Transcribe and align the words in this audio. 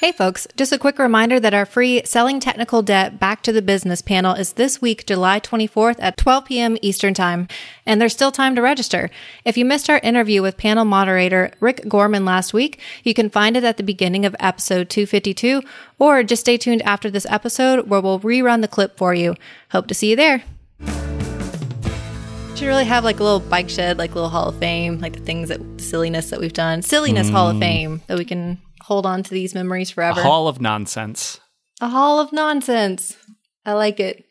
Hey 0.00 0.12
folks, 0.12 0.46
just 0.56 0.72
a 0.72 0.78
quick 0.78 0.98
reminder 0.98 1.38
that 1.38 1.52
our 1.52 1.66
free 1.66 2.00
Selling 2.06 2.40
Technical 2.40 2.80
Debt 2.80 3.20
Back 3.20 3.42
to 3.42 3.52
the 3.52 3.60
Business 3.60 4.00
panel 4.00 4.32
is 4.32 4.54
this 4.54 4.80
week, 4.80 5.04
July 5.06 5.40
24th 5.40 5.96
at 5.98 6.16
12 6.16 6.46
p.m. 6.46 6.78
Eastern 6.80 7.12
Time, 7.12 7.48
and 7.84 8.00
there's 8.00 8.14
still 8.14 8.32
time 8.32 8.54
to 8.54 8.62
register. 8.62 9.10
If 9.44 9.58
you 9.58 9.66
missed 9.66 9.90
our 9.90 9.98
interview 9.98 10.40
with 10.40 10.56
panel 10.56 10.86
moderator 10.86 11.52
Rick 11.60 11.86
Gorman 11.86 12.24
last 12.24 12.54
week, 12.54 12.80
you 13.04 13.12
can 13.12 13.28
find 13.28 13.58
it 13.58 13.64
at 13.64 13.76
the 13.76 13.82
beginning 13.82 14.24
of 14.24 14.34
episode 14.40 14.88
252, 14.88 15.60
or 15.98 16.22
just 16.22 16.40
stay 16.40 16.56
tuned 16.56 16.80
after 16.80 17.10
this 17.10 17.26
episode 17.28 17.90
where 17.90 18.00
we'll 18.00 18.20
rerun 18.20 18.62
the 18.62 18.68
clip 18.68 18.96
for 18.96 19.12
you. 19.12 19.34
Hope 19.72 19.86
to 19.88 19.92
see 19.92 20.08
you 20.08 20.16
there. 20.16 20.44
Should 22.54 22.68
really 22.68 22.86
have 22.86 23.04
like 23.04 23.20
a 23.20 23.22
little 23.22 23.40
bike 23.40 23.68
shed, 23.68 23.98
like 23.98 24.12
a 24.12 24.14
little 24.14 24.30
Hall 24.30 24.48
of 24.48 24.58
Fame, 24.58 24.98
like 24.98 25.12
the 25.12 25.20
things 25.20 25.50
that 25.50 25.60
silliness 25.78 26.30
that 26.30 26.40
we've 26.40 26.54
done, 26.54 26.80
silliness 26.80 27.28
Hall 27.28 27.50
of 27.50 27.56
mm. 27.56 27.60
Fame 27.60 28.02
that 28.06 28.16
we 28.16 28.24
can 28.24 28.58
hold 28.90 29.06
on 29.06 29.22
to 29.22 29.30
these 29.30 29.54
memories 29.54 29.88
forever. 29.88 30.18
A 30.18 30.22
hall 30.24 30.48
of 30.48 30.60
nonsense. 30.60 31.38
A 31.80 31.88
hall 31.88 32.18
of 32.18 32.32
nonsense. 32.32 33.16
I 33.64 33.74
like 33.74 34.00
it. 34.00 34.26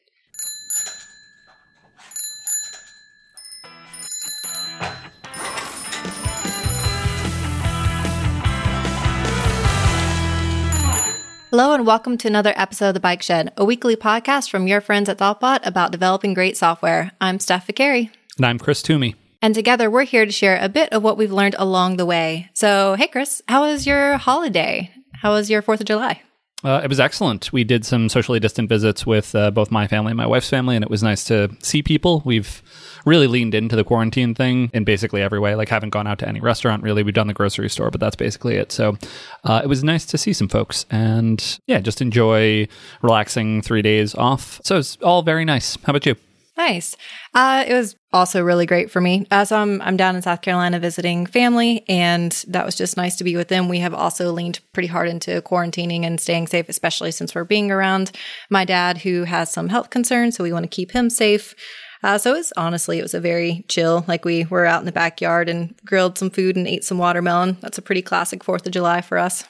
Hello 11.52 11.74
and 11.74 11.88
welcome 11.88 12.18
to 12.18 12.28
another 12.28 12.54
episode 12.58 12.90
of 12.90 12.94
The 12.96 13.00
Bike 13.00 13.22
Shed, 13.22 13.54
a 13.56 13.64
weekly 13.64 13.96
podcast 13.96 14.50
from 14.50 14.68
your 14.68 14.82
friends 14.82 15.08
at 15.08 15.18
Thoughtbot 15.20 15.66
about 15.66 15.94
developing 15.94 16.34
great 16.34 16.58
software. 16.58 17.12
I'm 17.22 17.40
Steph 17.40 17.66
Viccari. 17.68 18.10
And 18.36 18.46
I'm 18.46 18.60
Chris 18.60 18.82
Toomey. 18.82 19.16
And 19.42 19.56
together 19.56 19.90
we're 19.90 20.04
here 20.04 20.26
to 20.26 20.32
share 20.32 20.58
a 20.62 20.70
bit 20.70 20.92
of 20.92 21.02
what 21.04 21.18
we've 21.18 21.32
learned 21.32 21.56
along 21.58 21.98
the 21.98 22.06
way. 22.06 22.50
So, 22.54 22.96
hey, 22.96 23.08
Chris, 23.08 23.42
how 23.48 23.62
was 23.62 23.88
your 23.88 24.18
holiday? 24.18 24.92
How 25.14 25.32
was 25.32 25.50
your 25.50 25.62
4th 25.62 25.80
of 25.80 25.86
July? 25.86 26.22
Uh, 26.62 26.82
it 26.84 26.90
was 26.90 27.00
excellent. 27.00 27.54
We 27.54 27.64
did 27.64 27.86
some 27.86 28.10
socially 28.10 28.42
distant 28.42 28.68
visits 28.68 29.06
with 29.06 29.34
uh, 29.34 29.50
both 29.52 29.72
my 29.72 29.88
family 29.88 30.12
and 30.12 30.18
my 30.18 30.28
wife's 30.28 30.50
family, 30.50 30.76
and 30.76 30.84
it 30.84 30.90
was 30.90 31.02
nice 31.02 31.24
to 31.26 31.50
see 31.64 31.82
people. 31.82 32.22
We've 32.26 32.62
really 33.06 33.28
leaned 33.28 33.56
into 33.56 33.78
the 33.78 33.86
quarantine 33.86 34.36
thing 34.36 34.70
in 34.74 34.84
basically 34.84 35.22
every 35.22 35.40
way. 35.40 35.56
Like, 35.56 35.70
haven't 35.70 35.92
gone 35.92 36.06
out 36.06 36.20
to 36.20 36.28
any 36.28 36.42
restaurant 36.42 36.84
really. 36.84 37.02
We've 37.02 37.14
done 37.14 37.28
the 37.28 37.34
grocery 37.34 37.70
store, 37.70 37.92
but 37.92 38.02
that's 38.02 38.18
basically 38.18 38.56
it. 38.56 38.74
So, 38.74 38.98
uh, 39.46 39.62
it 39.64 39.68
was 39.68 39.86
nice 39.86 40.06
to 40.08 40.18
see 40.18 40.34
some 40.34 40.50
folks 40.50 40.86
and 40.90 41.60
yeah, 41.66 41.80
just 41.80 42.02
enjoy 42.02 42.68
relaxing 43.02 43.62
three 43.62 43.82
days 43.82 44.14
off. 44.14 44.60
So, 44.66 44.78
it's 44.78 44.98
all 44.98 45.22
very 45.22 45.46
nice. 45.46 45.78
How 45.86 45.92
about 45.92 46.06
you? 46.06 46.18
Nice. 46.60 46.98
Uh, 47.34 47.64
it 47.66 47.74
was 47.74 47.96
also 48.12 48.44
really 48.44 48.66
great 48.66 48.92
for 48.92 49.00
me. 49.00 49.26
Uh, 49.32 49.46
so 49.46 49.58
I'm, 49.58 49.82
I'm 49.82 49.96
down 49.96 50.18
in 50.18 50.22
South 50.22 50.42
Carolina 50.42 50.78
visiting 50.78 51.26
family, 51.26 51.86
and 51.88 52.34
that 52.50 52.66
was 52.66 52.76
just 52.76 52.98
nice 52.98 53.16
to 53.16 53.24
be 53.24 53.38
with 53.38 53.48
them. 53.48 53.70
We 53.70 53.80
have 53.80 53.94
also 53.94 54.34
leaned 54.34 54.60
pretty 54.74 54.88
hard 54.88 55.08
into 55.08 55.42
quarantining 55.42 56.04
and 56.04 56.20
staying 56.20 56.48
safe, 56.48 56.68
especially 56.68 57.12
since 57.12 57.34
we're 57.34 57.46
being 57.46 57.72
around 57.72 58.12
my 58.50 58.66
dad 58.66 58.98
who 58.98 59.24
has 59.24 59.50
some 59.50 59.70
health 59.70 59.90
concerns. 59.90 60.36
So 60.36 60.44
we 60.44 60.52
want 60.52 60.64
to 60.64 60.76
keep 60.76 60.92
him 60.92 61.10
safe. 61.10 61.56
Uh, 62.04 62.18
so 62.18 62.36
it's 62.36 62.52
honestly, 62.58 63.00
it 63.00 63.04
was 63.04 63.14
a 63.14 63.22
very 63.22 63.64
chill. 63.70 64.04
Like 64.06 64.26
we 64.26 64.44
were 64.44 64.66
out 64.66 64.82
in 64.82 64.86
the 64.86 64.92
backyard 64.92 65.48
and 65.48 65.74
grilled 65.86 66.18
some 66.18 66.30
food 66.30 66.58
and 66.58 66.68
ate 66.68 66.84
some 66.84 66.98
watermelon. 66.98 67.56
That's 67.62 67.78
a 67.78 67.82
pretty 67.82 68.02
classic 68.02 68.44
Fourth 68.44 68.66
of 68.66 68.74
July 68.74 69.00
for 69.00 69.18
us. 69.18 69.46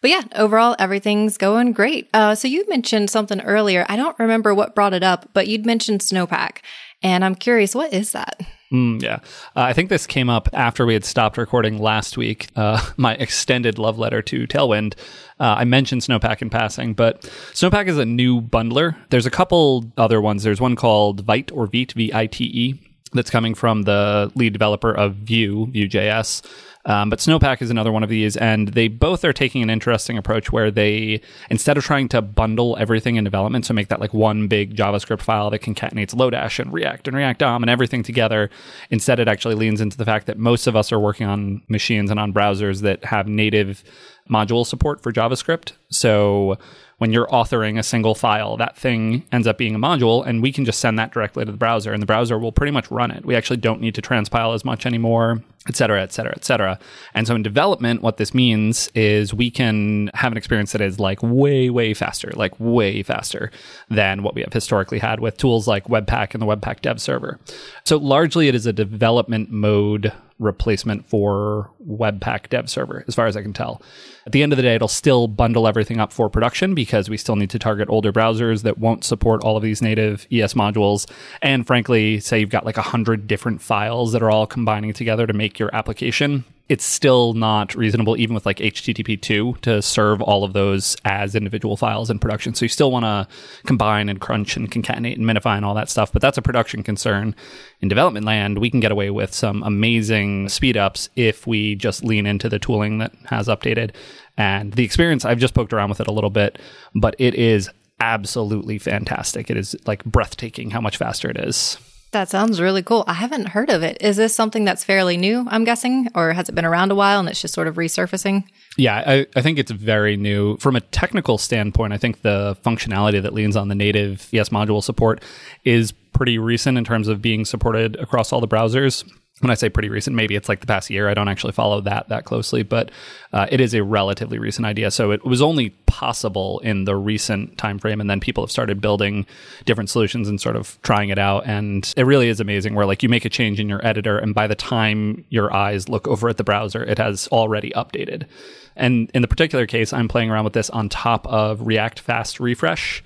But 0.00 0.10
yeah, 0.10 0.22
overall, 0.36 0.76
everything's 0.78 1.36
going 1.36 1.72
great. 1.72 2.08
Uh, 2.14 2.34
so 2.34 2.48
you 2.48 2.64
mentioned 2.68 3.10
something 3.10 3.40
earlier. 3.40 3.84
I 3.88 3.96
don't 3.96 4.18
remember 4.18 4.54
what 4.54 4.74
brought 4.74 4.94
it 4.94 5.02
up, 5.02 5.30
but 5.32 5.48
you'd 5.48 5.66
mentioned 5.66 6.00
Snowpack. 6.00 6.58
And 7.02 7.24
I'm 7.24 7.34
curious, 7.34 7.74
what 7.74 7.92
is 7.92 8.12
that? 8.12 8.40
Mm, 8.72 9.00
yeah. 9.00 9.16
Uh, 9.56 9.62
I 9.62 9.72
think 9.72 9.88
this 9.88 10.06
came 10.06 10.28
up 10.28 10.48
after 10.52 10.84
we 10.84 10.92
had 10.92 11.04
stopped 11.04 11.38
recording 11.38 11.78
last 11.78 12.16
week. 12.18 12.48
Uh, 12.54 12.84
my 12.96 13.14
extended 13.14 13.78
love 13.78 13.98
letter 13.98 14.20
to 14.22 14.46
Tailwind. 14.46 14.94
Uh, 15.40 15.54
I 15.58 15.64
mentioned 15.64 16.02
Snowpack 16.02 16.42
in 16.42 16.50
passing, 16.50 16.94
but 16.94 17.22
Snowpack 17.52 17.86
is 17.86 17.98
a 17.98 18.04
new 18.04 18.40
bundler. 18.40 18.96
There's 19.10 19.26
a 19.26 19.30
couple 19.30 19.90
other 19.96 20.20
ones. 20.20 20.42
There's 20.42 20.60
one 20.60 20.76
called 20.76 21.20
Vite 21.20 21.50
or 21.52 21.66
Vite, 21.66 21.92
V 21.92 22.12
I 22.12 22.26
T 22.26 22.44
E, 22.44 22.88
that's 23.12 23.30
coming 23.30 23.54
from 23.54 23.82
the 23.82 24.30
lead 24.34 24.52
developer 24.52 24.92
of 24.92 25.14
Vue, 25.14 25.66
Vue.js. 25.70 26.42
Um, 26.88 27.10
but 27.10 27.18
Snowpack 27.18 27.60
is 27.60 27.70
another 27.70 27.92
one 27.92 28.02
of 28.02 28.08
these, 28.08 28.36
and 28.38 28.68
they 28.68 28.88
both 28.88 29.22
are 29.22 29.32
taking 29.34 29.62
an 29.62 29.68
interesting 29.68 30.16
approach 30.16 30.50
where 30.50 30.70
they, 30.70 31.20
instead 31.50 31.76
of 31.76 31.84
trying 31.84 32.08
to 32.08 32.22
bundle 32.22 32.78
everything 32.80 33.16
in 33.16 33.24
development, 33.24 33.66
so 33.66 33.74
make 33.74 33.88
that 33.88 34.00
like 34.00 34.14
one 34.14 34.48
big 34.48 34.74
JavaScript 34.74 35.20
file 35.20 35.50
that 35.50 35.60
concatenates 35.60 36.14
Lodash 36.14 36.58
and 36.58 36.72
React 36.72 37.08
and 37.08 37.16
React 37.16 37.40
DOM 37.40 37.62
and 37.62 37.70
everything 37.70 38.02
together, 38.02 38.48
instead 38.90 39.20
it 39.20 39.28
actually 39.28 39.54
leans 39.54 39.82
into 39.82 39.98
the 39.98 40.06
fact 40.06 40.26
that 40.26 40.38
most 40.38 40.66
of 40.66 40.74
us 40.74 40.90
are 40.90 40.98
working 40.98 41.26
on 41.26 41.62
machines 41.68 42.10
and 42.10 42.18
on 42.18 42.32
browsers 42.32 42.80
that 42.80 43.04
have 43.04 43.28
native 43.28 43.84
module 44.28 44.66
support 44.66 45.02
for 45.02 45.12
JavaScript. 45.12 45.72
So 45.90 46.58
when 46.98 47.12
you're 47.12 47.28
authoring 47.28 47.78
a 47.78 47.82
single 47.82 48.14
file, 48.14 48.56
that 48.56 48.76
thing 48.76 49.24
ends 49.30 49.46
up 49.46 49.56
being 49.56 49.74
a 49.74 49.78
module, 49.78 50.26
and 50.26 50.42
we 50.42 50.52
can 50.52 50.64
just 50.64 50.80
send 50.80 50.98
that 50.98 51.12
directly 51.12 51.44
to 51.44 51.52
the 51.52 51.56
browser, 51.56 51.92
and 51.92 52.02
the 52.02 52.06
browser 52.06 52.38
will 52.38 52.50
pretty 52.50 52.72
much 52.72 52.90
run 52.90 53.12
it. 53.12 53.24
We 53.24 53.36
actually 53.36 53.58
don't 53.58 53.80
need 53.80 53.94
to 53.94 54.02
transpile 54.02 54.52
as 54.52 54.64
much 54.64 54.84
anymore, 54.84 55.40
et 55.68 55.76
cetera, 55.76 56.02
et 56.02 56.12
cetera, 56.12 56.32
et 56.34 56.44
cetera. 56.44 56.76
And 57.14 57.26
so 57.26 57.36
in 57.36 57.44
development, 57.44 58.02
what 58.02 58.16
this 58.16 58.34
means 58.34 58.90
is 58.96 59.32
we 59.32 59.48
can 59.48 60.10
have 60.14 60.32
an 60.32 60.38
experience 60.38 60.72
that 60.72 60.80
is 60.80 60.98
like 60.98 61.22
way, 61.22 61.70
way 61.70 61.94
faster, 61.94 62.32
like 62.34 62.58
way 62.58 63.04
faster 63.04 63.52
than 63.88 64.24
what 64.24 64.34
we 64.34 64.40
have 64.40 64.52
historically 64.52 64.98
had 64.98 65.20
with 65.20 65.36
tools 65.36 65.68
like 65.68 65.84
Webpack 65.84 66.34
and 66.34 66.42
the 66.42 66.46
Webpack 66.46 66.80
dev 66.80 67.00
server. 67.00 67.38
So 67.84 67.96
largely 67.96 68.48
it 68.48 68.56
is 68.56 68.66
a 68.66 68.72
development 68.72 69.50
mode 69.52 70.12
replacement 70.38 71.08
for 71.08 71.70
Webpack 71.86 72.48
dev 72.48 72.70
server, 72.70 73.04
as 73.08 73.14
far 73.14 73.26
as 73.26 73.36
I 73.36 73.42
can 73.42 73.52
tell. 73.52 73.82
At 74.26 74.32
the 74.32 74.42
end 74.42 74.52
of 74.52 74.56
the 74.56 74.62
day, 74.62 74.74
it'll 74.74 74.88
still 74.88 75.26
bundle 75.26 75.66
everything 75.66 76.00
up 76.00 76.12
for 76.12 76.28
production 76.28 76.74
because 76.74 77.08
we 77.08 77.16
still 77.16 77.36
need 77.36 77.50
to 77.50 77.58
target 77.58 77.88
older 77.88 78.12
browsers 78.12 78.62
that 78.62 78.78
won't 78.78 79.04
support 79.04 79.42
all 79.42 79.56
of 79.56 79.62
these 79.62 79.82
native 79.82 80.26
ES 80.30 80.54
modules. 80.54 81.10
And 81.42 81.66
frankly, 81.66 82.20
say 82.20 82.40
you've 82.40 82.50
got 82.50 82.66
like 82.66 82.76
a 82.76 82.82
hundred 82.82 83.26
different 83.26 83.62
files 83.62 84.12
that 84.12 84.22
are 84.22 84.30
all 84.30 84.46
combining 84.46 84.92
together 84.92 85.26
to 85.26 85.32
make 85.32 85.58
your 85.58 85.74
application 85.74 86.44
it's 86.68 86.84
still 86.84 87.32
not 87.32 87.74
reasonable, 87.74 88.16
even 88.18 88.34
with 88.34 88.44
like 88.44 88.58
HTTP2, 88.58 89.60
to 89.62 89.80
serve 89.80 90.20
all 90.20 90.44
of 90.44 90.52
those 90.52 90.96
as 91.04 91.34
individual 91.34 91.76
files 91.76 92.10
in 92.10 92.18
production. 92.18 92.54
So 92.54 92.64
you 92.64 92.68
still 92.68 92.92
want 92.92 93.04
to 93.04 93.26
combine 93.66 94.08
and 94.08 94.20
crunch 94.20 94.56
and 94.56 94.70
concatenate 94.70 95.16
and 95.16 95.24
minify 95.24 95.56
and 95.56 95.64
all 95.64 95.74
that 95.74 95.88
stuff. 95.88 96.12
But 96.12 96.20
that's 96.20 96.36
a 96.36 96.42
production 96.42 96.82
concern. 96.82 97.34
In 97.80 97.88
development 97.88 98.26
land, 98.26 98.58
we 98.58 98.70
can 98.70 98.80
get 98.80 98.92
away 98.92 99.08
with 99.10 99.32
some 99.32 99.62
amazing 99.62 100.50
speed 100.50 100.76
ups 100.76 101.08
if 101.16 101.46
we 101.46 101.74
just 101.74 102.04
lean 102.04 102.26
into 102.26 102.50
the 102.50 102.58
tooling 102.58 102.98
that 102.98 103.12
has 103.26 103.48
updated. 103.48 103.94
And 104.36 104.74
the 104.74 104.84
experience, 104.84 105.24
I've 105.24 105.38
just 105.38 105.54
poked 105.54 105.72
around 105.72 105.88
with 105.88 106.00
it 106.00 106.06
a 106.06 106.12
little 106.12 106.30
bit, 106.30 106.58
but 106.94 107.16
it 107.18 107.34
is 107.34 107.70
absolutely 107.98 108.78
fantastic. 108.78 109.50
It 109.50 109.56
is 109.56 109.74
like 109.86 110.04
breathtaking 110.04 110.70
how 110.70 110.80
much 110.80 110.98
faster 110.98 111.30
it 111.30 111.38
is. 111.38 111.78
That 112.12 112.30
sounds 112.30 112.60
really 112.60 112.82
cool. 112.82 113.04
I 113.06 113.12
haven't 113.12 113.48
heard 113.48 113.68
of 113.68 113.82
it. 113.82 113.98
Is 114.00 114.16
this 114.16 114.34
something 114.34 114.64
that's 114.64 114.82
fairly 114.82 115.16
new, 115.16 115.46
I'm 115.50 115.64
guessing, 115.64 116.08
or 116.14 116.32
has 116.32 116.48
it 116.48 116.54
been 116.54 116.64
around 116.64 116.90
a 116.90 116.94
while 116.94 117.20
and 117.20 117.28
it's 117.28 117.42
just 117.42 117.52
sort 117.52 117.66
of 117.66 117.76
resurfacing? 117.76 118.44
Yeah, 118.78 119.02
I, 119.06 119.26
I, 119.36 119.42
think 119.42 119.58
it's 119.58 119.70
very 119.70 120.16
new. 120.16 120.56
From 120.56 120.74
a 120.74 120.80
technical 120.80 121.36
standpoint, 121.36 121.92
I 121.92 121.98
think 121.98 122.22
the 122.22 122.56
functionality 122.64 123.20
that 123.20 123.34
leans 123.34 123.56
on 123.56 123.68
the 123.68 123.74
native 123.74 124.28
ES 124.32 124.48
module 124.48 124.82
support 124.82 125.22
is 125.64 125.92
pretty 125.92 126.38
recent 126.38 126.78
in 126.78 126.84
terms 126.84 127.08
of 127.08 127.20
being 127.20 127.44
supported 127.44 127.96
across 127.96 128.32
all 128.32 128.40
the 128.40 128.48
browsers 128.48 129.04
when 129.40 129.50
I 129.50 129.54
say 129.54 129.68
pretty 129.68 129.88
recent, 129.88 130.16
maybe 130.16 130.34
it's 130.34 130.48
like 130.48 130.60
the 130.60 130.66
past 130.66 130.90
year. 130.90 131.08
I 131.08 131.14
don't 131.14 131.28
actually 131.28 131.52
follow 131.52 131.80
that 131.82 132.08
that 132.08 132.24
closely, 132.24 132.62
but 132.62 132.90
uh, 133.32 133.46
it 133.50 133.60
is 133.60 133.74
a 133.74 133.82
relatively 133.82 134.38
recent 134.38 134.66
idea. 134.66 134.90
So 134.90 135.12
it 135.12 135.24
was 135.24 135.40
only 135.40 135.70
possible 135.86 136.58
in 136.60 136.84
the 136.84 136.96
recent 136.96 137.56
time 137.56 137.78
frame, 137.78 138.00
and 138.00 138.10
then 138.10 138.20
people 138.20 138.42
have 138.42 138.50
started 138.50 138.80
building 138.80 139.26
different 139.64 139.90
solutions 139.90 140.28
and 140.28 140.40
sort 140.40 140.56
of 140.56 140.80
trying 140.82 141.10
it 141.10 141.18
out. 141.18 141.46
And 141.46 141.92
it 141.96 142.04
really 142.04 142.28
is 142.28 142.40
amazing. 142.40 142.74
Where 142.74 142.86
like 142.86 143.02
you 143.02 143.08
make 143.08 143.24
a 143.24 143.30
change 143.30 143.60
in 143.60 143.68
your 143.68 143.84
editor, 143.86 144.18
and 144.18 144.34
by 144.34 144.46
the 144.46 144.56
time 144.56 145.24
your 145.28 145.52
eyes 145.52 145.88
look 145.88 146.08
over 146.08 146.28
at 146.28 146.36
the 146.36 146.44
browser, 146.44 146.82
it 146.82 146.98
has 146.98 147.28
already 147.28 147.70
updated. 147.70 148.26
And 148.74 149.10
in 149.14 149.22
the 149.22 149.28
particular 149.28 149.66
case, 149.66 149.92
I'm 149.92 150.08
playing 150.08 150.30
around 150.30 150.44
with 150.44 150.52
this 150.52 150.70
on 150.70 150.88
top 150.88 151.26
of 151.26 151.66
React 151.66 152.00
Fast 152.00 152.40
Refresh 152.40 153.02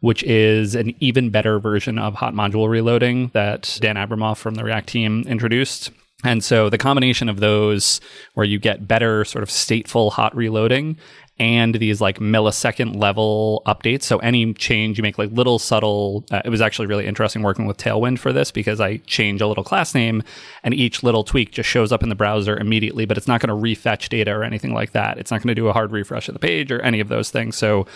which 0.00 0.22
is 0.24 0.74
an 0.74 0.94
even 1.00 1.30
better 1.30 1.58
version 1.58 1.98
of 1.98 2.14
hot 2.14 2.34
module 2.34 2.68
reloading 2.68 3.30
that 3.34 3.78
Dan 3.80 3.96
Abramov 3.96 4.38
from 4.38 4.54
the 4.54 4.64
React 4.64 4.88
team 4.88 5.24
introduced. 5.26 5.90
And 6.24 6.44
so 6.44 6.68
the 6.68 6.78
combination 6.78 7.28
of 7.28 7.40
those, 7.40 8.00
where 8.34 8.44
you 8.44 8.58
get 8.58 8.86
better 8.86 9.24
sort 9.24 9.42
of 9.42 9.48
stateful 9.48 10.12
hot 10.12 10.36
reloading 10.36 10.98
and 11.40 11.74
these 11.76 12.02
like 12.02 12.18
millisecond 12.18 13.00
level 13.00 13.62
updates. 13.66 14.02
So 14.02 14.18
any 14.18 14.52
change 14.52 14.98
you 14.98 15.02
make, 15.02 15.16
like 15.16 15.32
little 15.32 15.58
subtle, 15.58 16.22
uh, 16.30 16.42
it 16.44 16.50
was 16.50 16.60
actually 16.60 16.86
really 16.86 17.06
interesting 17.06 17.42
working 17.42 17.64
with 17.66 17.78
Tailwind 17.78 18.18
for 18.18 18.30
this 18.30 18.50
because 18.50 18.78
I 18.78 18.98
change 19.06 19.40
a 19.40 19.46
little 19.46 19.64
class 19.64 19.94
name 19.94 20.22
and 20.62 20.74
each 20.74 21.02
little 21.02 21.24
tweak 21.24 21.50
just 21.50 21.66
shows 21.66 21.92
up 21.92 22.02
in 22.02 22.10
the 22.10 22.14
browser 22.14 22.58
immediately, 22.58 23.06
but 23.06 23.16
it's 23.16 23.26
not 23.26 23.40
going 23.40 23.48
to 23.48 23.68
refetch 23.68 24.10
data 24.10 24.30
or 24.30 24.44
anything 24.44 24.74
like 24.74 24.92
that. 24.92 25.16
It's 25.16 25.30
not 25.30 25.38
going 25.38 25.48
to 25.48 25.54
do 25.54 25.68
a 25.68 25.72
hard 25.72 25.92
refresh 25.92 26.28
of 26.28 26.34
the 26.34 26.40
page 26.40 26.70
or 26.70 26.82
any 26.82 27.00
of 27.00 27.08
those 27.08 27.30
things. 27.30 27.56
So 27.56 27.86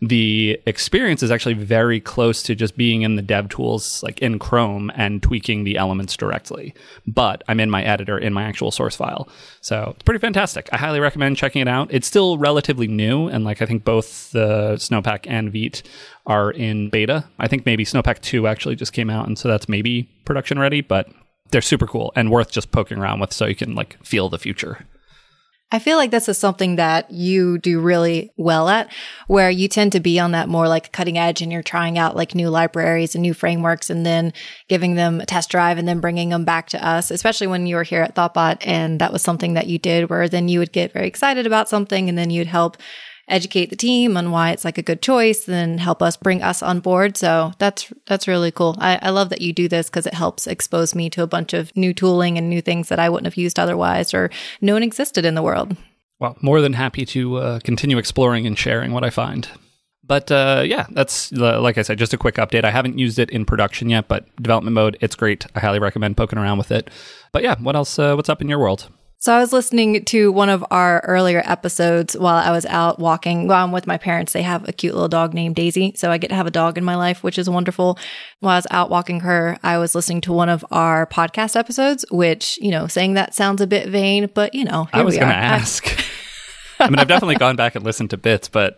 the 0.00 0.58
experience 0.64 1.22
is 1.22 1.30
actually 1.30 1.54
very 1.54 2.00
close 2.00 2.42
to 2.44 2.54
just 2.54 2.74
being 2.74 3.02
in 3.02 3.16
the 3.16 3.22
dev 3.22 3.50
tools, 3.50 4.02
like 4.02 4.22
in 4.22 4.38
Chrome 4.38 4.90
and 4.94 5.22
tweaking 5.22 5.64
the 5.64 5.76
elements 5.76 6.16
directly. 6.16 6.72
But 7.06 7.42
I'm 7.48 7.60
in 7.60 7.68
my 7.68 7.84
editor 7.84 8.16
in 8.16 8.32
my 8.32 8.44
actual 8.44 8.70
source 8.70 8.96
file. 8.96 9.28
So 9.60 9.92
it's 9.94 10.02
pretty 10.04 10.20
fantastic. 10.20 10.70
I 10.72 10.78
highly 10.78 11.00
recommend 11.00 11.36
checking 11.36 11.60
it 11.60 11.68
out. 11.68 11.92
It's 11.92 12.06
still 12.06 12.38
relatively 12.38 12.93
new. 12.96 13.28
And 13.28 13.44
like 13.44 13.62
I 13.62 13.66
think 13.66 13.84
both 13.84 14.30
the 14.32 14.74
Snowpack 14.76 15.26
and 15.28 15.52
Vite 15.52 15.82
are 16.26 16.50
in 16.50 16.90
beta. 16.90 17.24
I 17.38 17.48
think 17.48 17.66
maybe 17.66 17.84
Snowpack 17.84 18.20
2 18.20 18.46
actually 18.46 18.76
just 18.76 18.92
came 18.92 19.10
out. 19.10 19.26
And 19.26 19.38
so 19.38 19.48
that's 19.48 19.68
maybe 19.68 20.04
production 20.24 20.58
ready, 20.58 20.80
but 20.80 21.08
they're 21.50 21.60
super 21.60 21.86
cool 21.86 22.12
and 22.16 22.30
worth 22.30 22.50
just 22.50 22.72
poking 22.72 22.98
around 22.98 23.20
with 23.20 23.32
so 23.32 23.46
you 23.46 23.54
can 23.54 23.74
like 23.74 24.02
feel 24.04 24.28
the 24.28 24.38
future. 24.38 24.86
I 25.74 25.80
feel 25.80 25.96
like 25.96 26.12
this 26.12 26.28
is 26.28 26.38
something 26.38 26.76
that 26.76 27.10
you 27.10 27.58
do 27.58 27.80
really 27.80 28.30
well 28.36 28.68
at, 28.68 28.92
where 29.26 29.50
you 29.50 29.66
tend 29.66 29.90
to 29.90 29.98
be 29.98 30.20
on 30.20 30.30
that 30.30 30.48
more 30.48 30.68
like 30.68 30.92
cutting 30.92 31.18
edge 31.18 31.42
and 31.42 31.50
you're 31.50 31.64
trying 31.64 31.98
out 31.98 32.14
like 32.14 32.32
new 32.32 32.48
libraries 32.48 33.16
and 33.16 33.22
new 33.22 33.34
frameworks 33.34 33.90
and 33.90 34.06
then 34.06 34.32
giving 34.68 34.94
them 34.94 35.20
a 35.20 35.26
test 35.26 35.50
drive 35.50 35.76
and 35.76 35.88
then 35.88 35.98
bringing 35.98 36.28
them 36.28 36.44
back 36.44 36.68
to 36.68 36.86
us, 36.86 37.10
especially 37.10 37.48
when 37.48 37.66
you 37.66 37.74
were 37.74 37.82
here 37.82 38.02
at 38.02 38.14
Thoughtbot. 38.14 38.58
And 38.64 39.00
that 39.00 39.12
was 39.12 39.22
something 39.22 39.54
that 39.54 39.66
you 39.66 39.80
did 39.80 40.10
where 40.10 40.28
then 40.28 40.46
you 40.46 40.60
would 40.60 40.70
get 40.70 40.92
very 40.92 41.08
excited 41.08 41.44
about 41.44 41.68
something 41.68 42.08
and 42.08 42.16
then 42.16 42.30
you'd 42.30 42.46
help 42.46 42.76
educate 43.28 43.70
the 43.70 43.76
team 43.76 44.16
on 44.16 44.30
why 44.30 44.50
it's 44.50 44.64
like 44.64 44.78
a 44.78 44.82
good 44.82 45.02
choice 45.02 45.48
and 45.48 45.80
help 45.80 46.02
us 46.02 46.16
bring 46.16 46.42
us 46.42 46.62
on 46.62 46.80
board. 46.80 47.16
So 47.16 47.52
that's 47.58 47.92
that's 48.06 48.28
really 48.28 48.50
cool. 48.50 48.76
I, 48.78 48.98
I 49.02 49.10
love 49.10 49.30
that 49.30 49.40
you 49.40 49.52
do 49.52 49.68
this 49.68 49.88
because 49.88 50.06
it 50.06 50.14
helps 50.14 50.46
expose 50.46 50.94
me 50.94 51.10
to 51.10 51.22
a 51.22 51.26
bunch 51.26 51.52
of 51.52 51.74
new 51.76 51.94
tooling 51.94 52.38
and 52.38 52.48
new 52.48 52.60
things 52.60 52.88
that 52.88 52.98
I 52.98 53.08
wouldn't 53.08 53.26
have 53.26 53.36
used 53.36 53.58
otherwise 53.58 54.14
or 54.14 54.30
known 54.60 54.82
existed 54.82 55.24
in 55.24 55.34
the 55.34 55.42
world. 55.42 55.76
Well, 56.20 56.36
more 56.40 56.60
than 56.60 56.74
happy 56.74 57.04
to 57.06 57.36
uh, 57.36 57.60
continue 57.60 57.98
exploring 57.98 58.46
and 58.46 58.58
sharing 58.58 58.92
what 58.92 59.04
I 59.04 59.10
find. 59.10 59.48
But 60.06 60.30
uh, 60.30 60.62
yeah, 60.66 60.86
that's 60.90 61.32
like 61.32 61.78
I 61.78 61.82
said, 61.82 61.98
just 61.98 62.12
a 62.12 62.18
quick 62.18 62.36
update. 62.36 62.64
I 62.64 62.70
haven't 62.70 62.98
used 62.98 63.18
it 63.18 63.30
in 63.30 63.46
production 63.46 63.88
yet, 63.88 64.06
but 64.06 64.24
development 64.36 64.74
mode, 64.74 64.98
it's 65.00 65.16
great. 65.16 65.46
I 65.54 65.60
highly 65.60 65.78
recommend 65.78 66.16
poking 66.16 66.38
around 66.38 66.58
with 66.58 66.70
it. 66.70 66.90
But 67.32 67.42
yeah, 67.42 67.56
what 67.58 67.74
else? 67.74 67.98
Uh, 67.98 68.14
what's 68.14 68.28
up 68.28 68.42
in 68.42 68.48
your 68.48 68.58
world? 68.58 68.88
So 69.24 69.32
I 69.32 69.38
was 69.38 69.54
listening 69.54 70.04
to 70.04 70.30
one 70.30 70.50
of 70.50 70.62
our 70.70 71.00
earlier 71.00 71.42
episodes 71.46 72.14
while 72.14 72.36
I 72.36 72.50
was 72.50 72.66
out 72.66 72.98
walking. 72.98 73.48
Well, 73.48 73.64
I'm 73.64 73.72
with 73.72 73.86
my 73.86 73.96
parents. 73.96 74.34
They 74.34 74.42
have 74.42 74.68
a 74.68 74.72
cute 74.72 74.92
little 74.92 75.08
dog 75.08 75.32
named 75.32 75.56
Daisy. 75.56 75.94
So 75.96 76.10
I 76.10 76.18
get 76.18 76.28
to 76.28 76.34
have 76.34 76.46
a 76.46 76.50
dog 76.50 76.76
in 76.76 76.84
my 76.84 76.94
life, 76.94 77.22
which 77.22 77.38
is 77.38 77.48
wonderful. 77.48 77.98
While 78.40 78.52
I 78.52 78.58
was 78.58 78.66
out 78.70 78.90
walking 78.90 79.20
her, 79.20 79.56
I 79.62 79.78
was 79.78 79.94
listening 79.94 80.20
to 80.22 80.32
one 80.34 80.50
of 80.50 80.62
our 80.70 81.06
podcast 81.06 81.56
episodes, 81.56 82.04
which, 82.10 82.58
you 82.60 82.70
know, 82.70 82.86
saying 82.86 83.14
that 83.14 83.34
sounds 83.34 83.62
a 83.62 83.66
bit 83.66 83.88
vain, 83.88 84.28
but 84.34 84.54
you 84.54 84.66
know, 84.66 84.88
I 84.92 85.02
was 85.02 85.16
going 85.16 85.28
to 85.28 85.34
ask. 85.34 85.88
I 86.78 86.90
mean, 86.90 86.98
I've 86.98 87.08
definitely 87.08 87.36
gone 87.36 87.56
back 87.56 87.76
and 87.76 87.82
listened 87.82 88.10
to 88.10 88.18
bits, 88.18 88.50
but 88.50 88.76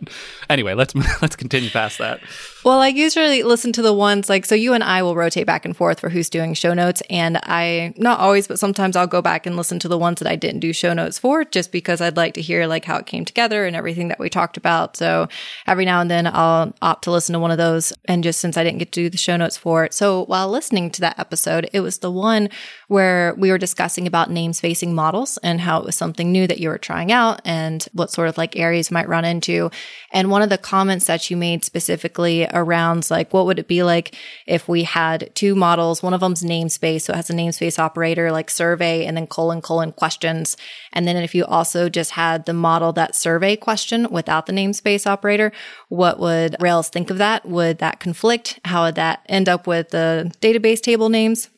anyway, 0.49 0.75
let's 0.75 0.95
let's 1.21 1.35
continue 1.35 1.69
past 1.69 1.97
that. 1.97 2.21
Well, 2.67 2.81
I 2.81 2.89
usually 2.89 3.43
listen 3.43 3.71
to 3.71 3.81
the 3.81 3.93
ones 3.93 4.27
like 4.27 4.45
so 4.45 4.53
you 4.53 4.73
and 4.73 4.83
I 4.83 5.01
will 5.01 5.15
rotate 5.15 5.47
back 5.47 5.63
and 5.63 5.73
forth 5.73 6.01
for 6.01 6.09
who's 6.09 6.29
doing 6.29 6.53
show 6.53 6.73
notes 6.73 7.01
and 7.09 7.37
I 7.43 7.93
not 7.95 8.19
always 8.19 8.45
but 8.45 8.59
sometimes 8.59 8.97
I'll 8.97 9.07
go 9.07 9.21
back 9.21 9.45
and 9.45 9.55
listen 9.55 9.79
to 9.79 9.87
the 9.87 9.97
ones 9.97 10.19
that 10.19 10.29
I 10.29 10.35
didn't 10.35 10.59
do 10.59 10.73
show 10.73 10.91
notes 10.91 11.17
for 11.17 11.45
just 11.45 11.71
because 11.71 12.01
I'd 12.01 12.17
like 12.17 12.33
to 12.33 12.41
hear 12.41 12.67
like 12.67 12.83
how 12.83 12.97
it 12.97 13.05
came 13.05 13.23
together 13.23 13.65
and 13.65 13.73
everything 13.73 14.09
that 14.09 14.19
we 14.19 14.29
talked 14.29 14.57
about. 14.57 14.97
So 14.97 15.29
every 15.65 15.85
now 15.85 16.01
and 16.01 16.11
then 16.11 16.27
I'll 16.27 16.73
opt 16.81 17.05
to 17.05 17.11
listen 17.11 17.31
to 17.31 17.39
one 17.39 17.51
of 17.51 17.57
those 17.57 17.93
and 18.03 18.21
just 18.21 18.41
since 18.41 18.57
I 18.57 18.65
didn't 18.65 18.79
get 18.79 18.91
to 18.91 19.03
do 19.03 19.09
the 19.09 19.17
show 19.17 19.37
notes 19.37 19.55
for 19.55 19.85
it. 19.85 19.93
So 19.93 20.25
while 20.25 20.49
listening 20.49 20.91
to 20.91 20.99
that 20.99 21.17
episode, 21.17 21.69
it 21.71 21.79
was 21.79 21.99
the 21.99 22.11
one 22.11 22.49
where 22.89 23.33
we 23.37 23.49
were 23.49 23.57
discussing 23.57 24.07
about 24.07 24.29
name 24.29 24.51
spacing 24.51 24.93
models 24.93 25.37
and 25.41 25.61
how 25.61 25.79
it 25.79 25.85
was 25.85 25.95
something 25.95 26.33
new 26.33 26.47
that 26.47 26.59
you 26.59 26.67
were 26.67 26.77
trying 26.77 27.13
out 27.13 27.39
and 27.45 27.87
what 27.93 28.11
sort 28.11 28.27
of 28.27 28.37
like 28.37 28.57
areas 28.57 28.91
might 28.91 29.07
run 29.07 29.23
into. 29.23 29.71
And 30.11 30.29
one 30.29 30.41
of 30.41 30.49
the 30.49 30.57
comments 30.57 31.05
that 31.05 31.31
you 31.31 31.37
made 31.37 31.63
specifically 31.63 32.45
around 32.57 33.09
like, 33.09 33.33
what 33.33 33.45
would 33.45 33.59
it 33.59 33.67
be 33.67 33.83
like 33.83 34.15
if 34.45 34.67
we 34.67 34.83
had 34.83 35.29
two 35.35 35.55
models? 35.55 36.03
One 36.03 36.13
of 36.13 36.21
them's 36.21 36.43
namespace. 36.43 37.01
So 37.01 37.13
it 37.13 37.17
has 37.17 37.29
a 37.29 37.33
namespace 37.33 37.79
operator 37.79 38.31
like 38.31 38.49
survey 38.49 39.05
and 39.05 39.15
then 39.15 39.27
colon, 39.27 39.61
colon 39.61 39.91
questions. 39.91 40.57
And 40.93 41.07
then 41.07 41.17
if 41.17 41.35
you 41.35 41.45
also 41.45 41.89
just 41.89 42.11
had 42.11 42.45
the 42.45 42.53
model 42.53 42.93
that 42.93 43.15
survey 43.15 43.55
question 43.55 44.07
without 44.09 44.45
the 44.45 44.53
namespace 44.53 45.05
operator, 45.05 45.51
what 45.89 46.19
would 46.19 46.55
Rails 46.59 46.89
think 46.89 47.09
of 47.09 47.17
that? 47.17 47.45
Would 47.45 47.79
that 47.79 47.99
conflict? 47.99 48.59
How 48.65 48.83
would 48.83 48.95
that 48.95 49.25
end 49.27 49.47
up 49.47 49.67
with 49.67 49.89
the 49.89 50.31
database 50.41 50.81
table 50.81 51.09
names? 51.09 51.49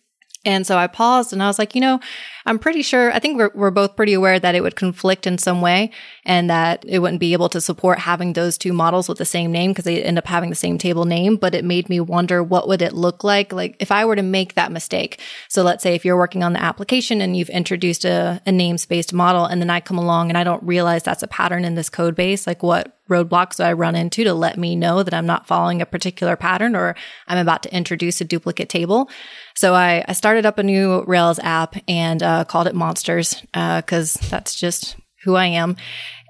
And 0.46 0.66
so 0.66 0.78
I 0.78 0.88
paused 0.88 1.34
and 1.34 1.44
I 1.44 1.48
was 1.48 1.60
like, 1.60 1.76
you 1.76 1.82
know, 1.82 2.00
I'm 2.46 2.60
pretty 2.60 2.82
sure, 2.82 3.12
I 3.12 3.20
think 3.20 3.38
we're, 3.38 3.52
we're 3.54 3.72
both 3.72 3.98
pretty 3.98 4.14
aware 4.14 4.40
that 4.40 4.56
it 4.56 4.62
would 4.62 4.78
conflict 4.78 5.28
in 5.28 5.38
some 5.38 5.60
way 5.60 5.92
and 6.24 6.50
that 6.50 6.86
it 6.88 7.00
wouldn't 7.00 7.20
be 7.20 7.34
able 7.34 7.50
to 7.50 7.60
support 7.60 8.00
having 8.00 8.32
those 8.32 8.58
two 8.58 8.72
models 8.72 9.10
with 9.10 9.18
the 9.18 9.26
same 9.26 9.52
name 9.52 9.72
because 9.72 9.84
they 9.84 10.02
end 10.02 10.18
up 10.18 10.26
having 10.26 10.50
the 10.50 10.56
same 10.56 10.78
table 10.78 11.04
name. 11.04 11.36
But 11.36 11.56
it 11.56 11.66
made 11.66 11.90
me 11.90 12.00
wonder 12.00 12.42
what 12.42 12.70
would 12.70 12.82
it 12.82 12.94
look 12.94 13.26
like? 13.26 13.52
Like 13.52 13.76
if 13.80 13.92
I 13.92 14.06
were 14.06 14.16
to 14.16 14.24
make 14.24 14.54
that 14.54 14.72
mistake. 14.72 15.22
So 15.50 15.62
let's 15.62 15.84
say 15.84 15.94
if 15.94 16.06
you're 16.06 16.18
working 16.18 16.42
on 16.42 16.54
the 16.54 16.64
application 16.64 17.20
and 17.20 17.36
you've 17.36 17.50
introduced 17.50 18.06
a, 18.06 18.42
a 18.48 18.52
namespace 18.52 19.12
model 19.12 19.44
and 19.44 19.62
then 19.62 19.70
I 19.70 19.82
come 19.82 19.98
along 19.98 20.30
and 20.30 20.38
I 20.38 20.46
don't 20.46 20.64
realize 20.64 21.04
that's 21.04 21.24
a 21.24 21.28
pattern 21.28 21.66
in 21.66 21.76
this 21.76 21.90
code 21.90 22.16
base, 22.16 22.48
like 22.48 22.64
what 22.64 22.99
roadblocks 23.10 23.58
do 23.58 23.64
I 23.64 23.74
run 23.74 23.96
into 23.96 24.24
to 24.24 24.34
let 24.34 24.58
me 24.58 24.76
know 24.76 25.04
that 25.04 25.14
I'm 25.14 25.26
not 25.26 25.48
following 25.48 25.82
a 25.82 25.86
particular 25.86 26.36
pattern 26.36 26.76
or 26.76 26.96
I'm 27.28 27.38
about 27.38 27.64
to 27.64 27.76
introduce 27.76 28.22
a 28.22 28.26
duplicate 28.26 28.70
table. 28.70 29.10
So 29.56 29.74
I, 29.74 30.06
I 30.08 30.14
started 30.14 30.46
up 30.46 30.58
a 30.58 30.64
new 30.64 31.04
Rails 31.06 31.40
app 31.40 31.76
and 31.88 32.24
uh, 32.24 32.46
called 32.46 32.68
it 32.68 32.76
Monsters 32.76 33.42
because 33.52 34.16
uh, 34.16 34.26
that's 34.30 34.56
just 34.56 34.96
who 35.24 35.36
I 35.36 35.48
am. 35.48 35.76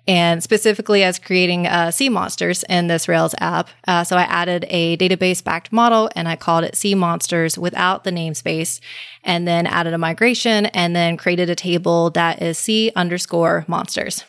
And 0.08 0.42
specifically 0.42 1.04
as 1.04 1.20
creating 1.20 1.68
uh, 1.68 1.92
C 1.92 2.10
monsters 2.10 2.64
in 2.68 2.88
this 2.88 3.08
Rails 3.08 3.36
app. 3.38 3.70
Uh, 3.88 4.04
so 4.04 4.18
I 4.18 4.24
added 4.24 4.66
a 4.68 4.98
database 4.98 5.44
backed 5.44 5.72
model 5.72 6.10
and 6.16 6.28
I 6.28 6.36
called 6.36 6.64
it 6.64 6.76
sea 6.76 6.96
monsters 6.96 7.60
without 7.60 8.06
the 8.06 8.12
namespace 8.12 8.80
and 9.24 9.48
then 9.48 9.68
added 9.68 9.94
a 9.94 10.00
migration 10.00 10.66
and 10.68 10.96
then 10.96 11.16
created 11.16 11.52
a 11.52 11.56
table 11.56 12.10
that 12.12 12.42
is 12.42 12.58
C 12.58 12.92
underscore 12.96 13.66
monsters 13.68 14.24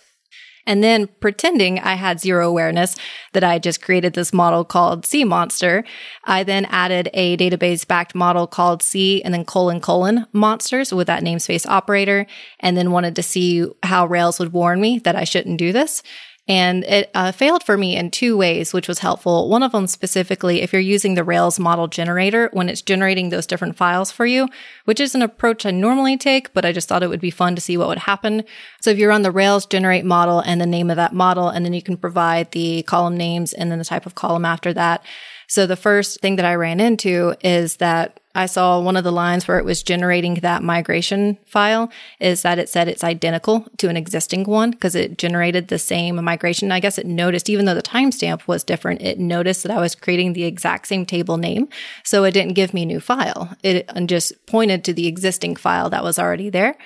and 0.70 0.84
then 0.84 1.08
pretending 1.18 1.80
I 1.80 1.94
had 1.94 2.20
zero 2.20 2.48
awareness 2.48 2.94
that 3.32 3.42
I 3.42 3.58
just 3.58 3.82
created 3.82 4.12
this 4.12 4.32
model 4.32 4.64
called 4.64 5.04
C 5.04 5.24
Monster. 5.24 5.82
I 6.26 6.44
then 6.44 6.64
added 6.66 7.10
a 7.12 7.36
database 7.36 7.84
backed 7.84 8.14
model 8.14 8.46
called 8.46 8.80
C 8.80 9.20
and 9.24 9.34
then 9.34 9.44
colon 9.44 9.80
colon 9.80 10.28
monsters 10.32 10.94
with 10.94 11.08
that 11.08 11.24
namespace 11.24 11.66
operator, 11.66 12.24
and 12.60 12.76
then 12.76 12.92
wanted 12.92 13.16
to 13.16 13.22
see 13.24 13.66
how 13.82 14.06
Rails 14.06 14.38
would 14.38 14.52
warn 14.52 14.80
me 14.80 15.00
that 15.00 15.16
I 15.16 15.24
shouldn't 15.24 15.58
do 15.58 15.72
this. 15.72 16.04
And 16.50 16.82
it 16.82 17.12
uh, 17.14 17.30
failed 17.30 17.62
for 17.62 17.78
me 17.78 17.94
in 17.94 18.10
two 18.10 18.36
ways, 18.36 18.72
which 18.72 18.88
was 18.88 18.98
helpful. 18.98 19.48
One 19.48 19.62
of 19.62 19.70
them 19.70 19.86
specifically, 19.86 20.62
if 20.62 20.72
you're 20.72 20.82
using 20.82 21.14
the 21.14 21.22
Rails 21.22 21.60
model 21.60 21.86
generator, 21.86 22.50
when 22.52 22.68
it's 22.68 22.82
generating 22.82 23.28
those 23.28 23.46
different 23.46 23.76
files 23.76 24.10
for 24.10 24.26
you, 24.26 24.48
which 24.84 24.98
is 24.98 25.14
an 25.14 25.22
approach 25.22 25.64
I 25.64 25.70
normally 25.70 26.16
take, 26.16 26.52
but 26.52 26.64
I 26.64 26.72
just 26.72 26.88
thought 26.88 27.04
it 27.04 27.08
would 27.08 27.20
be 27.20 27.30
fun 27.30 27.54
to 27.54 27.60
see 27.60 27.76
what 27.76 27.86
would 27.86 27.98
happen. 27.98 28.42
So 28.80 28.90
if 28.90 28.98
you're 28.98 29.12
on 29.12 29.22
the 29.22 29.30
Rails 29.30 29.64
generate 29.64 30.04
model 30.04 30.40
and 30.40 30.60
the 30.60 30.66
name 30.66 30.90
of 30.90 30.96
that 30.96 31.14
model, 31.14 31.48
and 31.48 31.64
then 31.64 31.72
you 31.72 31.82
can 31.82 31.96
provide 31.96 32.50
the 32.50 32.82
column 32.82 33.16
names 33.16 33.52
and 33.52 33.70
then 33.70 33.78
the 33.78 33.84
type 33.84 34.04
of 34.04 34.16
column 34.16 34.44
after 34.44 34.72
that. 34.72 35.04
So 35.46 35.68
the 35.68 35.76
first 35.76 36.20
thing 36.20 36.34
that 36.34 36.44
I 36.44 36.56
ran 36.56 36.80
into 36.80 37.36
is 37.44 37.76
that 37.76 38.18
I 38.40 38.46
saw 38.46 38.80
one 38.80 38.96
of 38.96 39.04
the 39.04 39.12
lines 39.12 39.46
where 39.46 39.58
it 39.58 39.66
was 39.66 39.82
generating 39.82 40.36
that 40.36 40.62
migration 40.62 41.36
file 41.44 41.92
is 42.18 42.40
that 42.40 42.58
it 42.58 42.70
said 42.70 42.88
it's 42.88 43.04
identical 43.04 43.66
to 43.76 43.90
an 43.90 43.98
existing 43.98 44.44
one 44.44 44.70
because 44.70 44.94
it 44.94 45.18
generated 45.18 45.68
the 45.68 45.78
same 45.78 46.24
migration. 46.24 46.72
I 46.72 46.80
guess 46.80 46.96
it 46.96 47.04
noticed, 47.04 47.50
even 47.50 47.66
though 47.66 47.74
the 47.74 47.82
timestamp 47.82 48.46
was 48.46 48.64
different, 48.64 49.02
it 49.02 49.18
noticed 49.18 49.62
that 49.62 49.72
I 49.72 49.78
was 49.78 49.94
creating 49.94 50.32
the 50.32 50.44
exact 50.44 50.88
same 50.88 51.04
table 51.04 51.36
name. 51.36 51.68
So 52.02 52.24
it 52.24 52.32
didn't 52.32 52.54
give 52.54 52.72
me 52.72 52.84
a 52.84 52.86
new 52.86 52.98
file. 52.98 53.54
It 53.62 53.86
just 54.06 54.46
pointed 54.46 54.84
to 54.84 54.94
the 54.94 55.06
existing 55.06 55.56
file 55.56 55.90
that 55.90 56.02
was 56.02 56.18
already 56.18 56.48
there. 56.48 56.78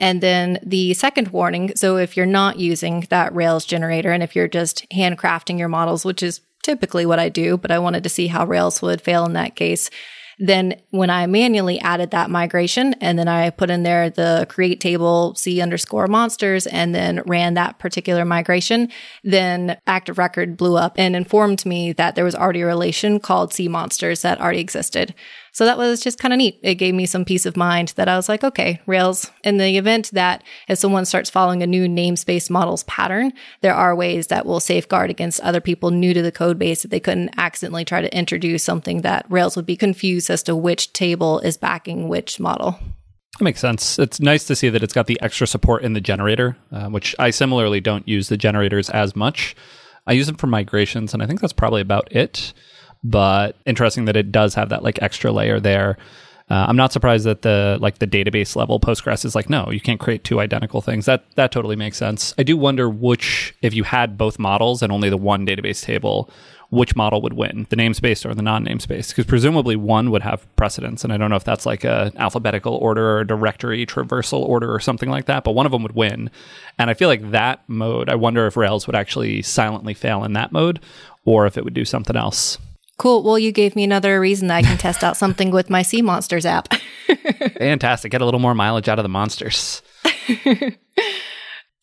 And 0.00 0.20
then 0.20 0.58
the 0.66 0.94
second 0.94 1.28
warning. 1.28 1.76
So 1.76 1.96
if 1.96 2.16
you're 2.16 2.26
not 2.26 2.58
using 2.58 3.06
that 3.10 3.32
Rails 3.34 3.64
generator 3.64 4.10
and 4.10 4.22
if 4.24 4.34
you're 4.34 4.48
just 4.48 4.84
handcrafting 4.90 5.60
your 5.60 5.68
models, 5.68 6.04
which 6.04 6.24
is 6.24 6.40
typically 6.64 7.06
what 7.06 7.20
I 7.20 7.28
do, 7.28 7.56
but 7.56 7.70
I 7.70 7.78
wanted 7.78 8.02
to 8.02 8.08
see 8.08 8.26
how 8.26 8.44
Rails 8.44 8.82
would 8.82 9.00
fail 9.00 9.24
in 9.24 9.34
that 9.34 9.54
case 9.54 9.90
then 10.38 10.80
when 10.90 11.10
I 11.10 11.26
manually 11.26 11.80
added 11.80 12.12
that 12.12 12.30
migration 12.30 12.94
and 13.00 13.18
then 13.18 13.26
I 13.26 13.50
put 13.50 13.70
in 13.70 13.82
there 13.82 14.08
the 14.08 14.46
create 14.48 14.80
table 14.80 15.34
C 15.34 15.60
underscore 15.60 16.06
monsters 16.06 16.66
and 16.66 16.94
then 16.94 17.22
ran 17.26 17.54
that 17.54 17.78
particular 17.78 18.24
migration, 18.24 18.88
then 19.24 19.78
active 19.86 20.16
record 20.16 20.56
blew 20.56 20.76
up 20.76 20.94
and 20.96 21.16
informed 21.16 21.66
me 21.66 21.92
that 21.94 22.14
there 22.14 22.24
was 22.24 22.36
already 22.36 22.60
a 22.60 22.66
relation 22.66 23.18
called 23.18 23.52
C 23.52 23.66
monsters 23.68 24.22
that 24.22 24.40
already 24.40 24.60
existed. 24.60 25.14
So 25.58 25.64
that 25.64 25.76
was 25.76 25.98
just 26.00 26.20
kind 26.20 26.32
of 26.32 26.38
neat. 26.38 26.60
It 26.62 26.76
gave 26.76 26.94
me 26.94 27.04
some 27.04 27.24
peace 27.24 27.44
of 27.44 27.56
mind 27.56 27.92
that 27.96 28.06
I 28.06 28.14
was 28.14 28.28
like, 28.28 28.44
okay, 28.44 28.80
Rails, 28.86 29.28
in 29.42 29.56
the 29.56 29.76
event 29.76 30.08
that 30.12 30.44
if 30.68 30.78
someone 30.78 31.04
starts 31.04 31.30
following 31.30 31.64
a 31.64 31.66
new 31.66 31.88
namespace 31.88 32.48
models 32.48 32.84
pattern, 32.84 33.32
there 33.60 33.74
are 33.74 33.96
ways 33.96 34.28
that 34.28 34.46
will 34.46 34.60
safeguard 34.60 35.10
against 35.10 35.40
other 35.40 35.60
people 35.60 35.90
new 35.90 36.14
to 36.14 36.22
the 36.22 36.30
code 36.30 36.60
base 36.60 36.82
that 36.82 36.92
they 36.92 37.00
couldn't 37.00 37.36
accidentally 37.36 37.84
try 37.84 38.00
to 38.00 38.16
introduce 38.16 38.62
something 38.62 39.00
that 39.00 39.26
Rails 39.28 39.56
would 39.56 39.66
be 39.66 39.74
confused 39.74 40.30
as 40.30 40.44
to 40.44 40.54
which 40.54 40.92
table 40.92 41.40
is 41.40 41.56
backing 41.56 42.06
which 42.06 42.38
model. 42.38 42.78
That 43.40 43.44
makes 43.44 43.58
sense. 43.58 43.98
It's 43.98 44.20
nice 44.20 44.44
to 44.44 44.54
see 44.54 44.68
that 44.68 44.84
it's 44.84 44.94
got 44.94 45.08
the 45.08 45.20
extra 45.20 45.48
support 45.48 45.82
in 45.82 45.92
the 45.92 46.00
generator, 46.00 46.56
uh, 46.70 46.86
which 46.86 47.16
I 47.18 47.30
similarly 47.30 47.80
don't 47.80 48.06
use 48.06 48.28
the 48.28 48.36
generators 48.36 48.90
as 48.90 49.16
much. 49.16 49.56
I 50.06 50.12
use 50.12 50.28
them 50.28 50.36
for 50.36 50.46
migrations, 50.46 51.14
and 51.14 51.20
I 51.20 51.26
think 51.26 51.40
that's 51.40 51.52
probably 51.52 51.80
about 51.80 52.12
it 52.14 52.52
but 53.04 53.56
interesting 53.66 54.04
that 54.06 54.16
it 54.16 54.32
does 54.32 54.54
have 54.54 54.68
that 54.70 54.82
like 54.82 55.00
extra 55.02 55.32
layer 55.32 55.60
there. 55.60 55.96
Uh, 56.50 56.64
I'm 56.66 56.76
not 56.76 56.92
surprised 56.92 57.26
that 57.26 57.42
the 57.42 57.76
like 57.80 57.98
the 57.98 58.06
database 58.06 58.56
level 58.56 58.80
Postgres 58.80 59.24
is 59.24 59.34
like, 59.34 59.50
no, 59.50 59.70
you 59.70 59.80
can't 59.80 60.00
create 60.00 60.24
two 60.24 60.40
identical 60.40 60.80
things. 60.80 61.04
That 61.04 61.24
that 61.34 61.52
totally 61.52 61.76
makes 61.76 61.98
sense. 61.98 62.34
I 62.38 62.42
do 62.42 62.56
wonder 62.56 62.88
which, 62.88 63.54
if 63.60 63.74
you 63.74 63.84
had 63.84 64.16
both 64.16 64.38
models 64.38 64.82
and 64.82 64.90
only 64.90 65.10
the 65.10 65.18
one 65.18 65.46
database 65.46 65.82
table, 65.82 66.30
which 66.70 66.96
model 66.96 67.20
would 67.22 67.34
win, 67.34 67.66
the 67.70 67.76
namespace 67.76 68.28
or 68.28 68.34
the 68.34 68.42
non-namespace? 68.42 69.08
Because 69.08 69.26
presumably 69.26 69.76
one 69.76 70.10
would 70.10 70.22
have 70.22 70.46
precedence, 70.56 71.04
and 71.04 71.12
I 71.12 71.16
don't 71.16 71.30
know 71.30 71.36
if 71.36 71.44
that's 71.44 71.66
like 71.66 71.84
a 71.84 72.12
alphabetical 72.16 72.74
order 72.74 73.10
or 73.10 73.20
a 73.20 73.26
directory 73.26 73.84
traversal 73.86 74.40
order 74.40 74.72
or 74.72 74.80
something 74.80 75.10
like 75.10 75.26
that, 75.26 75.44
but 75.44 75.52
one 75.52 75.66
of 75.66 75.72
them 75.72 75.82
would 75.82 75.94
win. 75.94 76.30
And 76.78 76.90
I 76.90 76.94
feel 76.94 77.08
like 77.08 77.30
that 77.30 77.62
mode, 77.68 78.08
I 78.08 78.14
wonder 78.14 78.46
if 78.46 78.56
Rails 78.56 78.86
would 78.86 78.96
actually 78.96 79.42
silently 79.42 79.94
fail 79.94 80.24
in 80.24 80.32
that 80.34 80.52
mode, 80.52 80.80
or 81.24 81.46
if 81.46 81.58
it 81.58 81.64
would 81.64 81.74
do 81.74 81.84
something 81.84 82.16
else. 82.16 82.58
Cool. 82.98 83.22
Well, 83.22 83.38
you 83.38 83.52
gave 83.52 83.76
me 83.76 83.84
another 83.84 84.20
reason 84.20 84.48
that 84.48 84.56
I 84.56 84.62
can 84.62 84.76
test 84.76 85.04
out 85.04 85.16
something 85.16 85.50
with 85.50 85.70
my 85.70 85.82
Sea 85.82 86.02
Monsters 86.02 86.44
app. 86.44 86.68
Fantastic. 87.58 88.10
Get 88.10 88.20
a 88.20 88.24
little 88.24 88.40
more 88.40 88.54
mileage 88.54 88.88
out 88.88 88.98
of 88.98 89.04
the 89.04 89.08
monsters. 89.08 89.82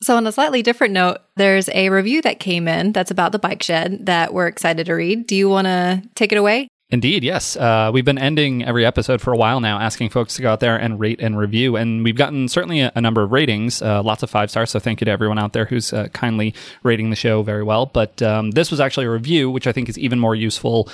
So, 0.01 0.17
on 0.17 0.27
a 0.27 0.31
slightly 0.31 0.61
different 0.61 0.93
note, 0.93 1.17
there's 1.35 1.69
a 1.69 1.89
review 1.89 2.21
that 2.23 2.39
came 2.39 2.67
in 2.67 2.91
that's 2.91 3.11
about 3.11 3.31
the 3.31 3.39
bike 3.39 3.63
shed 3.63 4.05
that 4.05 4.33
we're 4.33 4.47
excited 4.47 4.85
to 4.87 4.93
read. 4.93 5.25
Do 5.25 5.35
you 5.35 5.49
want 5.49 5.65
to 5.65 6.03
take 6.15 6.31
it 6.31 6.37
away? 6.37 6.67
Indeed, 6.91 7.23
yes. 7.23 7.57
Uh, 7.57 7.89
we've 7.91 8.05
been 8.05 8.19
ending 8.19 8.63
every 8.63 8.85
episode 8.85 9.19
for 9.19 9.33
a 9.33 9.37
while 9.37 9.59
now, 9.59 9.79
asking 9.79 10.09
folks 10.09 10.35
to 10.35 10.43
go 10.43 10.51
out 10.51 10.59
there 10.59 10.77
and 10.77 10.99
rate 10.99 11.19
and 11.19 11.35
review. 11.35 11.75
And 11.75 12.03
we've 12.03 12.15
gotten 12.15 12.47
certainly 12.47 12.81
a, 12.81 12.91
a 12.93 13.01
number 13.01 13.23
of 13.23 13.31
ratings, 13.31 13.81
uh, 13.81 14.03
lots 14.03 14.21
of 14.21 14.29
five 14.29 14.51
stars. 14.51 14.69
So 14.69 14.79
thank 14.79 15.01
you 15.01 15.05
to 15.05 15.11
everyone 15.11 15.39
out 15.39 15.53
there 15.53 15.65
who's 15.65 15.91
uh, 15.91 16.09
kindly 16.09 16.53
rating 16.83 17.09
the 17.09 17.15
show 17.15 17.41
very 17.41 17.63
well. 17.63 17.87
But 17.87 18.21
um, 18.21 18.51
this 18.51 18.69
was 18.69 18.79
actually 18.79 19.07
a 19.07 19.09
review, 19.09 19.49
which 19.49 19.65
I 19.65 19.71
think 19.71 19.89
is 19.89 19.97
even 19.97 20.19
more 20.19 20.35
useful 20.35 20.87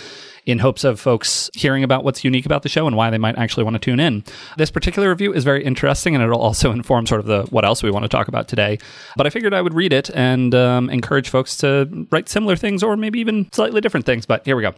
in 0.45 0.59
hopes 0.59 0.83
of 0.83 0.99
folks 0.99 1.49
hearing 1.55 1.83
about 1.83 2.03
what's 2.03 2.23
unique 2.23 2.45
about 2.45 2.63
the 2.63 2.69
show 2.69 2.87
and 2.87 2.95
why 2.95 3.09
they 3.09 3.17
might 3.17 3.37
actually 3.37 3.63
want 3.63 3.73
to 3.73 3.79
tune 3.79 3.99
in. 3.99 4.23
This 4.57 4.71
particular 4.71 5.09
review 5.09 5.33
is 5.33 5.43
very 5.43 5.63
interesting 5.63 6.15
and 6.15 6.23
it'll 6.23 6.39
also 6.39 6.71
inform 6.71 7.07
sort 7.07 7.19
of 7.19 7.25
the 7.25 7.43
what 7.49 7.65
else 7.65 7.83
we 7.83 7.91
want 7.91 8.03
to 8.03 8.09
talk 8.09 8.27
about 8.27 8.47
today. 8.47 8.77
But 9.17 9.25
I 9.25 9.29
figured 9.29 9.53
I 9.53 9.61
would 9.61 9.73
read 9.73 9.93
it 9.93 10.09
and 10.11 10.53
um, 10.53 10.89
encourage 10.89 11.29
folks 11.29 11.57
to 11.57 12.07
write 12.11 12.29
similar 12.29 12.55
things 12.55 12.83
or 12.83 12.95
maybe 12.95 13.19
even 13.19 13.51
slightly 13.51 13.81
different 13.81 14.05
things. 14.05 14.25
But 14.25 14.45
here 14.45 14.55
we 14.55 14.61
go. 14.61 14.73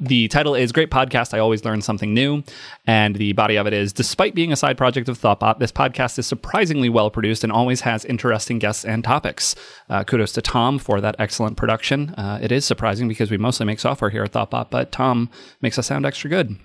The 0.00 0.28
title 0.28 0.54
is 0.54 0.72
Great 0.72 0.90
Podcast. 0.90 1.34
I 1.34 1.38
always 1.38 1.64
learn 1.64 1.82
something 1.82 2.14
new. 2.14 2.42
And 2.86 3.16
the 3.16 3.32
body 3.32 3.56
of 3.56 3.66
it 3.66 3.72
is 3.72 3.92
Despite 3.96 4.34
being 4.34 4.52
a 4.52 4.56
side 4.56 4.76
project 4.76 5.08
of 5.08 5.18
Thoughtbot, 5.18 5.58
this 5.58 5.72
podcast 5.72 6.18
is 6.18 6.26
surprisingly 6.26 6.88
well 6.88 7.10
produced 7.10 7.42
and 7.42 7.52
always 7.52 7.80
has 7.80 8.04
interesting 8.04 8.58
guests 8.58 8.84
and 8.84 9.02
topics. 9.02 9.54
Uh, 9.88 10.04
kudos 10.04 10.32
to 10.32 10.42
Tom 10.42 10.78
for 10.78 11.00
that 11.00 11.16
excellent 11.18 11.56
production. 11.56 12.10
Uh, 12.10 12.38
it 12.42 12.52
is 12.52 12.64
surprising 12.64 13.08
because 13.08 13.30
we 13.30 13.38
mostly 13.38 13.66
make 13.66 13.80
software 13.80 14.10
here 14.10 14.22
at 14.22 14.32
Thoughtbot, 14.32 14.70
but 14.70 14.92
Tom 14.96 15.28
makes 15.60 15.78
us 15.78 15.86
sound 15.86 16.06
extra 16.06 16.30
good 16.30 16.56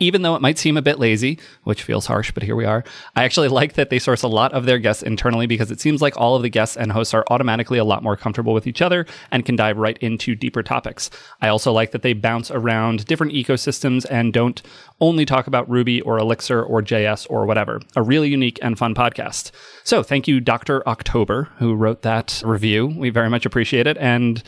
even 0.00 0.22
though 0.22 0.34
it 0.34 0.42
might 0.42 0.58
seem 0.58 0.76
a 0.76 0.82
bit 0.82 0.98
lazy, 0.98 1.38
which 1.64 1.82
feels 1.82 2.06
harsh, 2.06 2.32
but 2.32 2.42
here 2.42 2.56
we 2.56 2.64
are. 2.64 2.82
I 3.14 3.24
actually 3.24 3.48
like 3.60 3.74
that 3.74 3.90
they 3.90 3.98
source 3.98 4.22
a 4.22 4.28
lot 4.28 4.52
of 4.52 4.64
their 4.64 4.78
guests 4.78 5.02
internally 5.02 5.46
because 5.46 5.70
it 5.70 5.80
seems 5.80 6.02
like 6.02 6.16
all 6.16 6.34
of 6.34 6.42
the 6.42 6.48
guests 6.48 6.76
and 6.76 6.90
hosts 6.90 7.14
are 7.14 7.24
automatically 7.28 7.78
a 7.78 7.84
lot 7.84 8.02
more 8.02 8.16
comfortable 8.16 8.54
with 8.54 8.66
each 8.66 8.82
other 8.82 9.06
and 9.30 9.44
can 9.44 9.56
dive 9.56 9.76
right 9.76 9.98
into 9.98 10.34
deeper 10.34 10.62
topics. 10.62 11.10
I 11.42 11.48
also 11.48 11.70
like 11.70 11.92
that 11.92 12.02
they 12.02 12.14
bounce 12.14 12.50
around 12.50 13.04
different 13.04 13.34
ecosystems 13.34 14.06
and 14.10 14.32
don't 14.32 14.62
only 15.00 15.26
talk 15.26 15.46
about 15.46 15.68
Ruby 15.68 16.00
or 16.00 16.18
Elixir 16.18 16.62
or 16.62 16.82
JS 16.82 17.26
or 17.28 17.44
whatever. 17.44 17.80
A 17.94 18.02
really 18.02 18.30
unique 18.30 18.58
and 18.62 18.78
fun 18.78 18.94
podcast. 18.94 19.50
So 19.84 20.02
thank 20.02 20.26
you, 20.26 20.40
Dr. 20.40 20.86
October, 20.88 21.50
who 21.58 21.74
wrote 21.74 22.02
that 22.02 22.42
review. 22.44 22.86
We 22.86 23.10
very 23.10 23.28
much 23.28 23.44
appreciate 23.44 23.86
it. 23.86 23.98
And 23.98 24.42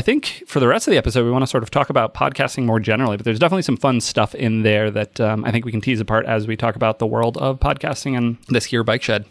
I 0.00 0.02
think 0.02 0.44
for 0.46 0.60
the 0.60 0.66
rest 0.66 0.86
of 0.88 0.92
the 0.92 0.96
episode, 0.96 1.26
we 1.26 1.30
want 1.30 1.42
to 1.42 1.46
sort 1.46 1.62
of 1.62 1.70
talk 1.70 1.90
about 1.90 2.14
podcasting 2.14 2.64
more 2.64 2.80
generally, 2.80 3.18
but 3.18 3.26
there's 3.26 3.38
definitely 3.38 3.60
some 3.60 3.76
fun 3.76 4.00
stuff 4.00 4.34
in 4.34 4.62
there 4.62 4.90
that 4.90 5.20
um, 5.20 5.44
I 5.44 5.50
think 5.50 5.66
we 5.66 5.72
can 5.72 5.82
tease 5.82 6.00
apart 6.00 6.24
as 6.24 6.46
we 6.46 6.56
talk 6.56 6.74
about 6.74 7.00
the 7.00 7.06
world 7.06 7.36
of 7.36 7.60
podcasting 7.60 8.16
and 8.16 8.38
this 8.48 8.64
here 8.64 8.82
bike 8.82 9.02
shed. 9.02 9.26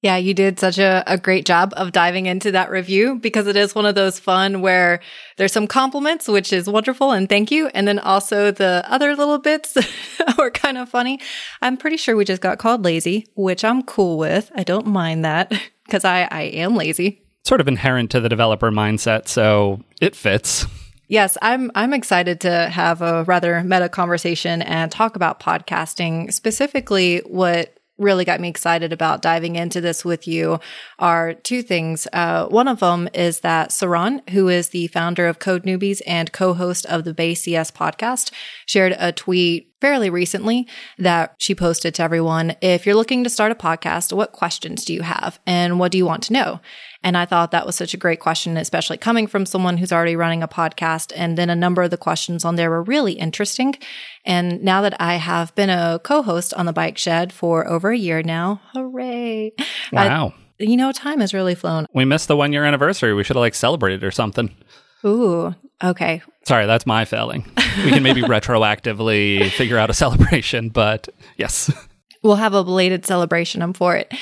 Yeah, 0.00 0.16
you 0.16 0.32
did 0.32 0.58
such 0.58 0.78
a, 0.78 1.04
a 1.06 1.18
great 1.18 1.44
job 1.44 1.74
of 1.76 1.92
diving 1.92 2.24
into 2.24 2.52
that 2.52 2.70
review 2.70 3.16
because 3.16 3.46
it 3.46 3.54
is 3.54 3.74
one 3.74 3.84
of 3.84 3.96
those 3.96 4.18
fun 4.18 4.62
where 4.62 5.00
there's 5.36 5.52
some 5.52 5.66
compliments, 5.66 6.26
which 6.26 6.54
is 6.54 6.70
wonderful 6.70 7.12
and 7.12 7.28
thank 7.28 7.50
you. 7.50 7.66
And 7.74 7.86
then 7.86 7.98
also 7.98 8.50
the 8.50 8.82
other 8.88 9.14
little 9.16 9.36
bits 9.36 9.76
were 10.38 10.50
kind 10.50 10.78
of 10.78 10.88
funny. 10.88 11.20
I'm 11.60 11.76
pretty 11.76 11.98
sure 11.98 12.16
we 12.16 12.24
just 12.24 12.40
got 12.40 12.56
called 12.56 12.82
lazy, 12.82 13.26
which 13.34 13.62
I'm 13.62 13.82
cool 13.82 14.16
with. 14.16 14.50
I 14.56 14.62
don't 14.62 14.86
mind 14.86 15.26
that 15.26 15.52
because 15.84 16.06
I, 16.06 16.26
I 16.30 16.42
am 16.44 16.76
lazy 16.76 17.23
sort 17.44 17.60
of 17.60 17.68
inherent 17.68 18.10
to 18.10 18.20
the 18.20 18.28
developer 18.28 18.70
mindset, 18.70 19.28
so 19.28 19.80
it 20.00 20.16
fits. 20.16 20.66
Yes, 21.08 21.36
I'm 21.42 21.70
I'm 21.74 21.92
excited 21.92 22.40
to 22.40 22.68
have 22.68 23.02
a 23.02 23.24
rather 23.24 23.62
meta 23.62 23.88
conversation 23.88 24.62
and 24.62 24.90
talk 24.90 25.16
about 25.16 25.38
podcasting, 25.38 26.32
specifically 26.32 27.18
what 27.26 27.76
really 27.98 28.24
got 28.24 28.40
me 28.40 28.48
excited 28.48 28.92
about 28.92 29.22
diving 29.22 29.56
into 29.56 29.80
this 29.80 30.04
with 30.04 30.26
you 30.26 30.58
are 30.98 31.34
two 31.34 31.62
things. 31.62 32.08
Uh, 32.12 32.46
one 32.46 32.66
of 32.66 32.80
them 32.80 33.08
is 33.14 33.40
that 33.40 33.70
Saron, 33.70 34.28
who 34.30 34.48
is 34.48 34.70
the 34.70 34.88
founder 34.88 35.28
of 35.28 35.38
Code 35.38 35.62
Newbies 35.62 36.02
and 36.06 36.32
co-host 36.32 36.86
of 36.86 37.04
the 37.04 37.14
Base.cs 37.14 37.70
podcast, 37.70 38.32
shared 38.66 38.96
a 38.98 39.12
tweet 39.12 39.73
fairly 39.84 40.08
recently 40.08 40.66
that 40.96 41.34
she 41.36 41.54
posted 41.54 41.94
to 41.94 42.02
everyone. 42.02 42.56
If 42.62 42.86
you're 42.86 42.94
looking 42.94 43.22
to 43.22 43.28
start 43.28 43.52
a 43.52 43.54
podcast, 43.54 44.14
what 44.14 44.32
questions 44.32 44.82
do 44.82 44.94
you 44.94 45.02
have 45.02 45.38
and 45.46 45.78
what 45.78 45.92
do 45.92 45.98
you 45.98 46.06
want 46.06 46.22
to 46.22 46.32
know? 46.32 46.60
And 47.02 47.18
I 47.18 47.26
thought 47.26 47.50
that 47.50 47.66
was 47.66 47.76
such 47.76 47.92
a 47.92 47.98
great 47.98 48.18
question, 48.18 48.56
especially 48.56 48.96
coming 48.96 49.26
from 49.26 49.44
someone 49.44 49.76
who's 49.76 49.92
already 49.92 50.16
running 50.16 50.42
a 50.42 50.48
podcast. 50.48 51.12
And 51.14 51.36
then 51.36 51.50
a 51.50 51.54
number 51.54 51.82
of 51.82 51.90
the 51.90 51.98
questions 51.98 52.46
on 52.46 52.56
there 52.56 52.70
were 52.70 52.82
really 52.82 53.12
interesting. 53.12 53.74
And 54.24 54.62
now 54.62 54.80
that 54.80 54.98
I 54.98 55.16
have 55.16 55.54
been 55.54 55.68
a 55.68 56.00
co-host 56.02 56.54
on 56.54 56.64
the 56.64 56.72
Bike 56.72 56.96
Shed 56.96 57.30
for 57.30 57.68
over 57.68 57.90
a 57.90 57.98
year 57.98 58.22
now, 58.22 58.62
hooray! 58.72 59.52
Wow. 59.92 60.32
I, 60.58 60.64
you 60.64 60.78
know, 60.78 60.92
time 60.92 61.20
has 61.20 61.34
really 61.34 61.54
flown. 61.54 61.84
We 61.92 62.06
missed 62.06 62.28
the 62.28 62.38
one 62.38 62.54
year 62.54 62.64
anniversary. 62.64 63.12
We 63.12 63.22
should 63.22 63.36
have 63.36 63.42
like 63.42 63.54
celebrated 63.54 64.02
or 64.02 64.10
something. 64.10 64.56
Ooh, 65.04 65.54
okay. 65.82 66.22
Sorry, 66.46 66.66
that's 66.66 66.86
my 66.86 67.04
failing. 67.04 67.44
We 67.84 67.90
can 67.90 68.02
maybe 68.02 68.22
retroactively 68.22 69.50
figure 69.50 69.78
out 69.78 69.90
a 69.90 69.94
celebration, 69.94 70.68
but 70.68 71.08
yes. 71.36 71.72
We'll 72.22 72.36
have 72.36 72.54
a 72.54 72.64
belated 72.64 73.04
celebration. 73.04 73.62
I'm 73.62 73.72
for 73.72 73.96
it. 73.96 74.12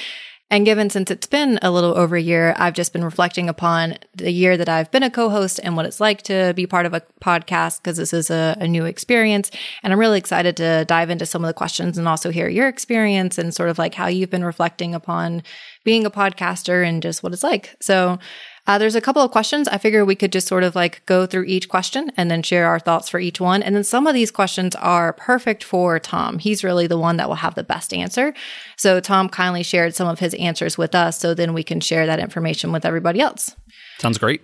And 0.53 0.67
given 0.67 0.91
since 0.91 1.11
it's 1.11 1.27
been 1.27 1.59
a 1.63 1.71
little 1.71 1.97
over 1.97 2.15
a 2.15 2.21
year, 2.21 2.55
I've 2.59 2.75
just 2.75 2.93
been 2.93 3.03
reflecting 3.03 3.49
upon 3.49 3.97
the 4.15 4.31
year 4.31 4.59
that 4.59 4.69
I've 4.69 4.91
been 4.91 5.03
a 5.03 5.11
co-host 5.11 5.59
and 5.63 5.77
what 5.77 5.87
it's 5.87 5.99
like 5.99 6.21
to 6.25 6.53
be 6.55 6.67
part 6.67 6.85
of 6.85 6.93
a 6.93 7.01
podcast 7.25 7.79
because 7.79 7.97
this 7.97 8.13
is 8.13 8.29
a, 8.29 8.55
a, 8.61 8.69
new 8.69 8.85
experience. 8.85 9.51
And 9.83 9.95
I'm 9.95 9.99
really 9.99 10.19
excited 10.19 10.59
to 10.59 10.85
dive 10.85 11.09
into 11.09 11.25
some 11.25 11.43
of 11.43 11.49
the 11.49 11.55
questions 11.55 11.97
and 11.97 12.07
also 12.07 12.31
hear 12.31 12.51
your 12.51 12.69
experience 12.69 13.39
and 13.39 13.55
sort 13.55 13.71
of 13.71 13.79
like 13.79 13.95
how 13.95 14.09
you've 14.09 14.29
been 14.29 14.45
reflecting 14.45 14.95
upon 14.95 15.43
being 15.85 16.05
a 16.05 16.11
podcaster 16.11 16.87
and 16.87 17.03
just 17.03 17.23
what 17.23 17.33
it's 17.33 17.43
like. 17.43 17.75
So 17.81 18.19
uh, 18.67 18.79
there's 18.79 18.95
a 18.95 19.01
couple 19.01 19.23
of 19.23 19.31
questions. 19.33 19.67
I 19.67 19.79
figure 19.79 20.05
we 20.05 20.15
could 20.15 20.33
just 20.33 20.47
sort 20.47 20.63
of 20.63 20.77
like 20.77 21.05
go 21.07 21.27
through 21.27 21.45
each 21.45 21.69
question 21.69 22.13
and 22.17 22.31
then 22.31 22.43
share 22.43 22.67
our 22.69 22.79
thoughts 22.79 23.09
for 23.09 23.19
each 23.19 23.41
one. 23.41 23.63
And 23.63 23.75
then 23.75 23.83
some 23.83 24.07
of 24.07 24.15
these 24.15 24.31
questions 24.31 24.77
are 24.77 25.13
perfect 25.15 25.65
for 25.65 25.99
Tom. 25.99 26.39
He's 26.39 26.63
really 26.63 26.87
the 26.87 26.99
one 26.99 27.17
that 27.17 27.29
will 27.29 27.37
have 27.37 27.57
the 27.57 27.65
best 27.65 27.93
answer. 27.93 28.33
So 28.77 29.01
Tom 29.01 29.29
kindly 29.29 29.65
shared 29.65 29.97
some 29.97 30.07
of 30.07 30.21
his 30.21 30.35
answers 30.35 30.79
with 30.79 30.95
us. 30.95 31.19
So 31.19 31.35
then 31.35 31.55
we 31.55 31.65
can 31.65 31.81
share 31.81 32.07
that 32.07 32.21
information 32.21 32.71
with 32.71 32.85
everybody 32.85 33.21
else. 33.21 33.57
Sounds 33.99 34.19
great. 34.19 34.43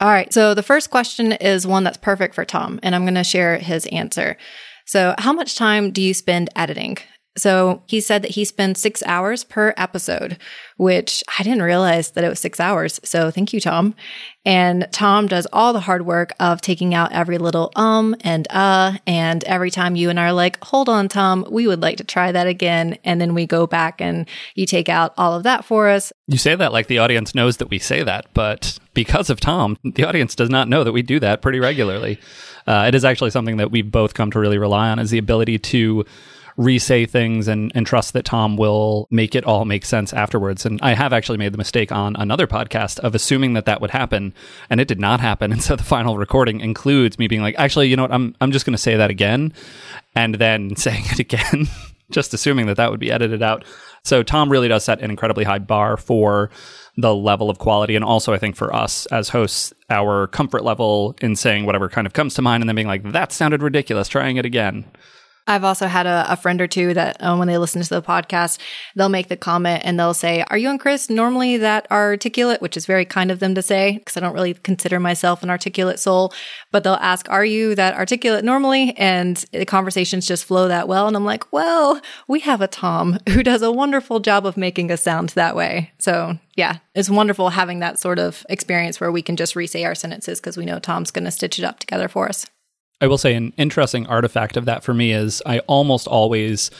All 0.00 0.10
right. 0.10 0.32
So 0.34 0.52
the 0.52 0.62
first 0.62 0.90
question 0.90 1.32
is 1.32 1.66
one 1.66 1.84
that's 1.84 1.96
perfect 1.96 2.34
for 2.34 2.44
Tom, 2.44 2.78
and 2.82 2.94
I'm 2.94 3.04
going 3.04 3.14
to 3.14 3.24
share 3.24 3.56
his 3.56 3.86
answer. 3.86 4.36
So, 4.84 5.14
how 5.18 5.32
much 5.32 5.56
time 5.56 5.90
do 5.90 6.00
you 6.00 6.14
spend 6.14 6.50
editing? 6.54 6.98
So 7.36 7.82
he 7.86 8.00
said 8.00 8.22
that 8.22 8.32
he 8.32 8.44
spends 8.44 8.80
six 8.80 9.02
hours 9.04 9.44
per 9.44 9.74
episode, 9.76 10.38
which 10.76 11.22
I 11.38 11.42
didn't 11.42 11.62
realize 11.62 12.12
that 12.12 12.24
it 12.24 12.28
was 12.28 12.40
six 12.40 12.58
hours. 12.58 13.00
So 13.04 13.30
thank 13.30 13.52
you, 13.52 13.60
Tom. 13.60 13.94
And 14.44 14.86
Tom 14.92 15.26
does 15.26 15.46
all 15.52 15.72
the 15.72 15.80
hard 15.80 16.06
work 16.06 16.32
of 16.40 16.60
taking 16.60 16.94
out 16.94 17.12
every 17.12 17.36
little 17.36 17.72
um 17.76 18.14
and 18.20 18.46
uh. 18.50 18.98
And 19.06 19.42
every 19.44 19.70
time 19.70 19.96
you 19.96 20.08
and 20.08 20.18
I 20.18 20.28
are 20.28 20.32
like, 20.32 20.62
hold 20.64 20.88
on, 20.88 21.08
Tom, 21.08 21.44
we 21.50 21.66
would 21.66 21.82
like 21.82 21.98
to 21.98 22.04
try 22.04 22.32
that 22.32 22.46
again. 22.46 22.96
And 23.04 23.20
then 23.20 23.34
we 23.34 23.46
go 23.46 23.66
back 23.66 24.00
and 24.00 24.26
you 24.54 24.64
take 24.64 24.88
out 24.88 25.12
all 25.18 25.34
of 25.34 25.42
that 25.42 25.64
for 25.64 25.88
us. 25.88 26.12
You 26.28 26.38
say 26.38 26.54
that 26.54 26.72
like 26.72 26.86
the 26.86 26.98
audience 26.98 27.34
knows 27.34 27.58
that 27.58 27.70
we 27.70 27.78
say 27.78 28.02
that, 28.02 28.26
but 28.34 28.78
because 28.94 29.28
of 29.28 29.40
Tom, 29.40 29.76
the 29.84 30.04
audience 30.04 30.34
does 30.34 30.48
not 30.48 30.68
know 30.68 30.84
that 30.84 30.92
we 30.92 31.02
do 31.02 31.20
that 31.20 31.42
pretty 31.42 31.60
regularly. 31.60 32.18
Uh, 32.66 32.86
it 32.88 32.94
is 32.94 33.04
actually 33.04 33.30
something 33.30 33.58
that 33.58 33.70
we've 33.70 33.90
both 33.90 34.14
come 34.14 34.30
to 34.30 34.40
really 34.40 34.58
rely 34.58 34.88
on 34.88 34.98
is 34.98 35.10
the 35.10 35.18
ability 35.18 35.58
to 35.58 36.04
re-say 36.56 37.06
things 37.06 37.48
and, 37.48 37.70
and 37.74 37.86
trust 37.86 38.12
that 38.12 38.24
Tom 38.24 38.56
will 38.56 39.06
make 39.10 39.34
it 39.34 39.44
all 39.44 39.64
make 39.64 39.84
sense 39.84 40.12
afterwards. 40.12 40.64
And 40.64 40.80
I 40.82 40.94
have 40.94 41.12
actually 41.12 41.38
made 41.38 41.52
the 41.52 41.58
mistake 41.58 41.92
on 41.92 42.16
another 42.16 42.46
podcast 42.46 42.98
of 43.00 43.14
assuming 43.14 43.52
that 43.54 43.66
that 43.66 43.80
would 43.80 43.90
happen, 43.90 44.34
and 44.70 44.80
it 44.80 44.88
did 44.88 45.00
not 45.00 45.20
happen. 45.20 45.52
And 45.56 45.62
so 45.62 45.74
the 45.74 45.84
final 45.84 46.18
recording 46.18 46.60
includes 46.60 47.18
me 47.18 47.28
being 47.28 47.40
like, 47.40 47.54
actually, 47.56 47.88
you 47.88 47.96
know 47.96 48.02
what? 48.02 48.12
I'm 48.12 48.34
I'm 48.42 48.52
just 48.52 48.66
going 48.66 48.74
to 48.74 48.82
say 48.82 48.96
that 48.96 49.10
again, 49.10 49.54
and 50.14 50.34
then 50.34 50.76
saying 50.76 51.04
it 51.06 51.18
again, 51.18 51.66
just 52.10 52.34
assuming 52.34 52.66
that 52.66 52.76
that 52.76 52.90
would 52.90 53.00
be 53.00 53.10
edited 53.10 53.42
out. 53.42 53.64
So 54.04 54.22
Tom 54.22 54.52
really 54.52 54.68
does 54.68 54.84
set 54.84 55.00
an 55.00 55.08
incredibly 55.10 55.44
high 55.44 55.60
bar 55.60 55.96
for 55.96 56.50
the 56.98 57.14
level 57.14 57.48
of 57.48 57.58
quality. 57.58 57.96
And 57.96 58.04
also, 58.04 58.34
I 58.34 58.38
think 58.38 58.54
for 58.54 58.74
us 58.74 59.06
as 59.06 59.30
hosts, 59.30 59.72
our 59.88 60.26
comfort 60.26 60.62
level 60.62 61.16
in 61.22 61.36
saying 61.36 61.64
whatever 61.64 61.88
kind 61.88 62.06
of 62.06 62.12
comes 62.12 62.34
to 62.34 62.42
mind 62.42 62.62
and 62.62 62.68
then 62.68 62.76
being 62.76 62.86
like, 62.86 63.12
that 63.12 63.32
sounded 63.32 63.62
ridiculous, 63.62 64.08
trying 64.08 64.36
it 64.36 64.44
again 64.44 64.84
I've 65.46 65.64
also 65.64 65.86
had 65.86 66.06
a, 66.06 66.26
a 66.28 66.36
friend 66.36 66.60
or 66.60 66.66
two 66.66 66.94
that 66.94 67.16
uh, 67.20 67.36
when 67.36 67.46
they 67.46 67.58
listen 67.58 67.80
to 67.80 67.88
the 67.88 68.02
podcast, 68.02 68.58
they'll 68.94 69.08
make 69.08 69.28
the 69.28 69.36
comment 69.36 69.82
and 69.84 69.98
they'll 69.98 70.14
say, 70.14 70.44
Are 70.48 70.58
you 70.58 70.68
and 70.70 70.80
Chris 70.80 71.08
normally 71.08 71.56
that 71.58 71.90
articulate? 71.90 72.60
Which 72.60 72.76
is 72.76 72.86
very 72.86 73.04
kind 73.04 73.30
of 73.30 73.38
them 73.38 73.54
to 73.54 73.62
say 73.62 73.98
because 73.98 74.16
I 74.16 74.20
don't 74.20 74.34
really 74.34 74.54
consider 74.54 74.98
myself 74.98 75.42
an 75.42 75.50
articulate 75.50 76.00
soul. 76.00 76.32
But 76.72 76.82
they'll 76.82 76.94
ask, 76.94 77.30
Are 77.30 77.44
you 77.44 77.74
that 77.76 77.94
articulate 77.94 78.44
normally? 78.44 78.94
And 78.96 79.36
the 79.52 79.64
conversations 79.64 80.26
just 80.26 80.44
flow 80.44 80.68
that 80.68 80.88
well. 80.88 81.06
And 81.06 81.16
I'm 81.16 81.24
like, 81.24 81.52
Well, 81.52 82.00
we 82.26 82.40
have 82.40 82.60
a 82.60 82.68
Tom 82.68 83.18
who 83.28 83.42
does 83.42 83.62
a 83.62 83.72
wonderful 83.72 84.20
job 84.20 84.46
of 84.46 84.56
making 84.56 84.90
us 84.90 85.02
sound 85.02 85.30
that 85.30 85.54
way. 85.54 85.92
So 85.98 86.38
yeah, 86.56 86.78
it's 86.94 87.10
wonderful 87.10 87.50
having 87.50 87.80
that 87.80 87.98
sort 87.98 88.18
of 88.18 88.44
experience 88.48 89.00
where 89.00 89.12
we 89.12 89.22
can 89.22 89.36
just 89.36 89.54
re 89.54 89.66
our 89.84 89.94
sentences 89.94 90.40
because 90.40 90.56
we 90.56 90.64
know 90.64 90.78
Tom's 90.78 91.10
going 91.10 91.24
to 91.24 91.30
stitch 91.30 91.58
it 91.58 91.64
up 91.64 91.80
together 91.80 92.08
for 92.08 92.28
us. 92.28 92.46
I 93.00 93.06
will 93.06 93.18
say 93.18 93.34
an 93.34 93.52
interesting 93.56 94.06
artifact 94.06 94.56
of 94.56 94.64
that 94.64 94.82
for 94.82 94.94
me 94.94 95.12
is 95.12 95.42
I 95.44 95.58
almost 95.60 96.06
always 96.06 96.70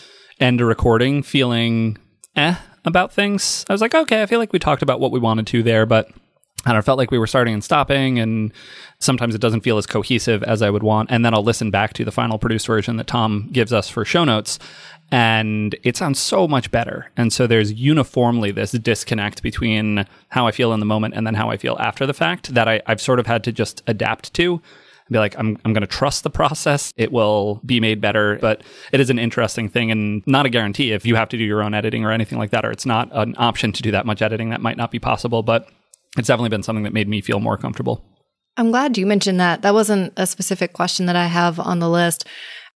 end 0.41 0.61
a 0.61 0.65
recording 0.65 1.23
feeling 1.23 1.99
eh 2.35 2.57
about 2.85 3.13
things. 3.13 3.65
I 3.69 3.73
was 3.73 3.81
like, 3.81 3.95
okay, 3.95 4.23
I 4.23 4.27
feel 4.27 4.39
like 4.39 4.53
we 4.53 4.59
talked 4.59 4.83
about 4.83 5.01
what 5.01 5.11
we 5.11 5.19
wanted 5.19 5.47
to 5.49 5.63
there, 5.63 5.85
but 5.85 6.09
I 6.65 6.71
don't 6.71 6.79
know, 6.79 6.83
felt 6.83 6.99
like 6.99 7.11
we 7.11 7.19
were 7.19 7.27
starting 7.27 7.55
and 7.55 7.63
stopping, 7.63 8.19
and 8.19 8.53
sometimes 8.99 9.35
it 9.35 9.41
doesn't 9.41 9.61
feel 9.61 9.79
as 9.79 9.87
cohesive 9.87 10.43
as 10.43 10.63
I 10.63 10.71
would 10.71 10.83
want. 10.83 11.11
And 11.13 11.25
then 11.25 11.35
I'll 11.35 11.45
listen 11.45 11.71
back 11.71 11.93
to 11.95 12.05
the 12.05 12.11
final 12.11 12.39
produced 12.39 12.67
version 12.67 12.97
that 12.97 13.07
Tom 13.07 13.49
gives 13.53 13.73
us 13.73 13.89
for 13.89 14.05
show 14.05 14.25
notes, 14.25 14.59
and 15.13 15.77
it 15.85 15.97
sounds 15.97 16.19
so 16.19 16.49
much 16.49 16.71
better. 16.71 17.11
And 17.17 17.33
so 17.33 17.47
there's 17.47 17.73
uniformly 17.73 18.51
this 18.51 18.73
disconnect 18.73 19.43
between 19.43 20.07
how 20.31 20.47
I 20.47 20.53
feel 20.53 20.73
in 20.73 20.81
the 20.81 20.87
moment 20.87 21.15
and 21.15 21.27
then 21.27 21.35
how 21.35 21.51
I 21.51 21.57
feel 21.57 21.77
after 21.79 22.07
the 22.07 22.15
fact 22.15 22.55
that 22.55 22.67
I, 22.67 22.81
I've 22.87 23.01
sort 23.01 23.21
of 23.21 23.27
had 23.27 23.45
to 23.45 23.53
just 23.53 23.83
adapt 23.87 24.33
to 24.35 24.61
be 25.13 25.19
like, 25.19 25.39
I'm, 25.39 25.59
I'm 25.65 25.73
going 25.73 25.83
to 25.83 25.87
trust 25.87 26.25
the 26.25 26.31
process. 26.31 26.93
It 26.97 27.13
will 27.13 27.61
be 27.65 27.81
made 27.81 28.01
better. 28.01 28.39
But 28.41 28.63
it 28.93 29.01
is 29.01 29.11
an 29.11 29.19
interesting 29.19 29.69
thing 29.69 29.91
and 29.91 30.23
not 30.27 30.47
a 30.47 30.51
guarantee 30.51 30.93
if 30.93 31.07
you 31.07 31.17
have 31.17 31.29
to 31.31 31.39
do 31.39 31.45
your 31.45 31.63
own 31.63 31.75
editing 31.75 32.05
or 32.05 32.11
anything 32.11 32.39
like 32.39 32.51
that, 32.51 32.65
or 32.65 32.71
it's 32.71 32.87
not 32.87 33.09
an 33.13 33.35
option 33.39 33.73
to 33.73 33.83
do 33.83 33.91
that 33.93 34.07
much 34.07 34.23
editing. 34.23 34.51
That 34.51 34.61
might 34.61 34.77
not 34.77 34.91
be 34.91 34.99
possible, 34.99 35.43
but 35.43 35.69
it's 36.19 36.29
definitely 36.29 36.51
been 36.51 36.63
something 36.63 36.85
that 36.85 36.93
made 36.93 37.09
me 37.09 37.21
feel 37.21 37.41
more 37.41 37.57
comfortable. 37.57 38.05
I'm 38.57 38.71
glad 38.71 38.97
you 38.97 39.07
mentioned 39.07 39.39
that. 39.39 39.63
That 39.63 39.75
wasn't 39.75 40.15
a 40.17 40.27
specific 40.27 40.73
question 40.73 41.07
that 41.07 41.17
I 41.17 41.27
have 41.27 41.61
on 41.61 41.79
the 41.79 41.91
list. 41.91 42.27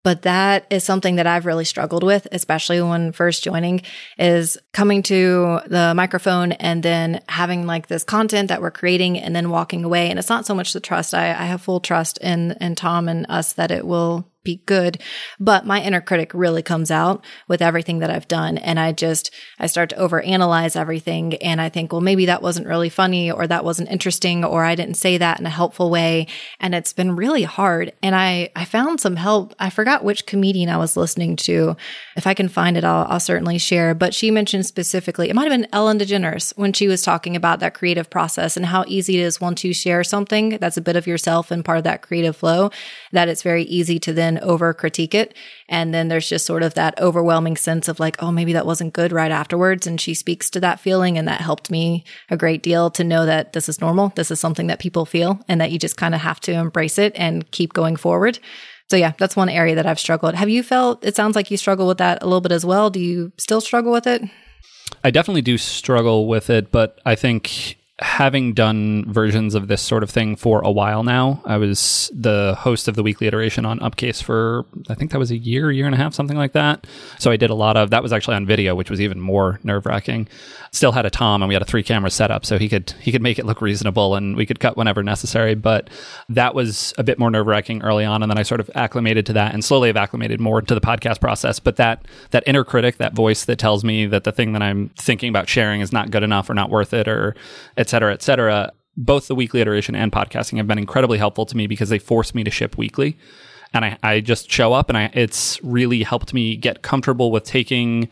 But 0.03 0.23
that 0.23 0.65
is 0.71 0.83
something 0.83 1.17
that 1.17 1.27
I've 1.27 1.45
really 1.45 1.65
struggled 1.65 2.03
with, 2.03 2.27
especially 2.31 2.81
when 2.81 3.11
first 3.11 3.43
joining 3.43 3.83
is 4.17 4.57
coming 4.73 5.03
to 5.03 5.59
the 5.67 5.93
microphone 5.95 6.53
and 6.53 6.81
then 6.81 7.21
having 7.29 7.67
like 7.67 7.87
this 7.87 8.03
content 8.03 8.49
that 8.49 8.61
we're 8.61 8.71
creating 8.71 9.19
and 9.19 9.35
then 9.35 9.51
walking 9.51 9.83
away. 9.83 10.09
And 10.09 10.17
it's 10.17 10.29
not 10.29 10.45
so 10.45 10.55
much 10.55 10.73
the 10.73 10.79
trust. 10.79 11.13
I, 11.13 11.29
I 11.29 11.45
have 11.45 11.61
full 11.61 11.79
trust 11.79 12.17
in, 12.17 12.57
in 12.59 12.75
Tom 12.75 13.07
and 13.07 13.27
us 13.29 13.53
that 13.53 13.69
it 13.69 13.85
will 13.85 14.30
be 14.43 14.61
good. 14.65 15.01
But 15.39 15.65
my 15.65 15.81
inner 15.81 16.01
critic 16.01 16.33
really 16.33 16.61
comes 16.61 16.91
out 16.91 17.23
with 17.47 17.61
everything 17.61 17.99
that 17.99 18.09
I've 18.09 18.27
done. 18.27 18.57
And 18.57 18.79
I 18.79 18.91
just, 18.91 19.31
I 19.59 19.67
start 19.67 19.89
to 19.89 19.95
overanalyze 19.97 20.75
everything. 20.75 21.35
And 21.35 21.61
I 21.61 21.69
think, 21.69 21.91
well, 21.91 22.01
maybe 22.01 22.25
that 22.25 22.41
wasn't 22.41 22.67
really 22.67 22.89
funny 22.89 23.31
or 23.31 23.47
that 23.47 23.63
wasn't 23.63 23.89
interesting 23.89 24.43
or 24.43 24.63
I 24.63 24.75
didn't 24.75 24.95
say 24.95 25.17
that 25.17 25.39
in 25.39 25.45
a 25.45 25.49
helpful 25.49 25.89
way. 25.89 26.27
And 26.59 26.73
it's 26.73 26.93
been 26.93 27.15
really 27.15 27.43
hard. 27.43 27.93
And 28.01 28.15
I, 28.15 28.49
I 28.55 28.65
found 28.65 28.99
some 28.99 29.15
help. 29.15 29.53
I 29.59 29.69
forgot 29.69 30.03
which 30.03 30.25
comedian 30.25 30.69
I 30.69 30.77
was 30.77 30.97
listening 30.97 31.35
to. 31.37 31.75
If 32.15 32.25
I 32.25 32.33
can 32.33 32.49
find 32.49 32.77
it, 32.77 32.83
I'll, 32.83 33.05
I'll 33.09 33.19
certainly 33.19 33.57
share. 33.57 33.93
But 33.93 34.13
she 34.13 34.31
mentioned 34.31 34.65
specifically, 34.65 35.29
it 35.29 35.35
might 35.35 35.49
have 35.49 35.59
been 35.59 35.69
Ellen 35.71 35.99
DeGeneres 35.99 36.57
when 36.57 36.73
she 36.73 36.87
was 36.87 37.01
talking 37.01 37.35
about 37.35 37.59
that 37.59 37.73
creative 37.73 38.09
process 38.09 38.57
and 38.57 38.65
how 38.65 38.83
easy 38.87 39.19
it 39.19 39.23
is 39.23 39.41
once 39.41 39.63
you 39.63 39.73
share 39.73 40.03
something 40.03 40.57
that's 40.59 40.77
a 40.77 40.81
bit 40.81 40.95
of 40.95 41.07
yourself 41.07 41.51
and 41.51 41.65
part 41.65 41.77
of 41.77 41.83
that 41.83 42.01
creative 42.01 42.35
flow, 42.35 42.71
that 43.11 43.27
it's 43.27 43.43
very 43.43 43.63
easy 43.63 43.99
to 43.99 44.13
then 44.13 44.30
then 44.37 44.43
over 44.43 44.73
critique 44.73 45.13
it. 45.13 45.33
And 45.67 45.93
then 45.93 46.07
there's 46.07 46.29
just 46.29 46.45
sort 46.45 46.63
of 46.63 46.73
that 46.73 46.99
overwhelming 46.99 47.57
sense 47.57 47.87
of 47.87 47.99
like, 47.99 48.21
oh, 48.21 48.31
maybe 48.31 48.53
that 48.53 48.65
wasn't 48.65 48.93
good 48.93 49.11
right 49.11 49.31
afterwards. 49.31 49.87
And 49.87 49.99
she 49.99 50.13
speaks 50.13 50.49
to 50.51 50.59
that 50.59 50.79
feeling. 50.79 51.17
And 51.17 51.27
that 51.27 51.41
helped 51.41 51.71
me 51.71 52.03
a 52.29 52.37
great 52.37 52.63
deal 52.63 52.89
to 52.91 53.03
know 53.03 53.25
that 53.25 53.53
this 53.53 53.69
is 53.69 53.81
normal. 53.81 54.13
This 54.15 54.31
is 54.31 54.39
something 54.39 54.67
that 54.67 54.79
people 54.79 55.05
feel 55.05 55.39
and 55.47 55.59
that 55.61 55.71
you 55.71 55.79
just 55.79 55.97
kind 55.97 56.15
of 56.15 56.21
have 56.21 56.39
to 56.41 56.53
embrace 56.53 56.97
it 56.97 57.13
and 57.15 57.49
keep 57.51 57.73
going 57.73 57.95
forward. 57.95 58.39
So 58.89 58.97
yeah, 58.97 59.13
that's 59.17 59.37
one 59.37 59.49
area 59.49 59.75
that 59.75 59.85
I've 59.85 59.99
struggled. 59.99 60.35
Have 60.35 60.49
you 60.49 60.63
felt, 60.63 61.05
it 61.05 61.15
sounds 61.15 61.35
like 61.35 61.49
you 61.49 61.57
struggle 61.57 61.87
with 61.87 61.99
that 61.99 62.21
a 62.21 62.25
little 62.25 62.41
bit 62.41 62.51
as 62.51 62.65
well. 62.65 62.89
Do 62.89 62.99
you 62.99 63.31
still 63.37 63.61
struggle 63.61 63.91
with 63.91 64.05
it? 64.05 64.21
I 65.03 65.11
definitely 65.11 65.41
do 65.41 65.57
struggle 65.57 66.27
with 66.27 66.49
it, 66.49 66.71
but 66.71 66.99
I 67.05 67.15
think 67.15 67.77
having 68.01 68.53
done 68.53 69.05
versions 69.07 69.53
of 69.53 69.67
this 69.67 69.81
sort 69.81 70.01
of 70.01 70.09
thing 70.09 70.35
for 70.35 70.61
a 70.61 70.71
while 70.71 71.03
now, 71.03 71.41
I 71.45 71.57
was 71.57 72.11
the 72.13 72.55
host 72.57 72.87
of 72.87 72.95
the 72.95 73.03
weekly 73.03 73.27
iteration 73.27 73.63
on 73.63 73.79
Upcase 73.79 74.23
for 74.23 74.65
I 74.89 74.95
think 74.95 75.11
that 75.11 75.19
was 75.19 75.29
a 75.29 75.37
year, 75.37 75.71
year 75.71 75.85
and 75.85 75.93
a 75.93 75.97
half, 75.97 76.15
something 76.15 76.37
like 76.37 76.53
that. 76.53 76.87
So 77.19 77.29
I 77.29 77.37
did 77.37 77.51
a 77.51 77.55
lot 77.55 77.77
of 77.77 77.91
that 77.91 78.01
was 78.01 78.11
actually 78.11 78.37
on 78.37 78.47
video, 78.47 78.73
which 78.73 78.89
was 78.89 78.99
even 78.99 79.21
more 79.21 79.59
nerve 79.63 79.85
wracking. 79.85 80.27
Still 80.71 80.93
had 80.93 81.05
a 81.05 81.09
Tom 81.09 81.43
and 81.43 81.47
we 81.47 81.53
had 81.53 81.61
a 81.61 81.65
three 81.65 81.83
camera 81.83 82.09
setup, 82.09 82.43
so 82.43 82.57
he 82.57 82.67
could 82.69 82.91
he 82.99 83.11
could 83.11 83.21
make 83.21 83.37
it 83.37 83.45
look 83.45 83.61
reasonable 83.61 84.15
and 84.15 84.35
we 84.35 84.47
could 84.47 84.59
cut 84.59 84.77
whenever 84.77 85.03
necessary. 85.03 85.53
But 85.53 85.89
that 86.27 86.55
was 86.55 86.93
a 86.97 87.03
bit 87.03 87.19
more 87.19 87.29
nerve 87.29 87.45
wracking 87.45 87.83
early 87.83 88.05
on, 88.05 88.23
and 88.23 88.31
then 88.31 88.37
I 88.37 88.43
sort 88.43 88.61
of 88.61 88.71
acclimated 88.73 89.27
to 89.27 89.33
that 89.33 89.53
and 89.53 89.63
slowly 89.63 89.89
have 89.89 89.97
acclimated 89.97 90.39
more 90.39 90.61
to 90.61 90.73
the 90.73 90.81
podcast 90.81 91.19
process. 91.19 91.59
But 91.59 91.75
that 91.75 92.03
that 92.31 92.43
inner 92.47 92.63
critic, 92.63 92.97
that 92.97 93.13
voice 93.13 93.45
that 93.45 93.59
tells 93.59 93.83
me 93.83 94.07
that 94.07 94.23
the 94.23 94.31
thing 94.31 94.53
that 94.53 94.63
I'm 94.63 94.89
thinking 94.97 95.29
about 95.29 95.47
sharing 95.47 95.81
is 95.81 95.91
not 95.91 96.09
good 96.09 96.23
enough 96.23 96.49
or 96.49 96.55
not 96.55 96.71
worth 96.71 96.95
it 96.95 97.07
or 97.07 97.35
etc 97.77 97.90
cetera, 97.91 98.13
et 98.13 98.23
cetera, 98.23 98.71
both 98.97 99.27
the 99.27 99.35
weekly 99.35 99.61
iteration 99.61 99.95
and 99.95 100.11
podcasting 100.11 100.57
have 100.57 100.67
been 100.67 100.77
incredibly 100.79 101.17
helpful 101.17 101.45
to 101.45 101.55
me 101.55 101.67
because 101.67 101.89
they 101.89 101.99
force 101.99 102.33
me 102.33 102.43
to 102.43 102.51
ship 102.51 102.77
weekly. 102.77 103.17
And 103.73 103.85
I, 103.85 103.97
I 104.03 104.19
just 104.19 104.51
show 104.51 104.73
up 104.73 104.89
and 104.89 104.97
I, 104.97 105.11
it's 105.13 105.63
really 105.63 106.03
helped 106.03 106.33
me 106.33 106.57
get 106.57 106.81
comfortable 106.81 107.31
with 107.31 107.43
taking 107.43 108.09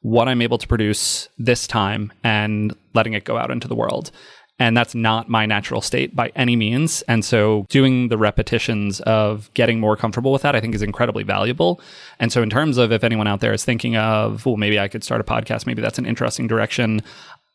what 0.00 0.28
I'm 0.28 0.42
able 0.42 0.58
to 0.58 0.66
produce 0.66 1.28
this 1.38 1.66
time 1.66 2.12
and 2.22 2.74
letting 2.94 3.14
it 3.14 3.24
go 3.24 3.38
out 3.38 3.50
into 3.50 3.68
the 3.68 3.74
world. 3.74 4.10
And 4.60 4.76
that's 4.76 4.94
not 4.94 5.28
my 5.28 5.46
natural 5.46 5.80
state 5.80 6.16
by 6.16 6.32
any 6.34 6.56
means. 6.56 7.02
And 7.02 7.24
so 7.24 7.64
doing 7.68 8.08
the 8.08 8.18
repetitions 8.18 9.00
of 9.02 9.50
getting 9.54 9.78
more 9.78 9.96
comfortable 9.96 10.32
with 10.32 10.42
that, 10.42 10.56
I 10.56 10.60
think 10.60 10.74
is 10.74 10.82
incredibly 10.82 11.22
valuable. 11.22 11.80
And 12.18 12.32
so 12.32 12.42
in 12.42 12.50
terms 12.50 12.76
of 12.76 12.90
if 12.90 13.04
anyone 13.04 13.28
out 13.28 13.40
there 13.40 13.52
is 13.52 13.64
thinking 13.64 13.96
of, 13.96 14.44
well, 14.44 14.56
maybe 14.56 14.78
I 14.80 14.88
could 14.88 15.04
start 15.04 15.20
a 15.20 15.24
podcast, 15.24 15.64
maybe 15.64 15.80
that's 15.80 15.98
an 15.98 16.06
interesting 16.06 16.48
direction. 16.48 17.02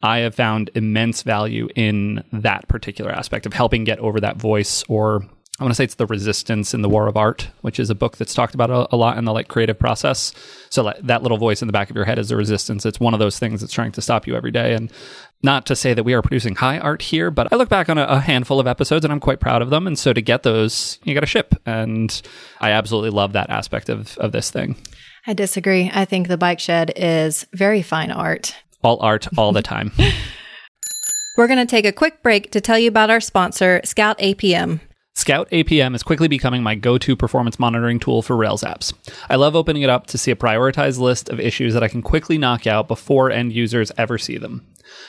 I 0.03 0.19
have 0.19 0.35
found 0.35 0.69
immense 0.75 1.23
value 1.23 1.69
in 1.75 2.23
that 2.33 2.67
particular 2.67 3.09
aspect 3.09 3.45
of 3.45 3.53
helping 3.53 3.85
get 3.85 3.99
over 3.99 4.19
that 4.19 4.37
voice 4.37 4.83
or 4.89 5.23
I 5.59 5.63
want 5.63 5.71
to 5.71 5.75
say 5.75 5.83
it's 5.83 5.95
the 5.95 6.07
resistance 6.07 6.73
in 6.73 6.81
the 6.81 6.89
war 6.89 7.07
of 7.07 7.15
art, 7.15 7.47
which 7.61 7.79
is 7.79 7.91
a 7.91 7.95
book 7.95 8.17
that's 8.17 8.33
talked 8.33 8.55
about 8.55 8.71
a, 8.71 8.93
a 8.93 8.97
lot 8.97 9.19
in 9.19 9.25
the 9.25 9.31
like 9.31 9.49
creative 9.49 9.77
process. 9.77 10.33
So 10.71 10.91
that 11.03 11.21
little 11.21 11.37
voice 11.37 11.61
in 11.61 11.67
the 11.67 11.71
back 11.71 11.91
of 11.91 11.95
your 11.95 12.05
head 12.05 12.17
is 12.17 12.29
the 12.29 12.35
resistance. 12.35 12.87
It's 12.87 12.99
one 12.99 13.13
of 13.13 13.19
those 13.19 13.37
things 13.37 13.61
that's 13.61 13.71
trying 13.71 13.91
to 13.91 14.01
stop 14.01 14.25
you 14.25 14.35
every 14.35 14.49
day. 14.49 14.73
And 14.73 14.91
not 15.43 15.67
to 15.67 15.75
say 15.75 15.93
that 15.93 16.03
we 16.03 16.13
are 16.15 16.23
producing 16.23 16.55
high 16.55 16.79
art 16.79 17.03
here, 17.03 17.29
but 17.29 17.53
I 17.53 17.55
look 17.55 17.69
back 17.69 17.87
on 17.87 17.99
a, 17.99 18.03
a 18.05 18.19
handful 18.19 18.59
of 18.59 18.65
episodes 18.65 19.05
and 19.05 19.11
I'm 19.11 19.19
quite 19.19 19.39
proud 19.39 19.61
of 19.61 19.69
them. 19.69 19.85
And 19.85 19.97
so 19.97 20.11
to 20.11 20.21
get 20.21 20.41
those, 20.41 20.97
you 21.03 21.13
got 21.13 21.19
to 21.19 21.27
ship. 21.27 21.53
And 21.67 22.19
I 22.59 22.71
absolutely 22.71 23.11
love 23.11 23.33
that 23.33 23.51
aspect 23.51 23.89
of, 23.89 24.17
of 24.17 24.31
this 24.31 24.49
thing. 24.49 24.75
I 25.27 25.33
disagree. 25.33 25.91
I 25.93 26.05
think 26.05 26.27
the 26.27 26.37
bike 26.37 26.59
shed 26.59 26.93
is 26.95 27.45
very 27.53 27.83
fine 27.83 28.09
art 28.09 28.55
all 28.83 28.99
art 29.01 29.27
all 29.37 29.51
the 29.51 29.61
time. 29.61 29.91
We're 31.37 31.47
going 31.47 31.59
to 31.59 31.65
take 31.65 31.85
a 31.85 31.91
quick 31.91 32.21
break 32.21 32.51
to 32.51 32.61
tell 32.61 32.77
you 32.77 32.87
about 32.87 33.09
our 33.09 33.19
sponsor, 33.19 33.81
Scout 33.83 34.19
APM. 34.19 34.79
Scout 35.15 35.49
APM 35.51 35.95
is 35.95 36.03
quickly 36.03 36.27
becoming 36.27 36.63
my 36.63 36.75
go 36.75 36.97
to 36.97 37.15
performance 37.15 37.59
monitoring 37.59 37.99
tool 37.99 38.21
for 38.21 38.35
Rails 38.35 38.63
apps. 38.63 38.93
I 39.29 39.35
love 39.35 39.55
opening 39.55 39.83
it 39.83 39.89
up 39.89 40.07
to 40.07 40.17
see 40.17 40.31
a 40.31 40.35
prioritized 40.35 40.99
list 40.99 41.29
of 41.29 41.39
issues 41.39 41.73
that 41.73 41.83
I 41.83 41.87
can 41.87 42.01
quickly 42.01 42.37
knock 42.37 42.67
out 42.67 42.87
before 42.87 43.31
end 43.31 43.53
users 43.53 43.91
ever 43.97 44.17
see 44.17 44.37
them. 44.37 44.67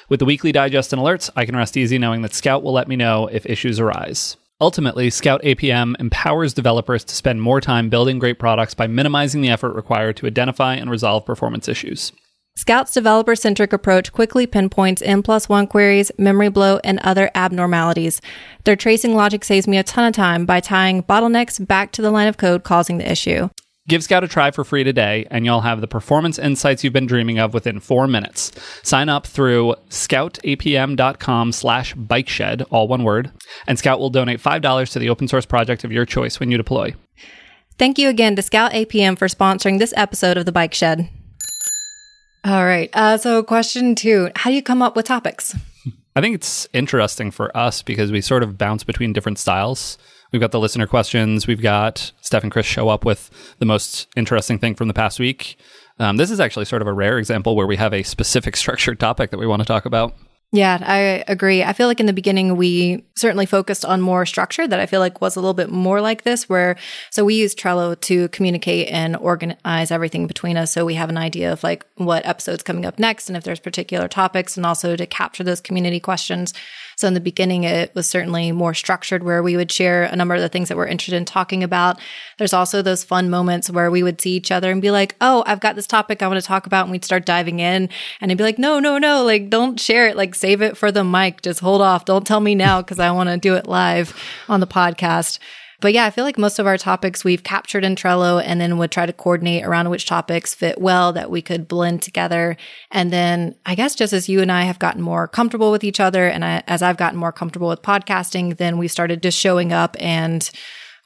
With 0.08 0.20
the 0.20 0.26
weekly 0.26 0.52
digest 0.52 0.92
and 0.92 1.00
alerts, 1.00 1.30
I 1.36 1.44
can 1.46 1.56
rest 1.56 1.76
easy 1.76 1.98
knowing 1.98 2.22
that 2.22 2.34
Scout 2.34 2.62
will 2.62 2.72
let 2.72 2.88
me 2.88 2.96
know 2.96 3.28
if 3.28 3.46
issues 3.46 3.80
arise. 3.80 4.36
Ultimately, 4.60 5.10
Scout 5.10 5.42
APM 5.42 5.94
empowers 5.98 6.54
developers 6.54 7.04
to 7.04 7.14
spend 7.14 7.42
more 7.42 7.60
time 7.60 7.88
building 7.88 8.18
great 8.18 8.38
products 8.38 8.72
by 8.72 8.86
minimizing 8.86 9.40
the 9.40 9.50
effort 9.50 9.74
required 9.74 10.16
to 10.18 10.26
identify 10.26 10.74
and 10.74 10.90
resolve 10.90 11.26
performance 11.26 11.66
issues. 11.66 12.12
Scout's 12.56 12.92
developer 12.92 13.34
centric 13.34 13.72
approach 13.72 14.12
quickly 14.12 14.46
pinpoints 14.46 15.02
N 15.02 15.22
plus 15.22 15.48
one 15.48 15.66
queries, 15.66 16.12
memory 16.18 16.50
bloat, 16.50 16.80
and 16.84 17.00
other 17.00 17.28
abnormalities. 17.34 18.20
Their 18.62 18.76
tracing 18.76 19.16
logic 19.16 19.44
saves 19.44 19.66
me 19.66 19.76
a 19.76 19.82
ton 19.82 20.06
of 20.06 20.14
time 20.14 20.46
by 20.46 20.60
tying 20.60 21.02
bottlenecks 21.02 21.66
back 21.66 21.90
to 21.92 22.02
the 22.02 22.12
line 22.12 22.28
of 22.28 22.36
code 22.36 22.62
causing 22.62 22.98
the 22.98 23.10
issue. 23.10 23.48
Give 23.86 24.02
Scout 24.02 24.24
a 24.24 24.28
try 24.28 24.50
for 24.50 24.64
free 24.64 24.82
today, 24.82 25.26
and 25.30 25.44
you'll 25.44 25.60
have 25.60 25.82
the 25.82 25.88
performance 25.88 26.38
insights 26.38 26.82
you've 26.82 26.94
been 26.94 27.06
dreaming 27.06 27.38
of 27.38 27.52
within 27.52 27.80
four 27.80 28.06
minutes. 28.06 28.50
Sign 28.82 29.10
up 29.10 29.26
through 29.26 29.74
scoutapm.com 29.90 31.52
slash 31.52 31.94
bikeshed, 31.94 32.64
all 32.70 32.88
one 32.88 33.02
word, 33.02 33.30
and 33.66 33.78
Scout 33.78 33.98
will 33.98 34.10
donate 34.10 34.40
$5 34.40 34.92
to 34.92 34.98
the 34.98 35.10
open 35.10 35.28
source 35.28 35.44
project 35.44 35.84
of 35.84 35.92
your 35.92 36.06
choice 36.06 36.40
when 36.40 36.50
you 36.50 36.56
deploy. 36.56 36.94
Thank 37.78 37.98
you 37.98 38.08
again 38.08 38.36
to 38.36 38.42
Scout 38.42 38.72
APM 38.72 39.18
for 39.18 39.26
sponsoring 39.26 39.80
this 39.80 39.92
episode 39.96 40.38
of 40.38 40.46
The 40.46 40.52
Bike 40.52 40.72
Shed. 40.72 41.10
All 42.44 42.64
right. 42.64 42.90
Uh, 42.92 43.16
so, 43.16 43.42
question 43.42 43.94
two 43.94 44.30
How 44.36 44.50
do 44.50 44.56
you 44.56 44.62
come 44.62 44.82
up 44.82 44.96
with 44.96 45.06
topics? 45.06 45.56
I 46.16 46.20
think 46.20 46.34
it's 46.34 46.68
interesting 46.72 47.30
for 47.30 47.54
us 47.56 47.82
because 47.82 48.12
we 48.12 48.20
sort 48.20 48.42
of 48.42 48.58
bounce 48.58 48.84
between 48.84 49.12
different 49.12 49.38
styles. 49.38 49.98
We've 50.30 50.40
got 50.40 50.52
the 50.52 50.60
listener 50.60 50.86
questions. 50.86 51.46
We've 51.46 51.62
got 51.62 52.12
Steph 52.20 52.42
and 52.42 52.52
Chris 52.52 52.66
show 52.66 52.88
up 52.88 53.04
with 53.04 53.30
the 53.58 53.66
most 53.66 54.08
interesting 54.16 54.58
thing 54.58 54.74
from 54.74 54.88
the 54.88 54.94
past 54.94 55.18
week. 55.18 55.56
Um, 55.98 56.16
this 56.16 56.30
is 56.30 56.40
actually 56.40 56.66
sort 56.66 56.82
of 56.82 56.88
a 56.88 56.92
rare 56.92 57.18
example 57.18 57.56
where 57.56 57.66
we 57.66 57.76
have 57.76 57.94
a 57.94 58.02
specific 58.02 58.56
structured 58.58 59.00
topic 59.00 59.30
that 59.30 59.38
we 59.38 59.46
want 59.46 59.62
to 59.62 59.66
talk 59.66 59.86
about. 59.86 60.14
Yeah, 60.54 60.78
I 60.82 61.24
agree. 61.26 61.64
I 61.64 61.72
feel 61.72 61.88
like 61.88 61.98
in 61.98 62.06
the 62.06 62.12
beginning, 62.12 62.56
we 62.56 63.04
certainly 63.16 63.44
focused 63.44 63.84
on 63.84 64.00
more 64.00 64.24
structure 64.24 64.68
that 64.68 64.78
I 64.78 64.86
feel 64.86 65.00
like 65.00 65.20
was 65.20 65.34
a 65.34 65.40
little 65.40 65.52
bit 65.52 65.68
more 65.68 66.00
like 66.00 66.22
this, 66.22 66.48
where 66.48 66.76
so 67.10 67.24
we 67.24 67.34
use 67.34 67.56
Trello 67.56 68.00
to 68.02 68.28
communicate 68.28 68.86
and 68.86 69.16
organize 69.16 69.90
everything 69.90 70.28
between 70.28 70.56
us. 70.56 70.70
So 70.70 70.84
we 70.84 70.94
have 70.94 71.08
an 71.10 71.18
idea 71.18 71.52
of 71.52 71.64
like 71.64 71.84
what 71.96 72.24
episode's 72.24 72.62
coming 72.62 72.86
up 72.86 73.00
next 73.00 73.28
and 73.28 73.36
if 73.36 73.42
there's 73.42 73.58
particular 73.58 74.06
topics 74.06 74.56
and 74.56 74.64
also 74.64 74.94
to 74.94 75.06
capture 75.06 75.42
those 75.42 75.60
community 75.60 75.98
questions. 75.98 76.54
So 76.96 77.08
in 77.08 77.14
the 77.14 77.20
beginning, 77.20 77.64
it 77.64 77.94
was 77.94 78.08
certainly 78.08 78.52
more 78.52 78.74
structured 78.74 79.22
where 79.22 79.42
we 79.42 79.56
would 79.56 79.70
share 79.70 80.04
a 80.04 80.16
number 80.16 80.34
of 80.34 80.40
the 80.40 80.48
things 80.48 80.68
that 80.68 80.76
we're 80.76 80.86
interested 80.86 81.16
in 81.16 81.24
talking 81.24 81.62
about. 81.62 81.98
There's 82.38 82.52
also 82.52 82.82
those 82.82 83.04
fun 83.04 83.30
moments 83.30 83.70
where 83.70 83.90
we 83.90 84.02
would 84.02 84.20
see 84.20 84.32
each 84.32 84.50
other 84.50 84.70
and 84.70 84.82
be 84.82 84.90
like, 84.90 85.16
Oh, 85.20 85.42
I've 85.46 85.60
got 85.60 85.76
this 85.76 85.86
topic 85.86 86.22
I 86.22 86.28
want 86.28 86.40
to 86.40 86.46
talk 86.46 86.66
about. 86.66 86.84
And 86.84 86.92
we'd 86.92 87.04
start 87.04 87.26
diving 87.26 87.60
in 87.60 87.88
and 88.20 88.30
I'd 88.30 88.38
be 88.38 88.44
like, 88.44 88.58
no, 88.58 88.80
no, 88.80 88.98
no, 88.98 89.24
like 89.24 89.50
don't 89.50 89.78
share 89.78 90.08
it. 90.08 90.16
Like 90.16 90.34
save 90.34 90.62
it 90.62 90.76
for 90.76 90.90
the 90.90 91.04
mic. 91.04 91.42
Just 91.42 91.60
hold 91.60 91.82
off. 91.82 92.04
Don't 92.04 92.26
tell 92.26 92.40
me 92.40 92.54
now 92.54 92.82
because 92.82 92.98
I 92.98 93.10
want 93.10 93.28
to 93.28 93.36
do 93.36 93.54
it 93.54 93.66
live 93.66 94.18
on 94.48 94.60
the 94.60 94.66
podcast. 94.66 95.38
But 95.84 95.92
yeah, 95.92 96.06
I 96.06 96.10
feel 96.10 96.24
like 96.24 96.38
most 96.38 96.58
of 96.58 96.66
our 96.66 96.78
topics 96.78 97.24
we've 97.24 97.42
captured 97.42 97.84
in 97.84 97.94
Trello 97.94 98.42
and 98.42 98.58
then 98.58 98.78
would 98.78 98.90
try 98.90 99.04
to 99.04 99.12
coordinate 99.12 99.66
around 99.66 99.90
which 99.90 100.06
topics 100.06 100.54
fit 100.54 100.80
well 100.80 101.12
that 101.12 101.30
we 101.30 101.42
could 101.42 101.68
blend 101.68 102.00
together. 102.00 102.56
And 102.90 103.12
then 103.12 103.54
I 103.66 103.74
guess 103.74 103.94
just 103.94 104.14
as 104.14 104.26
you 104.26 104.40
and 104.40 104.50
I 104.50 104.62
have 104.62 104.78
gotten 104.78 105.02
more 105.02 105.28
comfortable 105.28 105.70
with 105.70 105.84
each 105.84 106.00
other 106.00 106.26
and 106.26 106.42
I, 106.42 106.62
as 106.66 106.80
I've 106.80 106.96
gotten 106.96 107.18
more 107.18 107.32
comfortable 107.32 107.68
with 107.68 107.82
podcasting, 107.82 108.56
then 108.56 108.78
we 108.78 108.88
started 108.88 109.22
just 109.22 109.38
showing 109.38 109.74
up 109.74 109.94
and 110.00 110.50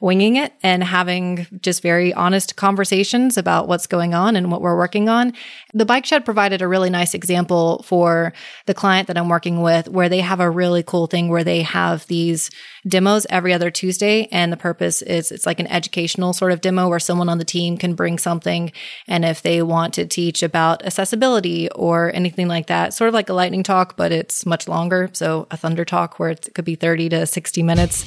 winging 0.01 0.37
it 0.37 0.53
and 0.63 0.83
having 0.83 1.45
just 1.61 1.81
very 1.81 2.13
honest 2.13 2.55
conversations 2.55 3.37
about 3.37 3.67
what's 3.67 3.85
going 3.85 4.13
on 4.13 4.35
and 4.35 4.49
what 4.49 4.61
we're 4.61 4.77
working 4.77 5.09
on. 5.09 5.33
The 5.73 5.85
bike 5.85 6.05
shed 6.05 6.23
provided 6.23 6.61
a 6.61 6.67
really 6.67 6.89
nice 6.89 7.13
example 7.13 7.83
for 7.83 8.33
the 8.65 8.73
client 8.73 9.07
that 9.07 9.17
I'm 9.17 9.27
working 9.27 9.61
with 9.61 9.89
where 9.89 10.07
they 10.07 10.21
have 10.21 10.39
a 10.39 10.49
really 10.49 10.83
cool 10.83 11.07
thing 11.07 11.27
where 11.27 11.43
they 11.43 11.63
have 11.63 12.07
these 12.07 12.49
demos 12.87 13.27
every 13.29 13.53
other 13.53 13.69
Tuesday. 13.69 14.29
And 14.31 14.53
the 14.53 14.57
purpose 14.57 15.01
is 15.01 15.31
it's 15.31 15.45
like 15.45 15.59
an 15.59 15.67
educational 15.67 16.31
sort 16.31 16.53
of 16.53 16.61
demo 16.61 16.87
where 16.87 16.99
someone 16.99 17.27
on 17.27 17.37
the 17.37 17.45
team 17.45 17.77
can 17.77 17.93
bring 17.93 18.17
something. 18.17 18.71
And 19.05 19.25
if 19.25 19.41
they 19.41 19.61
want 19.61 19.93
to 19.95 20.05
teach 20.05 20.41
about 20.43 20.85
accessibility 20.85 21.69
or 21.71 22.13
anything 22.15 22.47
like 22.47 22.67
that, 22.67 22.93
sort 22.93 23.09
of 23.09 23.13
like 23.13 23.27
a 23.27 23.33
lightning 23.33 23.63
talk, 23.63 23.97
but 23.97 24.13
it's 24.13 24.45
much 24.45 24.69
longer. 24.69 25.09
So 25.11 25.47
a 25.51 25.57
thunder 25.57 25.83
talk 25.83 26.19
where 26.19 26.29
it 26.29 26.49
could 26.53 26.65
be 26.65 26.75
30 26.75 27.09
to 27.09 27.25
60 27.25 27.63
minutes 27.63 28.05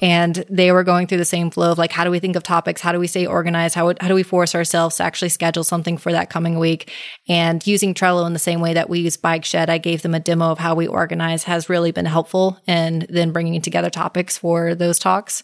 and 0.00 0.44
they 0.48 0.72
were 0.72 0.84
going 0.84 1.06
through 1.06 1.18
the 1.18 1.24
same 1.24 1.50
flow 1.50 1.72
of 1.72 1.78
like 1.78 1.92
how 1.92 2.04
do 2.04 2.10
we 2.10 2.18
think 2.18 2.36
of 2.36 2.42
topics? 2.42 2.80
How 2.80 2.92
do 2.92 2.98
we 2.98 3.06
stay 3.06 3.26
organized? 3.26 3.74
How, 3.74 3.94
how 4.00 4.08
do 4.08 4.14
we 4.14 4.22
force 4.22 4.54
ourselves 4.54 4.96
to 4.96 5.04
actually 5.04 5.30
schedule 5.30 5.64
something 5.64 5.96
for 5.96 6.12
that 6.12 6.30
coming 6.30 6.58
week? 6.58 6.92
And 7.28 7.64
using 7.66 7.94
trello 7.94 8.26
in 8.26 8.32
the 8.32 8.38
same 8.38 8.60
way 8.60 8.74
that 8.74 8.88
we 8.88 9.00
use 9.00 9.16
bike 9.16 9.44
shed 9.44 9.70
i 9.70 9.78
gave 9.78 10.02
them 10.02 10.14
a 10.14 10.20
demo 10.20 10.50
of 10.50 10.58
how 10.58 10.74
we 10.74 10.86
organize 10.86 11.44
has 11.44 11.68
really 11.68 11.92
been 11.92 12.04
helpful 12.04 12.58
and 12.66 13.06
then 13.08 13.32
bringing 13.32 13.60
together 13.60 13.90
topics 13.90 14.38
for 14.38 14.74
those 14.74 14.98
talks. 14.98 15.42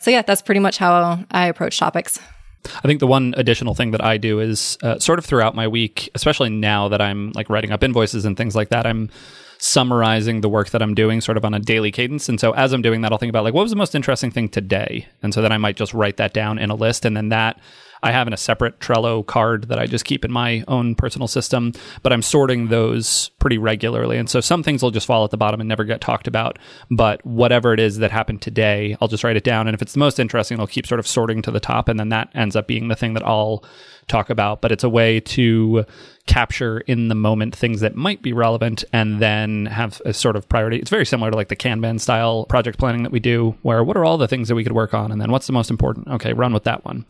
So 0.00 0.10
yeah 0.10 0.22
that's 0.22 0.42
pretty 0.42 0.60
much 0.60 0.78
how 0.78 1.24
i 1.30 1.46
approach 1.46 1.78
topics. 1.78 2.18
I 2.76 2.88
think 2.88 3.00
the 3.00 3.06
one 3.06 3.34
additional 3.36 3.74
thing 3.74 3.90
that 3.90 4.02
I 4.02 4.16
do 4.16 4.40
is 4.40 4.78
uh, 4.82 4.98
sort 4.98 5.18
of 5.18 5.24
throughout 5.24 5.54
my 5.54 5.68
week, 5.68 6.10
especially 6.14 6.50
now 6.50 6.88
that 6.88 7.00
I'm 7.00 7.32
like 7.32 7.50
writing 7.50 7.72
up 7.72 7.82
invoices 7.82 8.24
and 8.24 8.36
things 8.36 8.54
like 8.54 8.70
that, 8.70 8.86
I'm 8.86 9.10
summarizing 9.64 10.42
the 10.42 10.48
work 10.48 10.70
that 10.70 10.82
I'm 10.82 10.94
doing 10.94 11.22
sort 11.22 11.38
of 11.38 11.44
on 11.44 11.54
a 11.54 11.58
daily 11.58 11.90
cadence. 11.90 12.28
And 12.28 12.38
so 12.38 12.52
as 12.52 12.74
I'm 12.74 12.82
doing 12.82 13.00
that, 13.00 13.12
I'll 13.12 13.18
think 13.18 13.30
about 13.30 13.44
like, 13.44 13.54
what 13.54 13.62
was 13.62 13.70
the 13.70 13.76
most 13.76 13.94
interesting 13.94 14.30
thing 14.30 14.50
today? 14.50 15.06
And 15.22 15.32
so 15.32 15.40
then 15.40 15.52
I 15.52 15.58
might 15.58 15.76
just 15.76 15.94
write 15.94 16.18
that 16.18 16.34
down 16.34 16.58
in 16.58 16.68
a 16.70 16.74
list. 16.74 17.06
And 17.06 17.16
then 17.16 17.30
that 17.30 17.58
I 18.04 18.12
have 18.12 18.26
in 18.26 18.34
a 18.34 18.36
separate 18.36 18.80
Trello 18.80 19.24
card 19.24 19.68
that 19.68 19.78
I 19.78 19.86
just 19.86 20.04
keep 20.04 20.26
in 20.26 20.30
my 20.30 20.62
own 20.68 20.94
personal 20.94 21.26
system, 21.26 21.72
but 22.02 22.12
I'm 22.12 22.20
sorting 22.20 22.68
those 22.68 23.30
pretty 23.38 23.56
regularly. 23.56 24.18
And 24.18 24.28
so 24.28 24.42
some 24.42 24.62
things 24.62 24.82
will 24.82 24.90
just 24.90 25.06
fall 25.06 25.24
at 25.24 25.30
the 25.30 25.38
bottom 25.38 25.58
and 25.58 25.68
never 25.68 25.84
get 25.84 26.02
talked 26.02 26.26
about. 26.26 26.58
But 26.90 27.24
whatever 27.24 27.72
it 27.72 27.80
is 27.80 27.96
that 27.98 28.10
happened 28.10 28.42
today, 28.42 28.94
I'll 29.00 29.08
just 29.08 29.24
write 29.24 29.36
it 29.36 29.44
down. 29.44 29.66
And 29.66 29.74
if 29.74 29.80
it's 29.80 29.94
the 29.94 30.00
most 30.00 30.20
interesting, 30.20 30.60
I'll 30.60 30.66
keep 30.66 30.86
sort 30.86 30.98
of 30.98 31.06
sorting 31.06 31.40
to 31.42 31.50
the 31.50 31.60
top. 31.60 31.88
And 31.88 31.98
then 31.98 32.10
that 32.10 32.28
ends 32.34 32.56
up 32.56 32.66
being 32.66 32.88
the 32.88 32.94
thing 32.94 33.14
that 33.14 33.26
I'll 33.26 33.64
talk 34.06 34.28
about. 34.28 34.60
But 34.60 34.70
it's 34.70 34.84
a 34.84 34.90
way 34.90 35.18
to 35.20 35.86
capture 36.26 36.80
in 36.80 37.08
the 37.08 37.14
moment 37.14 37.56
things 37.56 37.80
that 37.80 37.96
might 37.96 38.20
be 38.20 38.34
relevant 38.34 38.84
and 38.92 39.18
then 39.20 39.64
have 39.64 40.02
a 40.04 40.12
sort 40.12 40.36
of 40.36 40.46
priority. 40.46 40.76
It's 40.76 40.90
very 40.90 41.06
similar 41.06 41.30
to 41.30 41.36
like 41.36 41.48
the 41.48 41.56
Kanban 41.56 41.98
style 41.98 42.44
project 42.46 42.78
planning 42.78 43.02
that 43.04 43.12
we 43.12 43.20
do, 43.20 43.56
where 43.62 43.82
what 43.82 43.96
are 43.96 44.04
all 44.04 44.18
the 44.18 44.28
things 44.28 44.48
that 44.48 44.56
we 44.56 44.62
could 44.62 44.72
work 44.72 44.92
on? 44.92 45.10
And 45.10 45.22
then 45.22 45.30
what's 45.30 45.46
the 45.46 45.54
most 45.54 45.70
important? 45.70 46.08
Okay, 46.08 46.34
run 46.34 46.52
with 46.52 46.64
that 46.64 46.84
one. 46.84 47.06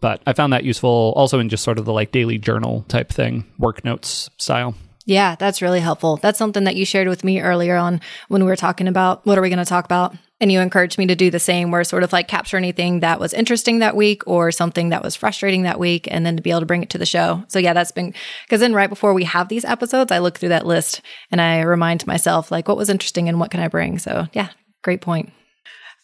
But 0.00 0.22
I 0.26 0.32
found 0.32 0.52
that 0.52 0.64
useful 0.64 1.12
also 1.16 1.38
in 1.38 1.48
just 1.48 1.64
sort 1.64 1.78
of 1.78 1.84
the 1.84 1.92
like 1.92 2.12
daily 2.12 2.38
journal 2.38 2.84
type 2.88 3.10
thing, 3.10 3.44
work 3.58 3.84
notes 3.84 4.28
style. 4.36 4.74
Yeah, 5.06 5.34
that's 5.34 5.60
really 5.60 5.80
helpful. 5.80 6.16
That's 6.16 6.38
something 6.38 6.64
that 6.64 6.76
you 6.76 6.86
shared 6.86 7.08
with 7.08 7.24
me 7.24 7.40
earlier 7.40 7.76
on 7.76 8.00
when 8.28 8.42
we 8.42 8.48
were 8.48 8.56
talking 8.56 8.88
about 8.88 9.24
what 9.26 9.36
are 9.36 9.42
we 9.42 9.50
going 9.50 9.58
to 9.58 9.64
talk 9.64 9.84
about. 9.84 10.16
And 10.40 10.50
you 10.50 10.60
encouraged 10.60 10.98
me 10.98 11.06
to 11.06 11.14
do 11.14 11.30
the 11.30 11.38
same, 11.38 11.70
where 11.70 11.84
sort 11.84 12.02
of 12.02 12.12
like 12.12 12.26
capture 12.26 12.56
anything 12.56 13.00
that 13.00 13.20
was 13.20 13.32
interesting 13.32 13.78
that 13.78 13.96
week 13.96 14.22
or 14.26 14.50
something 14.50 14.88
that 14.88 15.02
was 15.02 15.14
frustrating 15.14 15.62
that 15.62 15.78
week, 15.78 16.08
and 16.10 16.26
then 16.26 16.36
to 16.36 16.42
be 16.42 16.50
able 16.50 16.60
to 16.60 16.66
bring 16.66 16.82
it 16.82 16.90
to 16.90 16.98
the 16.98 17.06
show. 17.06 17.44
So, 17.48 17.58
yeah, 17.58 17.72
that's 17.72 17.92
been 17.92 18.14
because 18.44 18.60
then 18.60 18.74
right 18.74 18.90
before 18.90 19.14
we 19.14 19.24
have 19.24 19.48
these 19.48 19.64
episodes, 19.64 20.10
I 20.10 20.18
look 20.18 20.38
through 20.38 20.48
that 20.50 20.66
list 20.66 21.02
and 21.30 21.40
I 21.40 21.60
remind 21.60 22.06
myself, 22.06 22.50
like, 22.50 22.66
what 22.66 22.76
was 22.76 22.90
interesting 22.90 23.28
and 23.28 23.38
what 23.38 23.50
can 23.50 23.60
I 23.60 23.68
bring? 23.68 23.98
So, 23.98 24.26
yeah, 24.32 24.48
great 24.82 25.00
point. 25.00 25.32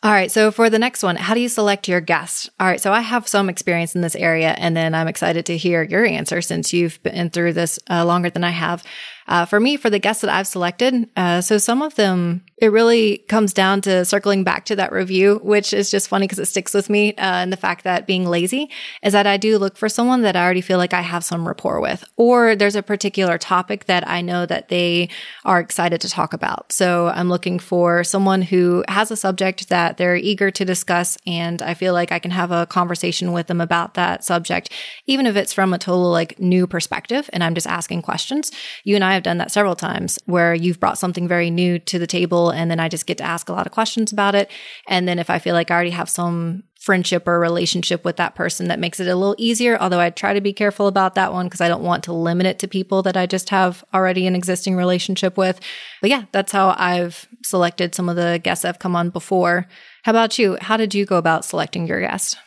All 0.03 0.13
right. 0.13 0.31
So 0.31 0.51
for 0.51 0.71
the 0.71 0.79
next 0.79 1.03
one, 1.03 1.17
how 1.17 1.35
do 1.35 1.41
you 1.41 1.49
select 1.51 1.87
your 1.87 2.01
guest? 2.01 2.49
All 2.59 2.67
right. 2.67 2.81
So 2.81 2.91
I 2.91 3.01
have 3.01 3.29
some 3.29 3.51
experience 3.51 3.95
in 3.95 4.01
this 4.01 4.17
area, 4.17 4.55
and 4.57 4.75
then 4.75 4.95
I'm 4.95 5.09
excited 5.09 5.45
to 5.47 5.59
hear 5.59 5.83
your 5.83 6.07
answer 6.07 6.41
since 6.41 6.73
you've 6.73 7.03
been 7.03 7.29
through 7.29 7.53
this 7.53 7.79
uh, 7.91 8.07
longer 8.07 8.31
than 8.31 8.43
I 8.43 8.51
have. 8.51 8.83
Uh, 9.31 9.47
for 9.47 9.61
me, 9.61 9.77
for 9.77 9.89
the 9.89 10.01
guests 10.01 10.21
that 10.23 10.31
I've 10.31 10.49
selected, 10.49 11.09
uh, 11.17 11.41
so 11.41 11.57
some 11.57 11.81
of 11.81 11.95
them 11.95 12.43
it 12.61 12.71
really 12.73 13.19
comes 13.29 13.55
down 13.55 13.81
to 13.81 14.05
circling 14.05 14.45
back 14.45 14.67
to 14.67 14.77
that 14.77 14.93
review, 14.93 15.41
which 15.43 15.73
is 15.73 15.91
just 15.91 16.09
funny 16.09 16.27
because 16.27 16.39
it 16.39 16.45
sticks 16.45 16.75
with 16.75 16.91
me. 16.91 17.15
Uh, 17.15 17.41
and 17.41 17.53
the 17.53 17.57
fact 17.57 17.85
that 17.85 18.07
being 18.07 18.27
lazy 18.27 18.69
is 19.03 19.15
that 19.15 19.27
I 19.27 19.39
do 19.39 19.57
look 19.57 19.79
for 19.79 19.89
someone 19.89 20.23
that 20.23 20.37
I 20.37 20.45
already 20.45 20.61
feel 20.61 20.77
like 20.77 20.93
I 20.93 21.01
have 21.01 21.25
some 21.25 21.49
rapport 21.49 21.81
with, 21.81 22.05
or 22.17 22.55
there's 22.55 22.77
a 22.77 22.83
particular 22.83 23.39
topic 23.39 23.87
that 23.87 24.07
I 24.07 24.21
know 24.21 24.45
that 24.45 24.69
they 24.69 25.09
are 25.47 25.59
excited 25.59 26.03
to 26.03 26.09
talk 26.09 26.35
about. 26.35 26.71
So 26.71 27.09
I'm 27.09 27.31
looking 27.31 27.59
for 27.59 28.05
someone 28.05 28.43
who 28.43 28.85
has 28.89 29.11
a 29.11 29.17
subject 29.17 29.71
that 29.71 29.97
they're 29.97 30.17
eager 30.17 30.51
to 30.51 30.65
discuss. 30.65 31.17
And 31.27 31.63
I 31.63 31.73
feel 31.73 31.95
like 31.95 32.13
I 32.13 32.19
can 32.19 32.31
have 32.31 32.51
a 32.51 32.67
conversation 32.67 33.33
with 33.33 33.47
them 33.47 33.63
about 33.63 33.95
that 33.95 34.23
subject, 34.23 34.71
even 35.07 35.25
if 35.25 35.35
it's 35.35 35.55
from 35.55 35.73
a 35.73 35.79
total 35.79 36.11
like 36.11 36.39
new 36.39 36.67
perspective. 36.67 37.31
And 37.33 37.43
I'm 37.43 37.55
just 37.55 37.67
asking 37.67 38.03
questions. 38.03 38.53
You 38.85 38.97
and 38.97 39.05
I 39.05 39.20
have 39.21 39.25
done 39.25 39.39
that 39.39 39.53
several 39.53 39.77
times 39.77 40.19
where 40.27 40.55
you've 40.55 40.81
brought 40.81 40.99
something 40.99 41.29
very 41.29 41.51
new 41.51 41.79
to 41.79 41.99
the 41.99 42.07
table 42.07 42.51
and 42.51 42.71
then 42.71 42.81
I 42.81 42.89
just 42.89 43.07
get 43.07 43.19
to 43.19 43.25
ask 43.25 43.49
a 43.49 43.53
lot 43.53 43.67
of 43.67 43.73
questions 43.73 44.13
about 44.13 44.35
it. 44.35 44.51
And 44.89 45.07
then 45.07 45.19
if 45.19 45.31
I 45.31 45.39
feel 45.39 45.55
like 45.55 45.71
I 45.71 45.75
already 45.75 45.91
have 45.91 46.09
some 46.09 46.65
friendship 46.81 47.29
or 47.29 47.39
relationship 47.39 48.07
with 48.07 48.17
that 48.17 48.35
person 48.35 48.69
that 48.69 48.79
makes 48.79 48.99
it 48.99 49.07
a 49.07 49.15
little 49.15 49.37
easier. 49.37 49.79
Although 49.79 50.01
I 50.01 50.09
try 50.09 50.33
to 50.33 50.41
be 50.41 50.55
careful 50.55 50.87
about 50.87 51.15
that 51.15 51.31
one 51.31 51.47
because 51.47 51.61
I 51.61 51.69
don't 51.69 51.83
want 51.83 52.05
to 52.05 52.13
limit 52.15 52.47
it 52.47 52.59
to 52.61 52.69
people 52.69 53.03
that 53.03 53.19
I 53.19 53.27
just 53.27 53.51
have 53.51 53.85
already 53.93 54.27
an 54.27 54.35
existing 54.35 54.77
relationship 54.77 55.37
with. 55.37 55.61
But 56.01 56.09
yeah, 56.09 56.25
that's 56.33 56.53
how 56.53 56.75
I've 56.79 57.29
selected 57.45 57.95
some 57.95 58.09
of 58.09 58.17
the 58.17 58.41
guests 58.43 58.63
that 58.63 58.69
have 58.69 58.79
come 58.79 58.97
on 58.97 59.11
before. 59.11 59.69
How 60.05 60.13
about 60.13 60.39
you? 60.39 60.57
How 60.63 60.79
did 60.79 60.95
you 60.95 61.05
go 61.05 61.19
about 61.19 61.45
selecting 61.45 61.87
your 61.87 62.01
guest? 62.01 62.39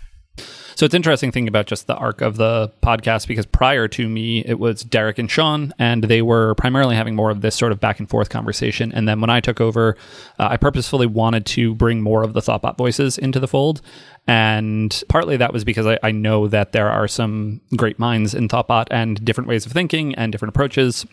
So 0.75 0.85
it's 0.85 0.95
interesting 0.95 1.31
thinking 1.31 1.47
about 1.47 1.67
just 1.67 1.85
the 1.87 1.95
arc 1.95 2.21
of 2.21 2.37
the 2.37 2.71
podcast 2.81 3.27
because 3.27 3.45
prior 3.45 3.87
to 3.89 4.09
me, 4.09 4.39
it 4.39 4.59
was 4.59 4.83
Derek 4.83 5.19
and 5.19 5.29
Sean, 5.29 5.73
and 5.77 6.03
they 6.03 6.21
were 6.21 6.55
primarily 6.55 6.95
having 6.95 7.15
more 7.15 7.29
of 7.29 7.41
this 7.41 7.55
sort 7.55 7.71
of 7.71 7.79
back 7.79 7.99
and 7.99 8.09
forth 8.09 8.29
conversation. 8.29 8.91
And 8.91 9.07
then 9.07 9.21
when 9.21 9.29
I 9.29 9.39
took 9.39 9.61
over, 9.61 9.95
uh, 10.39 10.47
I 10.49 10.57
purposefully 10.57 11.05
wanted 11.05 11.45
to 11.47 11.75
bring 11.75 12.01
more 12.01 12.23
of 12.23 12.33
the 12.33 12.41
Thoughtbot 12.41 12.77
voices 12.77 13.17
into 13.17 13.39
the 13.39 13.47
fold. 13.47 13.81
And 14.27 15.03
partly 15.09 15.37
that 15.37 15.53
was 15.53 15.63
because 15.63 15.85
I, 15.85 15.99
I 16.01 16.11
know 16.11 16.47
that 16.47 16.71
there 16.71 16.89
are 16.89 17.07
some 17.07 17.61
great 17.75 17.99
minds 17.99 18.33
in 18.33 18.47
Thoughtbot 18.47 18.87
and 18.89 19.23
different 19.23 19.47
ways 19.47 19.65
of 19.65 19.71
thinking 19.71 20.15
and 20.15 20.31
different 20.31 20.55
approaches. 20.55 21.05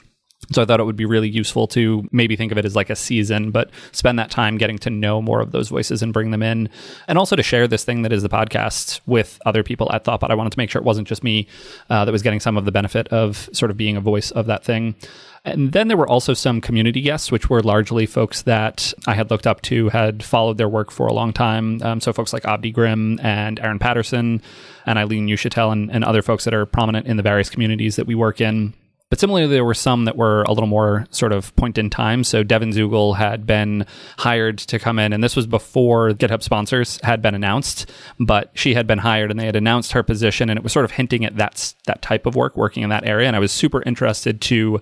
So 0.53 0.63
I 0.63 0.65
thought 0.65 0.81
it 0.81 0.85
would 0.85 0.97
be 0.97 1.05
really 1.05 1.29
useful 1.29 1.69
to 1.69 2.09
maybe 2.11 2.35
think 2.35 2.51
of 2.51 2.59
it 2.59 2.65
as 2.65 2.75
like 2.75 2.91
a 2.91 2.97
season, 2.97 3.51
but 3.51 3.71
spend 3.93 4.19
that 4.19 4.31
time 4.31 4.59
getting 4.59 4.79
to 4.79 4.91
know 4.91 5.23
more 5.23 5.41
of 5.41 5.53
those 5.53 5.69
voices 5.69 6.03
and 6.03 6.13
bring 6.13 6.31
them 6.33 6.43
in. 6.43 6.69
And 7.07 7.19
also 7.19 7.37
to 7.37 7.43
share 7.43 7.69
this 7.69 7.85
thing 7.85 8.03
that 8.03 8.13
is 8.13 8.23
the 8.23 8.29
podcast 8.29 9.01
with 9.07 9.39
other 9.47 9.63
people 9.63 9.93
at 9.93 10.05
Thoughtbot. 10.05 10.31
I 10.31 10.35
wanted 10.35 10.51
to 10.53 10.59
make 10.59 10.71
sure 10.71 10.81
it 10.81 10.85
wasn't 10.85 11.07
just 11.07 11.23
me 11.23 11.47
uh, 11.89 12.05
that 12.05 12.11
was 12.11 12.23
getting 12.23 12.41
some 12.41 12.57
of 12.57 12.65
the 12.65 12.73
benefit 12.73 13.07
of 13.09 13.49
sort 13.53 13.71
of 13.71 13.77
being 13.77 13.97
a 13.97 14.01
voice 14.01 14.31
of 14.33 14.47
that 14.47 14.65
thing. 14.65 14.97
And 15.45 15.73
then 15.73 15.89
there 15.89 15.97
were 15.97 16.09
also 16.09 16.35
some 16.35 16.61
community 16.61 17.01
guests, 17.01 17.31
which 17.31 17.49
were 17.49 17.63
largely 17.63 18.05
folks 18.05 18.43
that 18.43 18.93
I 19.07 19.15
had 19.15 19.31
looked 19.31 19.47
up 19.47 19.63
to, 19.63 19.89
had 19.89 20.23
followed 20.23 20.59
their 20.59 20.69
work 20.69 20.91
for 20.91 21.07
a 21.07 21.13
long 21.13 21.33
time. 21.33 21.81
Um, 21.83 22.01
so 22.01 22.13
folks 22.13 22.33
like 22.33 22.43
Avdi 22.43 22.73
Grimm 22.73 23.21
and 23.21 23.61
Aaron 23.61 23.79
Patterson 23.79 24.43
and 24.85 24.99
Eileen 24.99 25.29
Uchitelle 25.29 25.73
and, 25.73 25.91
and 25.91 26.05
other 26.05 26.23
folks 26.23 26.45
that 26.45 26.55
are 26.55 26.67
prominent 26.67 27.07
in 27.07 27.17
the 27.17 27.23
various 27.23 27.49
communities 27.49 27.97
that 27.97 28.07
we 28.07 28.15
work 28.15 28.41
in. 28.41 28.75
But 29.11 29.19
similarly, 29.19 29.49
there 29.49 29.65
were 29.65 29.75
some 29.75 30.05
that 30.05 30.17
were 30.17 30.43
a 30.43 30.53
little 30.53 30.69
more 30.69 31.07
sort 31.11 31.33
of 31.33 31.55
point 31.57 31.79
in 31.79 31.91
time. 31.91 32.23
So 32.23 32.45
Devon 32.45 32.71
Zuegel 32.71 33.17
had 33.17 33.45
been 33.45 33.85
hired 34.19 34.59
to 34.59 34.79
come 34.79 35.01
in, 35.01 35.13
and 35.13 35.23
this 35.23 35.35
was 35.35 35.49
before 35.49 36.13
GitHub 36.13 36.45
sponsors 36.45 37.01
had 37.03 37.21
been 37.21 37.35
announced. 37.35 37.91
But 38.21 38.53
she 38.55 38.75
had 38.75 38.87
been 38.87 38.99
hired, 38.99 39.33
and 39.33 39.41
they 39.41 39.47
had 39.47 39.57
announced 39.57 39.93
her 39.93 40.05
position, 40.05 40.49
and 40.49 40.57
it 40.57 40.63
was 40.63 40.73
sort 40.73 40.85
of 40.85 40.93
hinting 40.93 41.25
at 41.25 41.37
that 41.37 41.75
that 41.87 42.03
type 42.03 42.25
of 42.25 42.37
work, 42.37 42.57
working 42.57 42.85
in 42.85 42.91
that 42.91 43.05
area. 43.05 43.27
And 43.27 43.35
I 43.35 43.41
was 43.41 43.51
super 43.51 43.83
interested 43.83 44.41
to 44.43 44.81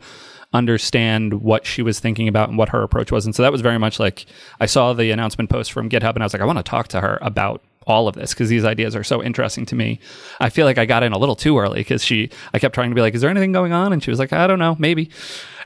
understand 0.53 1.43
what 1.43 1.67
she 1.67 1.83
was 1.83 2.01
thinking 2.01 2.29
about 2.29 2.49
and 2.49 2.57
what 2.57 2.71
her 2.71 2.83
approach 2.83 3.13
was. 3.13 3.27
And 3.27 3.35
so 3.35 3.43
that 3.43 3.53
was 3.53 3.61
very 3.61 3.79
much 3.79 4.01
like 4.01 4.27
I 4.61 4.67
saw 4.67 4.93
the 4.93 5.11
announcement 5.11 5.51
post 5.51 5.73
from 5.73 5.91
GitHub, 5.91 6.15
and 6.15 6.23
I 6.23 6.27
was 6.27 6.33
like, 6.33 6.43
I 6.43 6.47
want 6.47 6.59
to 6.59 6.63
talk 6.63 6.89
to 6.89 7.01
her 7.01 7.19
about 7.21 7.63
all 7.89 8.07
of 8.07 8.15
this 8.15 8.35
because 8.35 8.49
these 8.49 8.65
ideas 8.65 8.95
are 8.95 9.03
so 9.03 9.23
interesting 9.23 9.65
to 9.67 9.75
me. 9.75 9.99
I 10.41 10.51
feel 10.51 10.67
like 10.67 10.79
I 10.79 10.85
got 10.85 11.03
in 11.03 11.13
a 11.13 11.19
little 11.19 11.37
too 11.37 11.59
early 11.59 11.81
because 11.81 12.05
she, 12.05 12.31
I 12.53 12.59
kept 12.59 12.75
trying 12.75 12.91
to 12.91 12.95
be 12.95 13.01
like, 13.01 13.15
is 13.15 13.23
there 13.23 13.31
anything 13.31 13.53
going 13.53 13.73
on? 13.73 13.93
And 13.93 14.03
she 14.03 14.11
was 14.11 14.19
like, 14.19 14.33
I 14.33 14.47
don't 14.47 14.59
know, 14.59 14.77
maybe. 14.79 15.11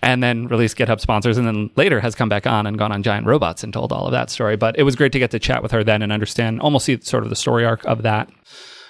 And 0.03 0.23
then 0.23 0.47
released 0.49 0.77
GitHub 0.77 1.01
sponsors 1.01 1.37
and 1.37 1.47
then 1.47 1.71
later 1.77 2.01
has 2.01 2.15
come 2.15 2.29
back 2.29 2.47
on 2.47 2.67
and 2.67 2.79
gone 2.79 2.93
on 2.93 3.03
Giant 3.03 3.27
Robots 3.27 3.63
and 3.63 3.73
told 3.73 3.93
all 3.93 4.07
of 4.07 4.13
that 4.13 4.31
story. 4.31 4.57
But 4.57 4.79
it 4.79 4.85
was 4.85 4.97
great 4.97 5.13
to 5.13 5.19
get 5.19 5.33
to 5.33 5.39
chat 5.39 5.63
with 5.63 5.73
her 5.73 5.85
then 5.85 6.03
and 6.03 6.13
understand, 6.13 6.61
almost 6.61 6.87
see 6.87 7.01
sort 7.01 7.25
of 7.25 7.31
the 7.31 7.37
story 7.37 7.65
arc 7.65 7.85
of 7.85 8.03
that. 8.03 8.31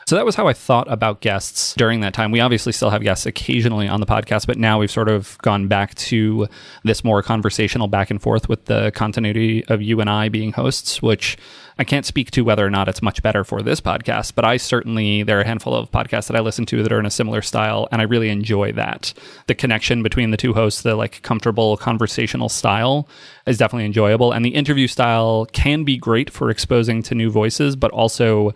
So 0.07 0.17
that 0.17 0.25
was 0.25 0.35
how 0.35 0.49
I 0.49 0.53
thought 0.53 0.91
about 0.91 1.21
guests 1.21 1.75
during 1.75 2.01
that 2.01 2.13
time. 2.15 2.31
We 2.31 2.41
obviously 2.41 2.73
still 2.73 2.91
have 2.91 3.03
guests 3.03 3.25
occasionally 3.25 3.89
on 3.89 4.01
the 4.01 4.07
podcast, 4.07 4.47
but 4.47 4.59
now 4.59 4.79
we've 4.79 4.91
sort 4.91 5.09
of 5.09 5.39
gone 5.43 5.69
back 5.69 5.95
to 5.95 6.49
this 6.85 7.05
more 7.05 7.23
conversational 7.23 7.89
back 7.89 8.11
and 8.11 8.21
forth 8.21 8.49
with 8.49 8.65
the 8.65 8.91
continuity 8.93 9.65
of 9.67 9.81
you 9.81 10.01
and 10.01 10.11
I 10.11 10.29
being 10.29 10.53
hosts, 10.53 11.01
which 11.01 11.39
I 11.79 11.85
can't 11.85 12.05
speak 12.05 12.31
to 12.33 12.43
whether 12.43 12.67
or 12.67 12.71
not 12.71 12.89
it's 12.89 13.01
much 13.01 13.23
better 13.23 13.45
for 13.45 13.63
this 13.63 13.81
podcast, 13.81 14.35
but 14.35 14.45
I 14.45 14.57
certainly, 14.57 15.23
there 15.23 15.39
are 15.39 15.43
a 15.43 15.47
handful 15.47 15.75
of 15.75 15.91
podcasts 15.91 16.27
that 16.27 16.37
I 16.37 16.41
listen 16.41 16.67
to 16.67 16.83
that 16.83 16.93
are 16.93 17.01
in 17.01 17.07
a 17.07 17.11
similar 17.11 17.41
style, 17.41 17.89
and 17.91 18.03
I 18.03 18.05
really 18.05 18.29
enjoy 18.29 18.73
that. 18.73 19.15
The 19.47 19.55
connection 19.55 20.03
between 20.03 20.31
the 20.31 20.37
two 20.37 20.53
hosts, 20.53 20.83
the 20.83 20.97
like 20.97 21.23
comfortable 21.23 21.77
conversational 21.77 22.49
style 22.49 23.09
is 23.47 23.59
definitely 23.59 23.87
enjoyable. 23.87 24.33
And 24.33 24.45
the 24.45 24.55
interview 24.55 24.87
style 24.87 25.47
can 25.53 25.85
be 25.85 25.97
great 25.97 26.29
for 26.29 26.51
exposing 26.51 27.03
to 27.05 27.15
new 27.15 27.31
voices, 27.31 27.75
but 27.77 27.91
also 27.93 28.53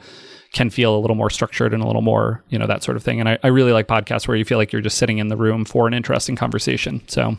can 0.53 0.71
feel 0.71 0.97
a 0.97 1.01
little 1.01 1.17
more 1.17 1.31
structured 1.31 1.75
and 1.75 1.83
a 1.83 1.87
little 1.87 2.03
more, 2.03 2.43
you 2.49 2.59
know, 2.59 2.67
that 2.67 2.83
sort 2.83 2.97
of 2.97 3.03
thing. 3.03 3.21
And 3.21 3.29
I, 3.29 3.39
I 3.43 3.49
really 3.49 3.73
like 3.73 3.87
podcasts 3.87 4.27
where 4.27 4.37
you 4.37 4.45
feel 4.45 4.59
like 4.59 4.73
you're 4.73 4.83
just 4.83 4.99
sitting 4.99 5.19
in 5.19 5.29
the 5.29 5.37
room 5.37 5.65
for 5.65 5.87
an 5.87 5.95
interesting 5.95 6.37
conversation. 6.37 7.03
So 7.09 7.37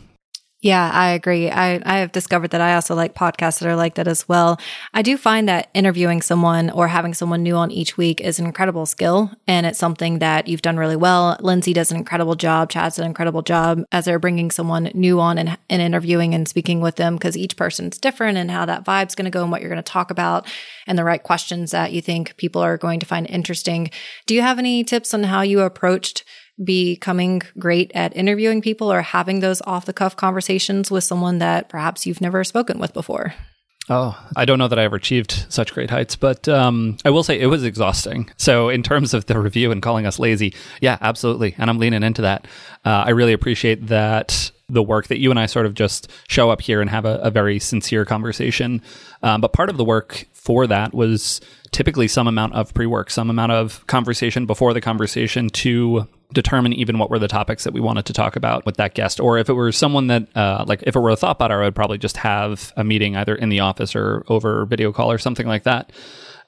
yeah, 0.60 0.90
I 0.92 1.10
agree. 1.10 1.48
I, 1.48 1.80
I 1.86 1.98
have 1.98 2.10
discovered 2.10 2.50
that 2.50 2.60
I 2.60 2.74
also 2.74 2.96
like 2.96 3.14
podcasts 3.14 3.60
that 3.60 3.68
are 3.68 3.76
like 3.76 3.94
that 3.94 4.08
as 4.08 4.28
well. 4.28 4.58
I 4.92 5.02
do 5.02 5.16
find 5.16 5.48
that 5.48 5.68
interviewing 5.72 6.20
someone 6.20 6.68
or 6.70 6.88
having 6.88 7.14
someone 7.14 7.44
new 7.44 7.54
on 7.54 7.70
each 7.70 7.96
week 7.96 8.20
is 8.20 8.40
an 8.40 8.46
incredible 8.46 8.84
skill. 8.84 9.30
And 9.46 9.66
it's 9.66 9.78
something 9.78 10.18
that 10.18 10.48
you've 10.48 10.62
done 10.62 10.76
really 10.76 10.96
well. 10.96 11.36
Lindsay 11.40 11.72
does 11.72 11.92
an 11.92 11.96
incredible 11.96 12.34
job. 12.34 12.70
Chad's 12.70 12.98
an 12.98 13.06
incredible 13.06 13.42
job 13.42 13.84
as 13.92 14.06
they're 14.06 14.18
bringing 14.18 14.50
someone 14.50 14.90
new 14.94 15.20
on 15.20 15.38
and, 15.38 15.56
and 15.70 15.80
interviewing 15.80 16.34
and 16.34 16.48
speaking 16.48 16.80
with 16.80 16.96
them 16.96 17.14
because 17.14 17.36
each 17.36 17.56
person's 17.56 17.96
different 17.96 18.36
and 18.36 18.50
how 18.50 18.66
that 18.66 18.84
vibe's 18.84 19.14
going 19.14 19.26
to 19.26 19.30
go 19.30 19.42
and 19.42 19.52
what 19.52 19.60
you're 19.60 19.70
going 19.70 19.82
to 19.82 19.92
talk 19.92 20.10
about 20.10 20.44
and 20.88 20.98
the 20.98 21.04
right 21.04 21.22
questions 21.22 21.70
that 21.70 21.92
you 21.92 22.02
think 22.02 22.36
people 22.36 22.60
are 22.60 22.76
going 22.76 22.98
to 22.98 23.06
find 23.06 23.30
interesting. 23.30 23.92
Do 24.26 24.34
you 24.34 24.42
have 24.42 24.58
any 24.58 24.82
tips 24.82 25.14
on 25.14 25.22
how 25.22 25.42
you 25.42 25.60
approached 25.60 26.24
becoming 26.62 27.42
great 27.58 27.92
at 27.94 28.16
interviewing 28.16 28.60
people 28.60 28.92
or 28.92 29.02
having 29.02 29.40
those 29.40 29.62
off 29.62 29.86
the 29.86 29.92
cuff 29.92 30.16
conversations 30.16 30.90
with 30.90 31.04
someone 31.04 31.38
that 31.38 31.68
perhaps 31.68 32.06
you've 32.06 32.20
never 32.20 32.44
spoken 32.44 32.78
with 32.78 32.92
before? 32.92 33.34
Oh, 33.90 34.18
I 34.36 34.44
don't 34.44 34.58
know 34.58 34.68
that 34.68 34.78
I 34.78 34.84
ever 34.84 34.96
achieved 34.96 35.46
such 35.48 35.72
great 35.72 35.88
heights, 35.88 36.14
but 36.14 36.46
um, 36.46 36.98
I 37.04 37.10
will 37.10 37.22
say 37.22 37.40
it 37.40 37.46
was 37.46 37.64
exhausting. 37.64 38.30
So, 38.36 38.68
in 38.68 38.82
terms 38.82 39.14
of 39.14 39.26
the 39.26 39.38
review 39.38 39.72
and 39.72 39.80
calling 39.80 40.04
us 40.04 40.18
lazy, 40.18 40.54
yeah, 40.82 40.98
absolutely. 41.00 41.54
And 41.56 41.70
I'm 41.70 41.78
leaning 41.78 42.02
into 42.02 42.22
that. 42.22 42.46
Uh, 42.84 43.04
I 43.06 43.10
really 43.10 43.32
appreciate 43.32 43.86
that 43.86 44.50
the 44.68 44.82
work 44.82 45.06
that 45.06 45.18
you 45.18 45.30
and 45.30 45.40
I 45.40 45.46
sort 45.46 45.64
of 45.64 45.72
just 45.72 46.10
show 46.28 46.50
up 46.50 46.60
here 46.60 46.82
and 46.82 46.90
have 46.90 47.06
a, 47.06 47.14
a 47.16 47.30
very 47.30 47.58
sincere 47.58 48.04
conversation. 48.04 48.82
Um, 49.22 49.40
but 49.40 49.54
part 49.54 49.70
of 49.70 49.78
the 49.78 49.84
work 49.84 50.26
for 50.34 50.66
that 50.66 50.92
was 50.92 51.40
typically 51.72 52.08
some 52.08 52.28
amount 52.28 52.54
of 52.54 52.74
pre 52.74 52.84
work, 52.84 53.10
some 53.10 53.30
amount 53.30 53.52
of 53.52 53.86
conversation 53.86 54.44
before 54.44 54.74
the 54.74 54.82
conversation 54.82 55.48
to 55.50 56.06
determine 56.32 56.72
even 56.74 56.98
what 56.98 57.10
were 57.10 57.18
the 57.18 57.28
topics 57.28 57.64
that 57.64 57.72
we 57.72 57.80
wanted 57.80 58.04
to 58.06 58.12
talk 58.12 58.36
about 58.36 58.66
with 58.66 58.76
that 58.76 58.94
guest. 58.94 59.18
Or 59.18 59.38
if 59.38 59.48
it 59.48 59.54
were 59.54 59.72
someone 59.72 60.08
that, 60.08 60.36
uh, 60.36 60.64
like, 60.66 60.82
if 60.82 60.94
it 60.94 61.00
were 61.00 61.10
a 61.10 61.16
Thoughtbot, 61.16 61.50
I 61.50 61.56
would 61.58 61.74
probably 61.74 61.98
just 61.98 62.18
have 62.18 62.72
a 62.76 62.84
meeting 62.84 63.16
either 63.16 63.34
in 63.34 63.48
the 63.48 63.60
office 63.60 63.96
or 63.96 64.24
over 64.28 64.66
video 64.66 64.92
call 64.92 65.10
or 65.10 65.18
something 65.18 65.46
like 65.46 65.62
that. 65.62 65.90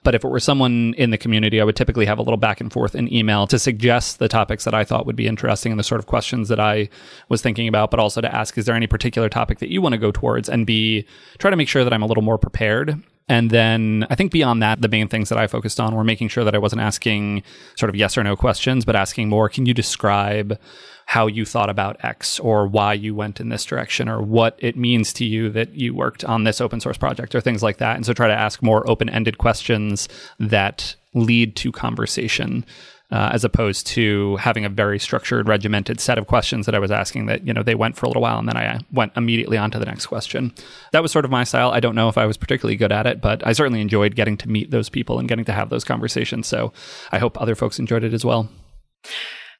But 0.02 0.14
if 0.14 0.24
it 0.24 0.28
were 0.28 0.40
someone 0.40 0.94
in 0.96 1.10
the 1.10 1.18
community, 1.18 1.60
I 1.60 1.64
would 1.64 1.76
typically 1.76 2.06
have 2.06 2.18
a 2.18 2.22
little 2.22 2.38
back 2.38 2.60
and 2.60 2.72
forth 2.72 2.94
in 2.94 3.12
email 3.12 3.46
to 3.46 3.58
suggest 3.58 4.18
the 4.18 4.28
topics 4.28 4.64
that 4.64 4.72
I 4.72 4.82
thought 4.82 5.04
would 5.04 5.16
be 5.16 5.26
interesting 5.26 5.72
and 5.72 5.78
the 5.78 5.84
sort 5.84 5.98
of 5.98 6.06
questions 6.06 6.48
that 6.48 6.60
I 6.60 6.88
was 7.28 7.42
thinking 7.42 7.68
about, 7.68 7.90
but 7.90 8.00
also 8.00 8.22
to 8.22 8.34
ask, 8.34 8.56
is 8.56 8.64
there 8.64 8.74
any 8.74 8.86
particular 8.86 9.28
topic 9.28 9.58
that 9.58 9.70
you 9.70 9.82
want 9.82 9.92
to 9.92 9.98
go 9.98 10.10
towards? 10.10 10.48
And 10.48 10.66
be, 10.66 11.06
try 11.38 11.50
to 11.50 11.56
make 11.56 11.68
sure 11.68 11.84
that 11.84 11.92
I'm 11.92 12.02
a 12.02 12.06
little 12.06 12.22
more 12.22 12.38
prepared 12.38 13.02
and 13.30 13.48
then 13.48 14.08
I 14.10 14.16
think 14.16 14.32
beyond 14.32 14.60
that, 14.60 14.82
the 14.82 14.88
main 14.88 15.06
things 15.06 15.28
that 15.28 15.38
I 15.38 15.46
focused 15.46 15.78
on 15.78 15.94
were 15.94 16.02
making 16.02 16.26
sure 16.26 16.42
that 16.42 16.54
I 16.56 16.58
wasn't 16.58 16.82
asking 16.82 17.44
sort 17.76 17.88
of 17.88 17.94
yes 17.94 18.18
or 18.18 18.24
no 18.24 18.34
questions, 18.34 18.84
but 18.84 18.96
asking 18.96 19.28
more, 19.28 19.48
can 19.48 19.66
you 19.66 19.72
describe 19.72 20.58
how 21.06 21.28
you 21.28 21.44
thought 21.44 21.70
about 21.70 22.04
X 22.04 22.40
or 22.40 22.66
why 22.66 22.92
you 22.92 23.14
went 23.14 23.38
in 23.38 23.48
this 23.48 23.64
direction 23.64 24.08
or 24.08 24.20
what 24.20 24.56
it 24.58 24.76
means 24.76 25.12
to 25.12 25.24
you 25.24 25.48
that 25.50 25.72
you 25.76 25.94
worked 25.94 26.24
on 26.24 26.42
this 26.42 26.60
open 26.60 26.80
source 26.80 26.98
project 26.98 27.32
or 27.36 27.40
things 27.40 27.62
like 27.62 27.76
that. 27.76 27.94
And 27.94 28.04
so 28.04 28.12
try 28.12 28.26
to 28.26 28.34
ask 28.34 28.64
more 28.64 28.88
open 28.90 29.08
ended 29.08 29.38
questions 29.38 30.08
that 30.40 30.96
lead 31.14 31.54
to 31.54 31.70
conversation 31.70 32.64
uh, 33.12 33.30
as 33.32 33.44
opposed 33.44 33.86
to 33.88 34.36
having 34.36 34.64
a 34.64 34.68
very 34.68 34.98
structured, 34.98 35.48
regimented 35.48 36.00
set 36.00 36.18
of 36.18 36.26
questions 36.26 36.66
that 36.66 36.74
I 36.74 36.78
was 36.78 36.90
asking 36.90 37.26
that, 37.26 37.46
you 37.46 37.52
know, 37.52 37.62
they 37.62 37.74
went 37.74 37.96
for 37.96 38.06
a 38.06 38.08
little 38.08 38.22
while 38.22 38.38
and 38.38 38.48
then 38.48 38.56
I 38.56 38.80
went 38.92 39.12
immediately 39.16 39.58
on 39.58 39.70
to 39.72 39.78
the 39.78 39.86
next 39.86 40.06
question. 40.06 40.54
That 40.92 41.02
was 41.02 41.10
sort 41.10 41.24
of 41.24 41.30
my 41.30 41.44
style. 41.44 41.70
I 41.70 41.80
don't 41.80 41.94
know 41.94 42.08
if 42.08 42.16
I 42.16 42.26
was 42.26 42.36
particularly 42.36 42.76
good 42.76 42.92
at 42.92 43.06
it, 43.06 43.20
but 43.20 43.44
I 43.46 43.52
certainly 43.52 43.80
enjoyed 43.80 44.14
getting 44.14 44.36
to 44.38 44.48
meet 44.48 44.70
those 44.70 44.88
people 44.88 45.18
and 45.18 45.28
getting 45.28 45.44
to 45.46 45.52
have 45.52 45.70
those 45.70 45.84
conversations. 45.84 46.46
So 46.46 46.72
I 47.10 47.18
hope 47.18 47.40
other 47.40 47.54
folks 47.54 47.78
enjoyed 47.78 48.04
it 48.04 48.14
as 48.14 48.24
well. 48.24 48.48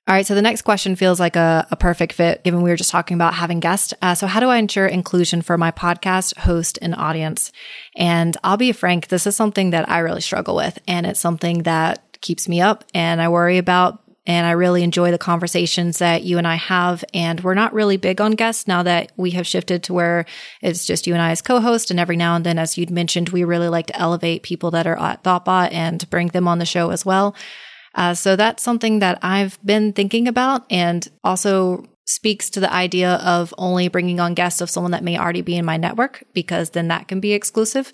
All 0.08 0.16
right, 0.16 0.26
so 0.26 0.34
the 0.34 0.42
next 0.42 0.62
question 0.62 0.96
feels 0.96 1.20
like 1.20 1.36
a, 1.36 1.68
a 1.70 1.76
perfect 1.76 2.14
fit 2.14 2.42
given 2.42 2.62
we 2.62 2.70
were 2.70 2.76
just 2.76 2.90
talking 2.90 3.14
about 3.14 3.34
having 3.34 3.60
guests. 3.60 3.94
Uh, 4.02 4.14
so, 4.14 4.26
how 4.26 4.40
do 4.40 4.48
I 4.48 4.56
ensure 4.56 4.86
inclusion 4.86 5.40
for 5.40 5.56
my 5.56 5.70
podcast, 5.70 6.36
host, 6.38 6.80
and 6.82 6.96
audience? 6.96 7.52
And 7.94 8.36
I'll 8.42 8.56
be 8.56 8.72
frank, 8.72 9.06
this 9.06 9.26
is 9.26 9.36
something 9.36 9.70
that 9.70 9.88
I 9.88 9.98
really 9.98 10.22
struggle 10.22 10.56
with, 10.56 10.80
and 10.88 11.06
it's 11.06 11.20
something 11.20 11.62
that 11.62 12.09
keeps 12.20 12.48
me 12.48 12.60
up 12.60 12.84
and 12.94 13.20
I 13.20 13.28
worry 13.28 13.58
about 13.58 14.02
and 14.26 14.46
I 14.46 14.52
really 14.52 14.82
enjoy 14.82 15.10
the 15.10 15.18
conversations 15.18 15.98
that 15.98 16.22
you 16.22 16.38
and 16.38 16.46
I 16.46 16.56
have. 16.56 17.04
And 17.14 17.40
we're 17.40 17.54
not 17.54 17.72
really 17.72 17.96
big 17.96 18.20
on 18.20 18.32
guests 18.32 18.68
now 18.68 18.82
that 18.82 19.12
we 19.16 19.30
have 19.32 19.46
shifted 19.46 19.82
to 19.84 19.92
where 19.92 20.26
it's 20.60 20.86
just 20.86 21.06
you 21.06 21.14
and 21.14 21.22
I 21.22 21.30
as 21.30 21.42
co-host. 21.42 21.90
And 21.90 21.98
every 21.98 22.16
now 22.16 22.36
and 22.36 22.46
then, 22.46 22.58
as 22.58 22.76
you'd 22.76 22.90
mentioned, 22.90 23.30
we 23.30 23.44
really 23.44 23.68
like 23.68 23.86
to 23.86 23.98
elevate 23.98 24.42
people 24.42 24.70
that 24.72 24.86
are 24.86 24.98
at 24.98 25.24
Thoughtbot 25.24 25.72
and 25.72 26.08
bring 26.10 26.28
them 26.28 26.46
on 26.46 26.58
the 26.58 26.66
show 26.66 26.90
as 26.90 27.04
well. 27.04 27.34
Uh, 27.94 28.14
so 28.14 28.36
that's 28.36 28.62
something 28.62 29.00
that 29.00 29.18
I've 29.22 29.58
been 29.64 29.92
thinking 29.92 30.28
about 30.28 30.64
and 30.70 31.08
also 31.24 31.86
speaks 32.06 32.50
to 32.50 32.60
the 32.60 32.72
idea 32.72 33.14
of 33.14 33.54
only 33.56 33.88
bringing 33.88 34.20
on 34.20 34.34
guests 34.34 34.60
of 34.60 34.70
someone 34.70 34.92
that 34.92 35.04
may 35.04 35.18
already 35.18 35.42
be 35.42 35.56
in 35.56 35.64
my 35.64 35.76
network 35.76 36.24
because 36.34 36.70
then 36.70 36.88
that 36.88 37.08
can 37.08 37.20
be 37.20 37.32
exclusive. 37.32 37.92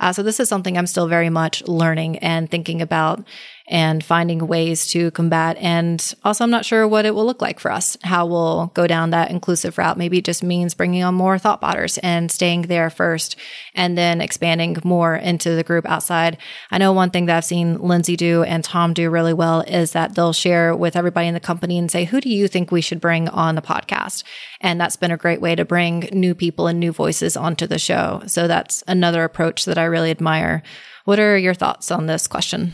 Uh, 0.00 0.12
so 0.12 0.22
this 0.22 0.40
is 0.40 0.48
something 0.48 0.78
I'm 0.78 0.86
still 0.86 1.08
very 1.08 1.30
much 1.30 1.66
learning 1.66 2.18
and 2.18 2.50
thinking 2.50 2.80
about 2.80 3.26
and 3.68 4.02
finding 4.02 4.46
ways 4.46 4.86
to 4.88 5.10
combat. 5.10 5.56
And 5.58 6.14
also, 6.24 6.42
I'm 6.42 6.50
not 6.50 6.64
sure 6.64 6.88
what 6.88 7.04
it 7.04 7.14
will 7.14 7.26
look 7.26 7.42
like 7.42 7.60
for 7.60 7.70
us, 7.70 7.98
how 8.02 8.24
we'll 8.24 8.66
go 8.68 8.86
down 8.86 9.10
that 9.10 9.30
inclusive 9.30 9.76
route. 9.76 9.98
Maybe 9.98 10.18
it 10.18 10.24
just 10.24 10.42
means 10.42 10.74
bringing 10.74 11.02
on 11.02 11.14
more 11.14 11.36
Thoughtbotters 11.36 11.98
and 12.02 12.32
staying 12.32 12.62
there 12.62 12.88
first 12.88 13.36
and 13.74 13.96
then 13.96 14.20
expanding 14.20 14.76
more 14.84 15.14
into 15.14 15.54
the 15.54 15.62
group 15.62 15.86
outside. 15.86 16.38
I 16.70 16.78
know 16.78 16.92
one 16.92 17.10
thing 17.10 17.26
that 17.26 17.36
I've 17.36 17.44
seen 17.44 17.78
Lindsay 17.78 18.16
do 18.16 18.42
and 18.42 18.64
Tom 18.64 18.94
do 18.94 19.10
really 19.10 19.34
well 19.34 19.60
is 19.60 19.92
that 19.92 20.14
they'll 20.14 20.32
share 20.32 20.74
with 20.74 20.96
everybody 20.96 21.28
in 21.28 21.34
the 21.34 21.40
company 21.40 21.78
and 21.78 21.90
say, 21.90 22.04
who 22.04 22.20
do 22.22 22.30
you 22.30 22.48
think 22.48 22.72
we 22.72 22.80
should 22.80 23.00
bring 23.00 23.28
on 23.28 23.54
the 23.54 23.62
podcast? 23.62 24.24
And 24.62 24.80
that's 24.80 24.96
been 24.96 25.10
a 25.10 25.18
great 25.18 25.42
way 25.42 25.54
to 25.54 25.66
bring 25.66 26.08
new 26.12 26.34
people 26.34 26.68
and 26.68 26.80
new 26.80 26.92
voices 26.92 27.36
onto 27.36 27.66
the 27.66 27.78
show. 27.78 28.22
So 28.26 28.48
that's 28.48 28.82
another 28.88 29.24
approach 29.24 29.66
that 29.66 29.78
I 29.78 29.84
really 29.84 30.10
admire. 30.10 30.62
What 31.04 31.20
are 31.20 31.36
your 31.36 31.54
thoughts 31.54 31.90
on 31.90 32.06
this 32.06 32.26
question? 32.26 32.72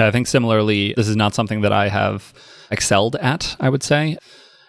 I 0.00 0.10
think 0.10 0.26
similarly, 0.26 0.94
this 0.96 1.08
is 1.08 1.16
not 1.16 1.34
something 1.34 1.60
that 1.62 1.72
I 1.72 1.88
have 1.88 2.32
excelled 2.70 3.16
at, 3.16 3.56
I 3.60 3.68
would 3.68 3.82
say. 3.82 4.18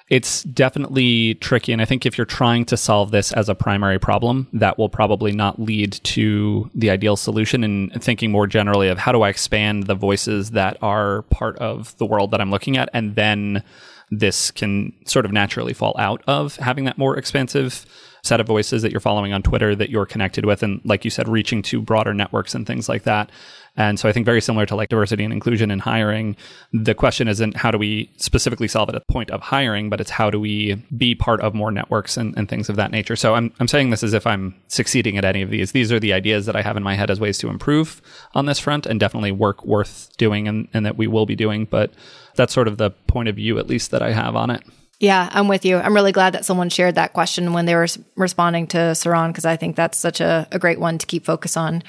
It's 0.08 0.44
definitely 0.44 1.34
tricky. 1.36 1.74
And 1.74 1.82
I 1.82 1.86
think 1.86 2.06
if 2.06 2.16
you're 2.16 2.26
trying 2.26 2.66
to 2.66 2.78
solve 2.78 3.10
this 3.10 3.32
as 3.32 3.50
a 3.50 3.56
primary 3.56 3.98
problem, 3.98 4.48
that 4.54 4.78
will 4.78 4.90
probably 4.90 5.32
not 5.32 5.60
lead 5.60 5.94
to 6.04 6.70
the 6.76 6.92
ideal 6.92 7.16
solution. 7.16 7.64
And 7.64 8.04
thinking 8.04 8.32
more 8.32 8.46
generally 8.46 8.88
of 8.88 9.00
how 9.00 9.12
do 9.12 9.24
I 9.24 9.30
expand 9.30 9.88
the 9.88 9.96
voices 9.96 10.52
that 10.52 10.78
are 10.84 11.24
part 11.24 11.58
of 11.58 11.98
the 11.98 12.06
world 12.06 12.30
that 12.32 12.42
I'm 12.42 12.52
looking 12.52 12.78
at, 12.78 12.90
and 12.94 13.16
then 13.16 13.64
this 14.12 14.52
can 14.52 14.94
sort 15.06 15.26
of 15.26 15.32
naturally 15.32 15.74
fall 15.74 15.96
out 15.98 16.22
of 16.28 16.58
having 16.58 16.86
that 16.86 17.00
more 17.00 17.18
expansive 17.18 17.88
set 18.26 18.40
of 18.40 18.48
voices 18.48 18.82
that 18.82 18.92
you're 18.92 19.00
following 19.00 19.34
on 19.34 19.44
Twitter 19.44 19.76
that 19.76 19.90
you're 19.90 20.06
connected 20.06 20.46
with. 20.46 20.64
And 20.64 20.82
like 20.84 21.06
you 21.06 21.12
said, 21.12 21.28
reaching 21.28 21.62
to 21.64 21.82
broader 21.82 22.14
networks 22.14 22.56
and 22.56 22.66
things 22.66 22.90
like 22.90 23.04
that. 23.04 23.32
And 23.78 24.00
so 24.00 24.08
I 24.08 24.14
think 24.14 24.26
very 24.26 24.42
similar 24.42 24.66
to 24.68 24.76
like 24.76 24.90
diversity 24.90 25.26
and 25.26 25.34
inclusion 25.34 25.70
in 25.70 25.80
hiring, 25.80 26.38
the 26.72 26.96
question 26.96 27.28
isn't 27.28 27.58
how 27.58 27.72
do 27.72 27.78
we 27.78 28.10
specifically 28.16 28.70
solve 28.70 28.88
it 28.90 28.96
at 28.96 29.06
the 29.06 29.14
point 29.14 29.30
of 29.32 29.42
hiring, 29.42 29.90
but 29.90 30.00
it's 30.00 30.10
how 30.10 30.30
do 30.30 30.40
we 30.40 30.76
be 30.96 31.14
part 31.14 31.42
of 31.42 31.54
more 31.54 31.72
networks 31.72 32.16
and, 32.16 32.38
and 32.38 32.48
things 32.48 32.70
of 32.70 32.78
that 32.78 32.92
nature. 32.92 33.18
So 33.18 33.36
I'm, 33.36 33.54
I'm 33.60 33.68
saying 33.68 33.90
this 33.90 34.02
as 34.02 34.14
if 34.14 34.26
I'm 34.26 34.56
succeeding 34.70 35.18
at 35.18 35.26
any 35.26 35.42
of 35.42 35.50
these. 35.50 35.74
These 35.74 35.92
are 35.92 36.00
the 36.00 36.14
ideas 36.14 36.46
that 36.46 36.56
I 36.56 36.62
have 36.62 36.78
in 36.78 36.84
my 36.84 36.96
head 36.96 37.12
as 37.12 37.20
ways 37.20 37.38
to 37.40 37.50
improve 37.50 38.02
on 38.34 38.46
this 38.46 38.60
front 38.60 38.86
and 38.86 39.00
definitely 39.00 39.34
work 39.34 39.66
worth 39.66 40.10
doing 40.18 40.48
and, 40.48 40.70
and 40.74 40.86
that 40.86 40.98
we 40.98 41.08
will 41.08 41.26
be 41.26 41.36
doing. 41.36 41.66
But 41.66 41.92
that's 42.36 42.54
sort 42.54 42.70
of 42.70 42.78
the 42.78 42.92
point 42.92 43.28
of 43.28 43.36
view, 43.36 43.60
at 43.60 43.68
least, 43.68 43.92
that 43.92 44.02
I 44.02 44.14
have 44.14 44.36
on 44.36 44.50
it. 44.50 44.64
Yeah, 45.00 45.30
I'm 45.32 45.48
with 45.48 45.66
you. 45.66 45.78
I'm 45.78 45.94
really 45.94 46.14
glad 46.14 46.34
that 46.34 46.46
someone 46.46 46.70
shared 46.70 46.96
that 46.96 47.14
question 47.14 47.54
when 47.54 47.66
they 47.66 47.76
were 47.76 47.88
responding 48.16 48.68
to 48.68 48.78
Saron 48.78 49.28
because 49.30 49.46
I 49.46 49.58
think 49.58 49.76
that's 49.76 49.98
such 49.98 50.22
a, 50.22 50.48
a 50.52 50.60
great 50.60 50.80
one 50.80 50.98
to 50.98 51.06
keep 51.06 51.26
focus 51.26 51.58
on. 51.58 51.84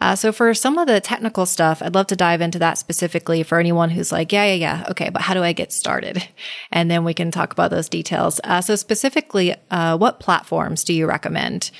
Uh, 0.00 0.14
so 0.14 0.32
for 0.32 0.54
some 0.54 0.78
of 0.78 0.86
the 0.86 1.00
technical 1.00 1.44
stuff, 1.44 1.82
I'd 1.82 1.94
love 1.94 2.06
to 2.08 2.16
dive 2.16 2.40
into 2.40 2.60
that 2.60 2.78
specifically 2.78 3.42
for 3.42 3.58
anyone 3.58 3.90
who's 3.90 4.12
like, 4.12 4.32
yeah, 4.32 4.44
yeah, 4.44 4.54
yeah, 4.54 4.86
okay, 4.90 5.08
but 5.08 5.22
how 5.22 5.34
do 5.34 5.42
I 5.42 5.52
get 5.52 5.72
started? 5.72 6.26
And 6.70 6.90
then 6.90 7.02
we 7.02 7.14
can 7.14 7.30
talk 7.30 7.52
about 7.52 7.70
those 7.70 7.88
details. 7.88 8.40
Uh, 8.44 8.60
so 8.60 8.76
specifically, 8.76 9.54
uh, 9.70 9.96
what 9.96 10.20
platforms 10.20 10.84
do 10.84 10.92
you 10.92 11.06
recommend? 11.06 11.70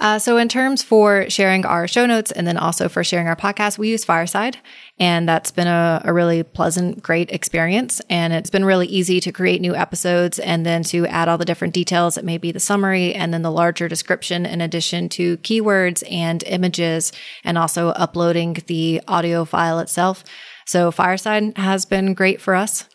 Uh, 0.00 0.18
so, 0.18 0.38
in 0.38 0.48
terms 0.48 0.82
for 0.82 1.28
sharing 1.28 1.66
our 1.66 1.86
show 1.86 2.06
notes 2.06 2.32
and 2.32 2.46
then 2.46 2.56
also 2.56 2.88
for 2.88 3.04
sharing 3.04 3.28
our 3.28 3.36
podcast, 3.36 3.76
we 3.76 3.90
use 3.90 4.02
Fireside. 4.02 4.56
And 4.98 5.28
that's 5.28 5.50
been 5.50 5.66
a, 5.66 6.00
a, 6.06 6.12
really 6.12 6.42
pleasant, 6.42 7.02
great 7.02 7.30
experience. 7.30 8.00
And 8.08 8.32
it's 8.32 8.48
been 8.48 8.64
really 8.64 8.86
easy 8.86 9.20
to 9.20 9.30
create 9.30 9.60
new 9.60 9.74
episodes 9.74 10.38
and 10.38 10.64
then 10.64 10.82
to 10.84 11.06
add 11.06 11.28
all 11.28 11.36
the 11.36 11.44
different 11.44 11.74
details. 11.74 12.16
It 12.16 12.24
may 12.24 12.38
be 12.38 12.50
the 12.50 12.60
summary 12.60 13.14
and 13.14 13.32
then 13.32 13.42
the 13.42 13.50
larger 13.50 13.88
description 13.88 14.46
in 14.46 14.62
addition 14.62 15.10
to 15.10 15.36
keywords 15.38 16.02
and 16.10 16.42
images 16.44 17.12
and 17.44 17.58
also 17.58 17.88
uploading 17.90 18.56
the 18.68 19.02
audio 19.06 19.44
file 19.44 19.80
itself. 19.80 20.24
So, 20.64 20.90
Fireside 20.90 21.58
has 21.58 21.84
been 21.84 22.14
great 22.14 22.40
for 22.40 22.54
us. 22.54 22.88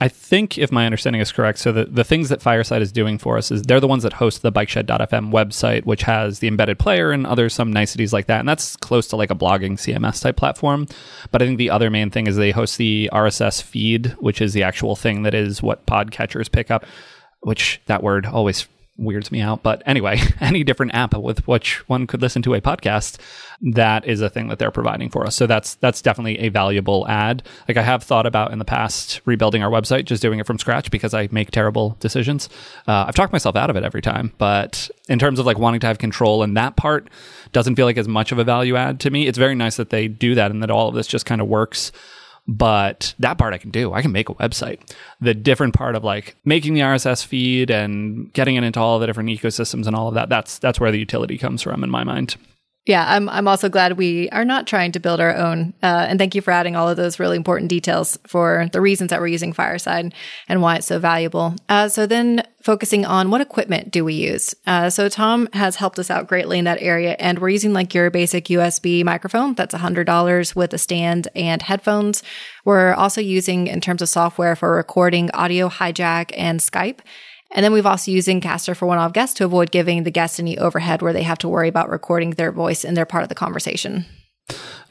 I 0.00 0.08
think 0.08 0.58
if 0.58 0.70
my 0.70 0.86
understanding 0.86 1.20
is 1.22 1.32
correct, 1.32 1.58
so 1.58 1.72
the, 1.72 1.84
the 1.84 2.04
things 2.04 2.28
that 2.28 2.42
Fireside 2.42 2.82
is 2.82 2.92
doing 2.92 3.18
for 3.18 3.38
us 3.38 3.50
is 3.50 3.62
they're 3.62 3.80
the 3.80 3.88
ones 3.88 4.02
that 4.02 4.14
host 4.14 4.42
the 4.42 4.52
bikeshed.fm 4.52 5.32
website, 5.32 5.84
which 5.84 6.02
has 6.02 6.38
the 6.40 6.48
embedded 6.48 6.78
player 6.78 7.10
and 7.10 7.26
other 7.26 7.48
some 7.48 7.72
niceties 7.72 8.12
like 8.12 8.26
that. 8.26 8.40
And 8.40 8.48
that's 8.48 8.76
close 8.76 9.06
to 9.08 9.16
like 9.16 9.30
a 9.30 9.34
blogging 9.34 9.72
CMS 9.72 10.20
type 10.20 10.36
platform. 10.36 10.86
But 11.30 11.42
I 11.42 11.46
think 11.46 11.58
the 11.58 11.70
other 11.70 11.90
main 11.90 12.10
thing 12.10 12.26
is 12.26 12.36
they 12.36 12.50
host 12.50 12.78
the 12.78 13.08
RSS 13.12 13.62
feed, 13.62 14.08
which 14.18 14.40
is 14.40 14.52
the 14.52 14.62
actual 14.62 14.96
thing 14.96 15.22
that 15.22 15.34
is 15.34 15.62
what 15.62 15.86
podcatchers 15.86 16.50
pick 16.50 16.70
up, 16.70 16.84
which 17.40 17.80
that 17.86 18.02
word 18.02 18.26
always 18.26 18.68
weirds 19.02 19.30
me 19.30 19.40
out. 19.40 19.62
But 19.62 19.82
anyway, 19.86 20.20
any 20.40 20.64
different 20.64 20.94
app 20.94 21.14
with 21.14 21.46
which 21.46 21.86
one 21.88 22.06
could 22.06 22.22
listen 22.22 22.42
to 22.42 22.54
a 22.54 22.60
podcast, 22.60 23.18
that 23.60 24.04
is 24.06 24.20
a 24.20 24.30
thing 24.30 24.48
that 24.48 24.58
they're 24.58 24.70
providing 24.70 25.10
for 25.10 25.26
us. 25.26 25.34
So 25.34 25.46
that's 25.46 25.74
that's 25.76 26.02
definitely 26.02 26.38
a 26.40 26.48
valuable 26.48 27.06
ad. 27.08 27.42
Like 27.68 27.76
I 27.76 27.82
have 27.82 28.02
thought 28.02 28.26
about 28.26 28.52
in 28.52 28.58
the 28.58 28.64
past 28.64 29.20
rebuilding 29.24 29.62
our 29.62 29.70
website, 29.70 30.04
just 30.04 30.22
doing 30.22 30.38
it 30.38 30.46
from 30.46 30.58
scratch 30.58 30.90
because 30.90 31.14
I 31.14 31.28
make 31.30 31.50
terrible 31.50 31.96
decisions. 32.00 32.48
Uh, 32.86 33.04
I've 33.06 33.14
talked 33.14 33.32
myself 33.32 33.56
out 33.56 33.70
of 33.70 33.76
it 33.76 33.84
every 33.84 34.02
time. 34.02 34.32
But 34.38 34.90
in 35.08 35.18
terms 35.18 35.38
of 35.38 35.46
like 35.46 35.58
wanting 35.58 35.80
to 35.80 35.86
have 35.86 35.98
control 35.98 36.42
and 36.42 36.56
that 36.56 36.76
part 36.76 37.08
doesn't 37.52 37.76
feel 37.76 37.86
like 37.86 37.98
as 37.98 38.08
much 38.08 38.32
of 38.32 38.38
a 38.38 38.44
value 38.44 38.76
add 38.76 39.00
to 39.00 39.10
me. 39.10 39.26
It's 39.26 39.38
very 39.38 39.54
nice 39.54 39.76
that 39.76 39.90
they 39.90 40.08
do 40.08 40.34
that 40.34 40.50
and 40.50 40.62
that 40.62 40.70
all 40.70 40.88
of 40.88 40.94
this 40.94 41.06
just 41.06 41.26
kind 41.26 41.40
of 41.40 41.48
works 41.48 41.92
but 42.46 43.14
that 43.18 43.38
part 43.38 43.54
I 43.54 43.58
can 43.58 43.70
do. 43.70 43.92
I 43.92 44.02
can 44.02 44.12
make 44.12 44.28
a 44.28 44.34
website. 44.34 44.80
The 45.20 45.34
different 45.34 45.74
part 45.74 45.94
of 45.94 46.04
like 46.04 46.36
making 46.44 46.74
the 46.74 46.80
RSS 46.80 47.24
feed 47.24 47.70
and 47.70 48.32
getting 48.32 48.56
it 48.56 48.64
into 48.64 48.80
all 48.80 48.98
the 48.98 49.06
different 49.06 49.28
ecosystems 49.30 49.86
and 49.86 49.94
all 49.94 50.08
of 50.08 50.14
that, 50.14 50.28
that's 50.28 50.58
that's 50.58 50.80
where 50.80 50.90
the 50.90 50.98
utility 50.98 51.38
comes 51.38 51.62
from 51.62 51.84
in 51.84 51.90
my 51.90 52.04
mind. 52.04 52.36
Yeah, 52.84 53.04
I'm 53.08 53.28
I'm 53.28 53.46
also 53.46 53.68
glad 53.68 53.96
we 53.96 54.28
are 54.30 54.44
not 54.44 54.66
trying 54.66 54.90
to 54.92 55.00
build 55.00 55.20
our 55.20 55.36
own. 55.36 55.72
Uh, 55.84 56.06
and 56.08 56.18
thank 56.18 56.34
you 56.34 56.42
for 56.42 56.50
adding 56.50 56.74
all 56.74 56.88
of 56.88 56.96
those 56.96 57.20
really 57.20 57.36
important 57.36 57.68
details 57.68 58.18
for 58.26 58.68
the 58.72 58.80
reasons 58.80 59.10
that 59.10 59.20
we're 59.20 59.28
using 59.28 59.52
Fireside 59.52 60.12
and 60.48 60.60
why 60.60 60.76
it's 60.76 60.88
so 60.88 60.98
valuable. 60.98 61.54
Uh, 61.68 61.88
so 61.88 62.06
then 62.06 62.42
focusing 62.60 63.04
on 63.04 63.30
what 63.30 63.40
equipment 63.40 63.92
do 63.92 64.04
we 64.04 64.14
use? 64.14 64.52
Uh, 64.66 64.90
so 64.90 65.08
Tom 65.08 65.48
has 65.52 65.76
helped 65.76 65.98
us 66.00 66.10
out 66.10 66.26
greatly 66.26 66.58
in 66.58 66.64
that 66.64 66.82
area, 66.82 67.14
and 67.20 67.38
we're 67.38 67.50
using 67.50 67.72
like 67.72 67.94
your 67.94 68.10
basic 68.10 68.46
USB 68.46 69.04
microphone. 69.04 69.54
That's 69.54 69.74
hundred 69.74 70.04
dollars 70.04 70.56
with 70.56 70.74
a 70.74 70.78
stand 70.78 71.28
and 71.36 71.62
headphones. 71.62 72.24
We're 72.64 72.94
also 72.94 73.20
using 73.20 73.68
in 73.68 73.80
terms 73.80 74.02
of 74.02 74.08
software 74.08 74.56
for 74.56 74.74
recording 74.74 75.30
Audio 75.30 75.68
Hijack 75.68 76.32
and 76.36 76.58
Skype. 76.58 76.98
And 77.52 77.62
then 77.62 77.72
we've 77.72 77.86
also 77.86 78.10
used 78.10 78.28
Zencastr 78.28 78.74
for 78.74 78.86
one-off 78.86 79.12
guests 79.12 79.36
to 79.36 79.44
avoid 79.44 79.70
giving 79.70 80.02
the 80.02 80.10
guests 80.10 80.40
any 80.40 80.58
overhead 80.58 81.02
where 81.02 81.12
they 81.12 81.22
have 81.22 81.38
to 81.38 81.48
worry 81.48 81.68
about 81.68 81.90
recording 81.90 82.30
their 82.30 82.50
voice 82.50 82.84
and 82.84 82.96
their 82.96 83.06
part 83.06 83.22
of 83.22 83.28
the 83.28 83.34
conversation. 83.34 84.06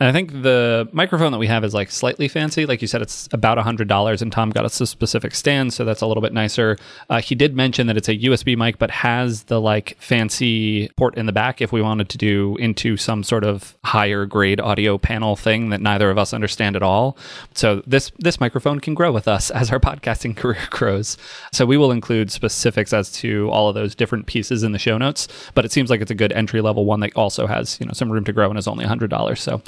And 0.01 0.09
I 0.09 0.13
think 0.13 0.41
the 0.41 0.89
microphone 0.91 1.31
that 1.31 1.37
we 1.37 1.45
have 1.45 1.63
is 1.63 1.75
like 1.75 1.91
slightly 1.91 2.27
fancy. 2.27 2.65
Like 2.65 2.81
you 2.81 2.87
said, 2.87 3.03
it's 3.03 3.29
about 3.33 3.59
$100, 3.59 4.21
and 4.23 4.31
Tom 4.31 4.49
got 4.49 4.65
us 4.65 4.81
a 4.81 4.87
specific 4.87 5.35
stand, 5.35 5.75
so 5.75 5.85
that's 5.85 6.01
a 6.01 6.07
little 6.07 6.23
bit 6.23 6.33
nicer. 6.33 6.75
Uh, 7.07 7.21
he 7.21 7.35
did 7.35 7.55
mention 7.55 7.85
that 7.85 7.97
it's 7.97 8.09
a 8.09 8.17
USB 8.17 8.57
mic, 8.57 8.79
but 8.79 8.89
has 8.89 9.43
the 9.43 9.61
like 9.61 9.95
fancy 9.99 10.89
port 10.97 11.15
in 11.17 11.27
the 11.27 11.31
back 11.31 11.61
if 11.61 11.71
we 11.71 11.83
wanted 11.83 12.09
to 12.09 12.17
do 12.17 12.57
into 12.57 12.97
some 12.97 13.21
sort 13.21 13.43
of 13.43 13.77
higher 13.83 14.25
grade 14.25 14.59
audio 14.59 14.97
panel 14.97 15.35
thing 15.35 15.69
that 15.69 15.81
neither 15.81 16.09
of 16.09 16.17
us 16.17 16.33
understand 16.33 16.75
at 16.75 16.81
all. 16.81 17.15
So 17.53 17.83
this 17.85 18.11
this 18.17 18.39
microphone 18.39 18.79
can 18.79 18.95
grow 18.95 19.11
with 19.11 19.27
us 19.27 19.51
as 19.61 19.71
our 19.71 19.79
podcasting 19.79 20.35
career 20.35 20.67
grows. 20.71 21.15
So 21.53 21.63
we 21.63 21.77
will 21.77 21.91
include 21.91 22.31
specifics 22.31 22.91
as 22.91 23.11
to 23.19 23.51
all 23.51 23.69
of 23.69 23.75
those 23.75 23.93
different 23.93 24.25
pieces 24.25 24.63
in 24.63 24.71
the 24.71 24.79
show 24.79 24.97
notes, 24.97 25.27
but 25.53 25.63
it 25.63 25.71
seems 25.71 25.91
like 25.91 26.01
it's 26.01 26.09
a 26.09 26.15
good 26.15 26.31
entry 26.31 26.61
level 26.61 26.85
one 26.85 27.01
that 27.01 27.15
also 27.15 27.45
has, 27.45 27.79
you 27.79 27.85
know, 27.85 27.93
some 27.93 28.11
room 28.11 28.23
to 28.23 28.33
grow 28.33 28.49
and 28.49 28.57
is 28.57 28.67
only 28.67 28.83
$100. 28.83 29.37
So 29.37 29.61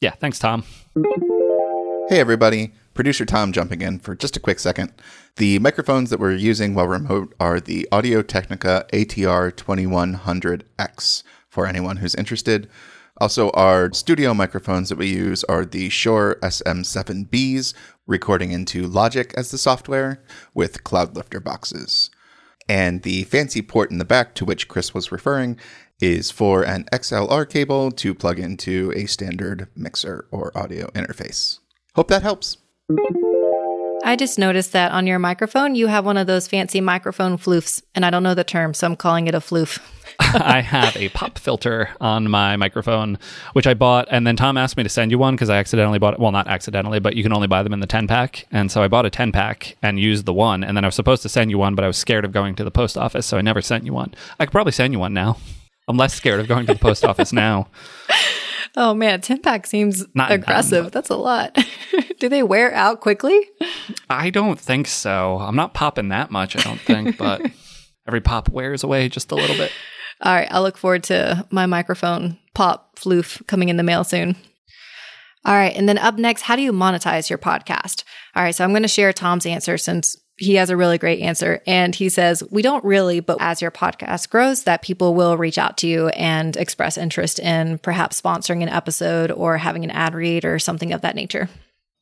yeah, 0.00 0.12
thanks, 0.12 0.38
Tom. 0.38 0.64
Hey, 2.08 2.20
everybody. 2.20 2.72
Producer 2.94 3.24
Tom 3.24 3.52
jumping 3.52 3.82
in 3.82 3.98
for 3.98 4.14
just 4.16 4.36
a 4.36 4.40
quick 4.40 4.58
second. 4.58 4.92
The 5.36 5.58
microphones 5.58 6.10
that 6.10 6.18
we're 6.18 6.34
using 6.34 6.74
while 6.74 6.88
remote 6.88 7.34
are 7.38 7.60
the 7.60 7.88
Audio 7.92 8.22
Technica 8.22 8.86
ATR 8.92 9.52
2100X 9.52 11.22
for 11.48 11.66
anyone 11.66 11.98
who's 11.98 12.14
interested. 12.14 12.68
Also, 13.18 13.50
our 13.50 13.92
studio 13.92 14.32
microphones 14.32 14.88
that 14.88 14.98
we 14.98 15.08
use 15.08 15.44
are 15.44 15.64
the 15.64 15.90
Shure 15.90 16.36
SM7Bs, 16.42 17.74
recording 18.06 18.50
into 18.50 18.86
Logic 18.86 19.32
as 19.36 19.50
the 19.50 19.58
software 19.58 20.22
with 20.54 20.82
Cloudlifter 20.82 21.42
boxes. 21.42 22.10
And 22.68 23.02
the 23.02 23.24
fancy 23.24 23.62
port 23.62 23.90
in 23.90 23.98
the 23.98 24.04
back 24.04 24.34
to 24.36 24.44
which 24.44 24.68
Chris 24.68 24.94
was 24.94 25.12
referring 25.12 25.58
is 26.00 26.30
for 26.30 26.62
an 26.62 26.84
XLR 26.92 27.48
cable 27.48 27.90
to 27.90 28.14
plug 28.14 28.38
into 28.38 28.92
a 28.96 29.06
standard 29.06 29.68
mixer 29.76 30.26
or 30.30 30.56
audio 30.56 30.88
interface. 30.88 31.58
Hope 31.94 32.08
that 32.08 32.22
helps. 32.22 32.56
I 34.02 34.16
just 34.16 34.38
noticed 34.38 34.72
that 34.72 34.92
on 34.92 35.06
your 35.06 35.18
microphone, 35.18 35.74
you 35.74 35.86
have 35.86 36.06
one 36.06 36.16
of 36.16 36.26
those 36.26 36.48
fancy 36.48 36.80
microphone 36.80 37.36
floofs, 37.36 37.82
and 37.94 38.04
I 38.04 38.10
don't 38.10 38.22
know 38.22 38.34
the 38.34 38.44
term, 38.44 38.72
so 38.72 38.86
I'm 38.86 38.96
calling 38.96 39.26
it 39.26 39.34
a 39.34 39.40
floof. 39.40 39.78
I 40.18 40.60
have 40.60 40.96
a 40.96 41.10
pop 41.10 41.38
filter 41.38 41.90
on 42.00 42.28
my 42.30 42.56
microphone, 42.56 43.18
which 43.52 43.66
I 43.66 43.74
bought, 43.74 44.08
and 44.10 44.26
then 44.26 44.36
Tom 44.36 44.56
asked 44.56 44.76
me 44.76 44.82
to 44.82 44.88
send 44.88 45.10
you 45.10 45.18
one 45.18 45.34
because 45.34 45.50
I 45.50 45.58
accidentally 45.58 45.98
bought 45.98 46.14
it. 46.14 46.20
Well, 46.20 46.32
not 46.32 46.48
accidentally, 46.48 46.98
but 46.98 47.14
you 47.14 47.22
can 47.22 47.32
only 47.32 47.46
buy 47.46 47.62
them 47.62 47.72
in 47.72 47.80
the 47.80 47.86
10 47.86 48.06
pack. 48.06 48.46
And 48.50 48.70
so 48.70 48.82
I 48.82 48.88
bought 48.88 49.06
a 49.06 49.10
10 49.10 49.32
pack 49.32 49.76
and 49.82 50.00
used 50.00 50.24
the 50.24 50.32
one, 50.32 50.64
and 50.64 50.76
then 50.76 50.84
I 50.84 50.88
was 50.88 50.94
supposed 50.94 51.22
to 51.22 51.28
send 51.28 51.50
you 51.50 51.58
one, 51.58 51.74
but 51.74 51.84
I 51.84 51.86
was 51.86 51.96
scared 51.96 52.24
of 52.24 52.32
going 52.32 52.54
to 52.56 52.64
the 52.64 52.70
post 52.70 52.96
office, 52.96 53.26
so 53.26 53.36
I 53.36 53.42
never 53.42 53.60
sent 53.60 53.84
you 53.84 53.92
one. 53.92 54.14
I 54.38 54.46
could 54.46 54.52
probably 54.52 54.72
send 54.72 54.92
you 54.92 54.98
one 54.98 55.14
now. 55.14 55.36
I'm 55.90 55.96
less 55.96 56.14
scared 56.14 56.40
of 56.40 56.48
going 56.48 56.66
to 56.66 56.72
the 56.72 56.78
post 56.78 57.04
office 57.04 57.32
now. 57.32 57.68
Oh 58.76 58.94
man, 58.94 59.20
10 59.20 59.42
pack 59.42 59.66
seems 59.66 60.04
Not 60.14 60.30
aggressive. 60.30 60.92
That's 60.92 61.10
a 61.10 61.16
lot. 61.16 61.58
Do 62.20 62.28
they 62.28 62.42
wear 62.42 62.72
out 62.72 63.00
quickly? 63.00 63.48
I 64.08 64.30
don't 64.30 64.60
think 64.60 64.86
so. 64.86 65.38
I'm 65.38 65.56
not 65.56 65.74
popping 65.74 66.08
that 66.10 66.30
much, 66.30 66.56
I 66.56 66.62
don't 66.62 66.80
think, 66.80 67.18
but 67.18 67.42
every 68.06 68.20
pop 68.20 68.48
wears 68.48 68.84
away 68.84 69.08
just 69.08 69.32
a 69.32 69.34
little 69.34 69.56
bit. 69.56 69.72
All 70.20 70.32
right, 70.32 70.46
I'll 70.50 70.62
look 70.62 70.76
forward 70.76 71.02
to 71.04 71.46
my 71.50 71.66
microphone 71.66 72.38
pop 72.54 72.96
floof 72.96 73.44
coming 73.46 73.70
in 73.70 73.76
the 73.76 73.82
mail 73.82 74.04
soon. 74.04 74.36
All 75.44 75.54
right, 75.54 75.74
and 75.74 75.88
then 75.88 75.98
up 75.98 76.18
next, 76.18 76.42
how 76.42 76.54
do 76.54 76.62
you 76.62 76.72
monetize 76.72 77.28
your 77.30 77.38
podcast? 77.38 78.04
All 78.36 78.42
right, 78.42 78.54
so 78.54 78.62
I'm 78.62 78.70
going 78.70 78.82
to 78.82 78.88
share 78.88 79.12
Tom's 79.12 79.46
answer 79.46 79.78
since 79.78 80.16
he 80.40 80.54
has 80.54 80.70
a 80.70 80.76
really 80.76 80.98
great 80.98 81.20
answer. 81.20 81.62
And 81.66 81.94
he 81.94 82.08
says, 82.08 82.42
We 82.50 82.62
don't 82.62 82.82
really, 82.82 83.20
but 83.20 83.36
as 83.40 83.60
your 83.62 83.70
podcast 83.70 84.30
grows, 84.30 84.64
that 84.64 84.82
people 84.82 85.14
will 85.14 85.36
reach 85.36 85.58
out 85.58 85.76
to 85.78 85.86
you 85.86 86.08
and 86.08 86.56
express 86.56 86.96
interest 86.96 87.38
in 87.38 87.78
perhaps 87.78 88.20
sponsoring 88.20 88.62
an 88.62 88.68
episode 88.70 89.30
or 89.30 89.58
having 89.58 89.84
an 89.84 89.90
ad 89.90 90.14
read 90.14 90.44
or 90.44 90.58
something 90.58 90.92
of 90.92 91.02
that 91.02 91.14
nature. 91.14 91.48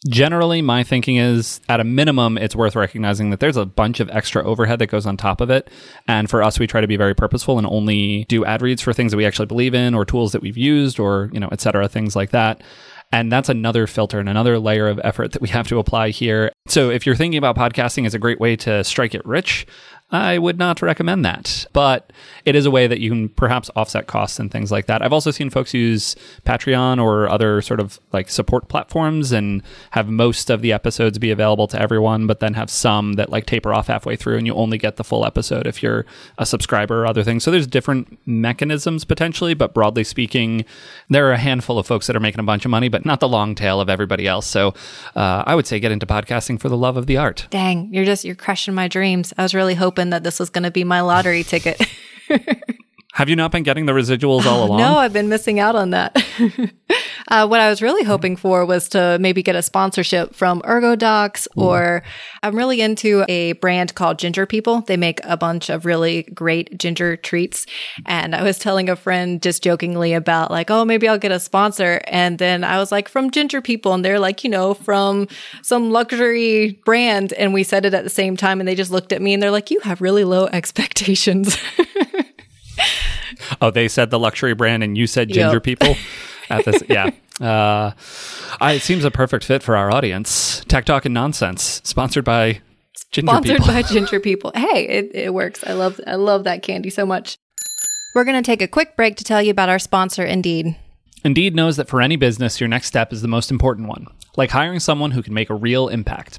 Generally, 0.09 0.63
my 0.63 0.85
thinking 0.85 1.17
is 1.17 1.61
at 1.69 1.81
a 1.81 1.85
minimum, 1.85 2.39
it's 2.39 2.55
worth 2.55 2.77
recognizing 2.77 3.31
that 3.31 3.41
there's 3.41 3.57
a 3.57 3.67
bunch 3.67 3.99
of 3.99 4.09
extra 4.11 4.45
overhead 4.45 4.79
that 4.79 4.87
goes 4.87 5.07
on 5.07 5.17
top 5.17 5.41
of 5.41 5.51
it. 5.51 5.69
And 6.07 6.31
for 6.31 6.41
us, 6.41 6.61
we 6.61 6.69
try 6.69 6.81
to 6.81 6.87
be 6.87 6.97
very 6.97 7.17
purposeful 7.17 7.59
and 7.59 7.67
only 7.67 8.25
do 8.29 8.45
ad 8.45 8.63
reads 8.63 8.81
for 8.81 8.93
things 8.93 9.11
that 9.11 9.17
we 9.17 9.27
actually 9.27 9.47
believe 9.47 9.75
in 9.75 9.97
or 9.97 10.05
tools 10.05 10.31
that 10.31 10.41
we've 10.41 10.57
used 10.57 11.01
or, 11.01 11.29
you 11.33 11.41
know, 11.41 11.49
et 11.51 11.61
cetera, 11.61 11.89
things 11.89 12.15
like 12.15 12.31
that. 12.31 12.63
And 13.11 13.33
that's 13.33 13.49
another 13.49 13.87
filter 13.87 14.19
and 14.19 14.29
another 14.29 14.59
layer 14.59 14.87
of 14.87 15.01
effort 15.03 15.33
that 15.33 15.41
we 15.41 15.49
have 15.49 15.67
to 15.69 15.79
apply 15.79 16.11
here. 16.11 16.53
So 16.67 16.91
if 16.91 17.07
you're 17.07 17.15
thinking 17.15 17.39
about 17.39 17.57
podcasting 17.57 18.05
as 18.05 18.15
a 18.15 18.19
great 18.19 18.39
way 18.39 18.55
to 18.57 18.85
strike 18.85 19.15
it 19.15 19.25
rich, 19.25 19.67
I 20.11 20.39
would 20.39 20.59
not 20.59 20.81
recommend 20.81 21.25
that. 21.25 21.67
But 21.73 22.13
it 22.45 22.55
is 22.55 22.65
a 22.65 22.71
way 22.71 22.87
that 22.87 22.99
you 22.99 23.11
can 23.11 23.29
perhaps 23.29 23.71
offset 23.77 24.07
costs 24.07 24.39
and 24.39 24.51
things 24.51 24.73
like 24.73 24.87
that. 24.87 25.03
I've 25.03 25.13
also 25.13 25.31
seen 25.31 25.51
folks 25.51 25.75
use 25.75 26.17
Patreon 26.47 27.03
or 27.03 27.29
other 27.29 27.61
sort 27.61 27.79
of 27.79 28.01
like 28.13 28.31
support 28.31 28.69
platforms 28.69 29.33
and 29.33 29.63
have 29.91 30.09
most 30.09 30.49
of 30.49 30.63
the 30.63 30.73
episodes 30.73 31.19
be 31.19 31.31
available 31.31 31.67
to 31.69 31.81
everyone, 31.81 32.27
but 32.27 32.41
then 32.41 32.55
have 32.55 32.71
some 32.71 33.15
that 33.15 33.29
like 33.29 33.45
taper 33.45 33.75
off 33.75 33.89
halfway 33.89 34.17
through 34.17 34.39
and 34.39 34.47
you 34.47 34.55
only 34.55 34.79
get 34.79 34.97
the 34.97 35.05
full 35.05 35.27
episode 35.27 35.67
if 35.67 35.83
you're 35.83 36.07
a 36.39 36.47
subscriber 36.47 37.03
or 37.03 37.07
other 37.07 37.23
things. 37.23 37.45
So 37.45 37.51
there's 37.51 37.67
different 37.67 38.19
mechanisms 38.27 39.05
potentially, 39.05 39.53
but 39.53 39.75
broadly 39.75 40.05
speaking, 40.05 40.65
there 41.11 41.29
are 41.29 41.33
a 41.33 41.39
handful 41.39 41.79
of 41.79 41.87
folks 41.87 42.07
that 42.07 42.17
are 42.17 42.21
making 42.21 42.41
a 42.41 42.45
bunch 42.45 42.65
of 42.65 42.71
money, 42.71 42.89
but 42.89 43.05
not 43.05 43.21
the 43.21 43.29
long 43.29 43.55
tail 43.55 43.79
of 43.79 43.91
everybody 43.91 44.27
else. 44.27 44.47
So 44.47 44.69
uh, 45.15 45.45
I 45.47 45.55
would 45.55 45.67
say 45.67 45.79
get 45.81 45.93
into 45.93 46.07
podcasting 46.07 46.59
for 46.59 46.71
the 46.71 46.79
love 46.79 46.97
of 46.97 47.07
the 47.07 47.19
art. 47.19 47.47
Dang, 47.51 47.93
you're 47.93 48.07
just, 48.07 48.25
you're 48.25 48.35
crushing 48.35 48.73
my 48.73 48.89
dreams. 48.89 49.35
I 49.37 49.43
was 49.43 49.55
really 49.55 49.75
hoping 49.75 49.98
that 50.11 50.23
this 50.23 50.39
was 50.41 50.51
going 50.51 50.65
to 50.65 50.71
be 50.71 50.85
my 50.85 51.01
lottery 51.01 51.43
ticket. 51.45 51.81
Have 53.15 53.29
you 53.29 53.37
not 53.37 53.51
been 53.51 53.65
getting 53.65 53.87
the 53.87 53.93
residuals 53.93 54.47
all 54.47 54.65
along? 54.69 54.79
no, 54.79 54.97
I've 54.97 55.13
been 55.13 55.29
missing 55.29 55.59
out 55.61 55.75
on 55.75 55.91
that. 55.91 56.17
uh, 57.29 57.47
what 57.47 57.61
I 57.61 57.69
was 57.69 57.83
really 57.83 58.05
hoping 58.05 58.37
for 58.37 58.65
was 58.65 58.89
to 58.91 59.19
maybe 59.21 59.43
get 59.43 59.55
a 59.55 59.63
sponsorship 59.63 60.35
from 60.35 60.63
ErgoDox, 60.63 61.47
or 61.57 62.03
I'm 62.43 62.57
really 62.57 62.81
into 62.81 63.25
a 63.29 63.53
brand 63.53 63.95
called 63.95 64.19
Ginger 64.19 64.47
People. 64.47 64.81
They 64.83 64.97
make 64.97 65.21
a 65.25 65.37
bunch 65.37 65.69
of 65.69 65.85
really 65.85 66.23
great 66.35 66.77
ginger 66.79 67.17
treats. 67.17 67.67
And 68.07 68.35
I 68.35 68.43
was 68.43 68.59
telling 68.59 68.89
a 68.89 68.97
friend 68.97 69.43
just 69.43 69.63
jokingly 69.63 70.15
about 70.15 70.51
like, 70.51 70.71
oh, 70.71 70.85
maybe 70.85 71.07
I'll 71.07 71.19
get 71.19 71.33
a 71.33 71.39
sponsor. 71.41 72.01
And 72.07 72.39
then 72.39 72.65
I 72.65 72.79
was 72.79 72.91
like, 72.91 73.09
from 73.09 73.31
Ginger 73.31 73.61
People. 73.61 73.93
And 73.93 74.05
they're 74.05 74.19
like, 74.19 74.43
you 74.43 74.51
know, 74.51 74.75
from 74.75 75.29
some 75.63 75.91
luxury 75.91 76.81
brand. 76.85 77.33
And 77.35 77.53
we 77.53 77.63
said 77.63 77.85
it 77.85 77.95
at 77.95 78.05
the 78.05 78.11
same 78.11 78.37
time. 78.37 78.61
And 78.61 78.67
they 78.69 78.75
just 78.75 78.91
looked 78.91 79.13
at 79.13 79.21
me 79.21 79.35
and 79.35 79.43
they're 79.43 79.51
like, 79.51 79.71
you 79.71 79.81
have 79.81 80.01
really 80.01 80.25
low 80.25 80.47
expectations. 80.53 81.57
Oh, 83.61 83.71
they 83.71 83.89
said 83.89 84.11
the 84.11 84.19
luxury 84.19 84.55
brand, 84.55 84.83
and 84.83 84.97
you 84.97 85.07
said 85.07 85.29
ginger 85.29 85.57
Yep. 85.57 85.63
people. 85.63 85.97
At 86.51 86.65
this, 86.65 86.83
yeah. 86.89 87.11
Uh, 87.41 87.93
I, 88.61 88.73
it 88.73 88.83
seems 88.83 89.05
a 89.05 89.11
perfect 89.11 89.45
fit 89.45 89.63
for 89.63 89.77
our 89.77 89.93
audience. 89.93 90.65
Tech 90.67 90.85
Talk 90.85 91.05
and 91.05 91.15
Nonsense, 91.15 91.81
sponsored 91.85 92.25
by 92.25 92.61
ginger 93.13 93.33
People. 93.33 93.35
Sponsored 93.35 93.57
people. 93.59 93.67
by 93.75 93.83
Ginger 93.83 94.21
People. 94.21 94.53
Hey, 94.55 94.89
it, 94.89 95.11
it 95.15 95.35
works. 95.35 95.63
I 95.67 95.73
love 95.75 96.01
I 96.07 96.17
love 96.17 96.45
that 96.45 96.63
candy 96.63 96.91
so 96.91 97.07
much. 97.07 97.39
We're 98.15 98.25
going 98.25 98.43
to 98.43 98.47
take 98.47 98.63
a 98.63 98.69
quick 98.69 98.97
break 98.97 99.17
to 99.17 99.25
tell 99.25 99.43
you 99.43 99.51
about 99.51 99.69
our 99.69 99.79
sponsor, 99.79 100.25
Indeed. 100.25 100.77
Indeed 101.25 101.55
knows 101.55 101.77
that 101.77 101.89
for 101.89 102.01
any 102.01 102.17
business, 102.17 102.61
your 102.61 102.69
next 102.69 102.87
step 102.87 103.13
is 103.13 103.23
the 103.23 103.29
most 103.29 103.51
important 103.51 103.89
one, 103.89 104.07
like 104.37 104.51
hiring 104.51 104.81
someone 104.81 105.11
who 105.11 105.23
can 105.23 105.35
make 105.35 105.51
a 105.51 105.55
real 105.55 105.89
impact. 105.89 106.39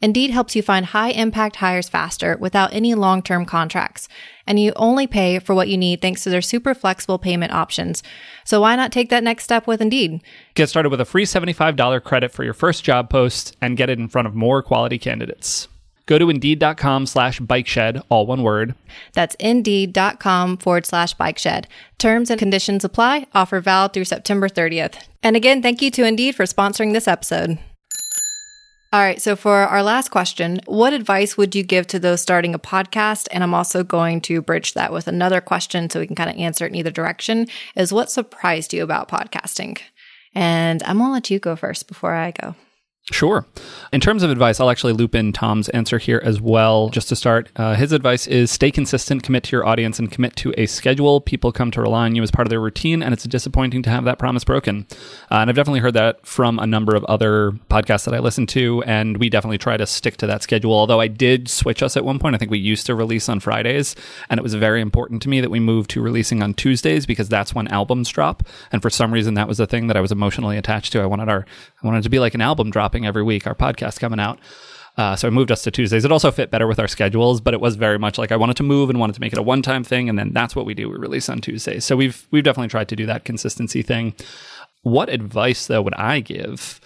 Indeed 0.00 0.30
helps 0.30 0.54
you 0.54 0.62
find 0.62 0.86
high 0.86 1.10
impact 1.10 1.56
hires 1.56 1.88
faster 1.88 2.36
without 2.38 2.72
any 2.72 2.94
long 2.94 3.22
term 3.22 3.44
contracts. 3.44 4.08
And 4.46 4.58
you 4.58 4.72
only 4.76 5.06
pay 5.06 5.38
for 5.38 5.54
what 5.54 5.68
you 5.68 5.76
need 5.76 6.00
thanks 6.00 6.22
to 6.24 6.30
their 6.30 6.40
super 6.40 6.74
flexible 6.74 7.18
payment 7.18 7.52
options. 7.52 8.02
So 8.44 8.60
why 8.60 8.76
not 8.76 8.92
take 8.92 9.10
that 9.10 9.24
next 9.24 9.44
step 9.44 9.66
with 9.66 9.80
Indeed? 9.80 10.22
Get 10.54 10.68
started 10.68 10.90
with 10.90 11.00
a 11.00 11.04
free 11.04 11.24
$75 11.24 12.02
credit 12.04 12.32
for 12.32 12.44
your 12.44 12.54
first 12.54 12.84
job 12.84 13.10
post 13.10 13.56
and 13.60 13.76
get 13.76 13.90
it 13.90 13.98
in 13.98 14.08
front 14.08 14.28
of 14.28 14.34
more 14.34 14.62
quality 14.62 14.98
candidates. 14.98 15.68
Go 16.06 16.18
to 16.18 16.30
indeed.com 16.30 17.04
slash 17.04 17.38
bike 17.38 17.66
shed, 17.66 18.00
all 18.08 18.24
one 18.24 18.42
word. 18.42 18.74
That's 19.12 19.34
indeed.com 19.34 20.56
forward 20.56 20.86
slash 20.86 21.12
bike 21.12 21.38
shed. 21.38 21.68
Terms 21.98 22.30
and 22.30 22.38
conditions 22.38 22.82
apply. 22.82 23.26
Offer 23.34 23.60
valid 23.60 23.92
through 23.92 24.06
September 24.06 24.48
30th. 24.48 25.06
And 25.22 25.36
again, 25.36 25.60
thank 25.60 25.82
you 25.82 25.90
to 25.90 26.06
Indeed 26.06 26.34
for 26.34 26.44
sponsoring 26.44 26.94
this 26.94 27.06
episode. 27.06 27.58
All 28.90 29.00
right. 29.00 29.20
So 29.20 29.36
for 29.36 29.54
our 29.54 29.82
last 29.82 30.10
question, 30.10 30.60
what 30.64 30.94
advice 30.94 31.36
would 31.36 31.54
you 31.54 31.62
give 31.62 31.86
to 31.88 31.98
those 31.98 32.22
starting 32.22 32.54
a 32.54 32.58
podcast? 32.58 33.28
And 33.30 33.42
I'm 33.44 33.52
also 33.52 33.84
going 33.84 34.22
to 34.22 34.40
bridge 34.40 34.72
that 34.74 34.92
with 34.92 35.06
another 35.08 35.42
question 35.42 35.90
so 35.90 36.00
we 36.00 36.06
can 36.06 36.16
kind 36.16 36.30
of 36.30 36.36
answer 36.36 36.64
it 36.64 36.70
in 36.70 36.76
either 36.76 36.90
direction 36.90 37.48
is 37.76 37.92
what 37.92 38.10
surprised 38.10 38.72
you 38.72 38.82
about 38.82 39.10
podcasting? 39.10 39.78
And 40.34 40.82
I'm 40.84 40.96
going 40.96 41.08
to 41.08 41.12
let 41.12 41.30
you 41.30 41.38
go 41.38 41.54
first 41.54 41.86
before 41.86 42.14
I 42.14 42.30
go. 42.30 42.54
Sure. 43.10 43.46
In 43.90 44.00
terms 44.00 44.22
of 44.22 44.30
advice, 44.30 44.60
I'll 44.60 44.68
actually 44.68 44.92
loop 44.92 45.14
in 45.14 45.32
Tom's 45.32 45.70
answer 45.70 45.96
here 45.96 46.20
as 46.22 46.42
well. 46.42 46.90
Just 46.90 47.08
to 47.08 47.16
start, 47.16 47.48
uh, 47.56 47.74
his 47.74 47.92
advice 47.92 48.26
is 48.26 48.50
stay 48.50 48.70
consistent, 48.70 49.22
commit 49.22 49.44
to 49.44 49.56
your 49.56 49.66
audience, 49.66 49.98
and 49.98 50.12
commit 50.12 50.36
to 50.36 50.52
a 50.58 50.66
schedule. 50.66 51.22
People 51.22 51.50
come 51.50 51.70
to 51.70 51.80
rely 51.80 52.04
on 52.04 52.14
you 52.14 52.22
as 52.22 52.30
part 52.30 52.46
of 52.46 52.50
their 52.50 52.60
routine, 52.60 53.02
and 53.02 53.14
it's 53.14 53.24
disappointing 53.24 53.82
to 53.82 53.90
have 53.90 54.04
that 54.04 54.18
promise 54.18 54.44
broken. 54.44 54.86
Uh, 55.30 55.36
and 55.36 55.48
I've 55.48 55.56
definitely 55.56 55.80
heard 55.80 55.94
that 55.94 56.26
from 56.26 56.58
a 56.58 56.66
number 56.66 56.94
of 56.94 57.04
other 57.06 57.52
podcasts 57.70 58.04
that 58.04 58.14
I 58.14 58.18
listen 58.18 58.46
to, 58.48 58.82
and 58.84 59.16
we 59.16 59.30
definitely 59.30 59.58
try 59.58 59.78
to 59.78 59.86
stick 59.86 60.18
to 60.18 60.26
that 60.26 60.42
schedule. 60.42 60.74
Although 60.74 61.00
I 61.00 61.08
did 61.08 61.48
switch 61.48 61.82
us 61.82 61.96
at 61.96 62.04
one 62.04 62.18
point. 62.18 62.34
I 62.34 62.38
think 62.38 62.50
we 62.50 62.58
used 62.58 62.84
to 62.86 62.94
release 62.94 63.30
on 63.30 63.40
Fridays, 63.40 63.96
and 64.28 64.38
it 64.38 64.42
was 64.42 64.52
very 64.52 64.82
important 64.82 65.22
to 65.22 65.30
me 65.30 65.40
that 65.40 65.50
we 65.50 65.60
moved 65.60 65.88
to 65.90 66.02
releasing 66.02 66.42
on 66.42 66.52
Tuesdays 66.52 67.06
because 67.06 67.30
that's 67.30 67.54
when 67.54 67.68
albums 67.68 68.10
drop. 68.10 68.42
And 68.70 68.82
for 68.82 68.90
some 68.90 69.14
reason, 69.14 69.32
that 69.34 69.48
was 69.48 69.56
the 69.56 69.66
thing 69.66 69.86
that 69.86 69.96
I 69.96 70.00
was 70.02 70.12
emotionally 70.12 70.58
attached 70.58 70.92
to. 70.92 71.00
I 71.00 71.06
wanted 71.06 71.30
our, 71.30 71.46
I 71.82 71.86
wanted 71.86 72.02
to 72.02 72.08
be 72.08 72.18
like 72.18 72.34
an 72.34 72.40
album 72.40 72.70
dropping 72.70 73.06
every 73.06 73.22
week, 73.22 73.46
our 73.46 73.54
podcast 73.54 74.00
coming 74.00 74.20
out. 74.20 74.38
Uh, 74.96 75.14
so 75.14 75.28
I 75.28 75.30
moved 75.30 75.52
us 75.52 75.62
to 75.62 75.70
Tuesdays. 75.70 76.04
It 76.04 76.10
also 76.10 76.32
fit 76.32 76.50
better 76.50 76.66
with 76.66 76.80
our 76.80 76.88
schedules, 76.88 77.40
but 77.40 77.54
it 77.54 77.60
was 77.60 77.76
very 77.76 78.00
much 78.00 78.18
like 78.18 78.32
I 78.32 78.36
wanted 78.36 78.56
to 78.56 78.64
move 78.64 78.90
and 78.90 78.98
wanted 78.98 79.14
to 79.14 79.20
make 79.20 79.32
it 79.32 79.38
a 79.38 79.42
one-time 79.42 79.84
thing, 79.84 80.08
and 80.08 80.18
then 80.18 80.32
that's 80.32 80.56
what 80.56 80.66
we 80.66 80.74
do. 80.74 80.88
We 80.88 80.96
release 80.96 81.28
on 81.28 81.40
Tuesdays. 81.40 81.84
So 81.84 81.96
we've 81.96 82.26
we've 82.32 82.42
definitely 82.42 82.68
tried 82.68 82.88
to 82.88 82.96
do 82.96 83.06
that 83.06 83.24
consistency 83.24 83.82
thing. 83.82 84.14
What 84.82 85.08
advice 85.08 85.68
though 85.68 85.82
would 85.82 85.94
I 85.94 86.18
give? 86.18 86.80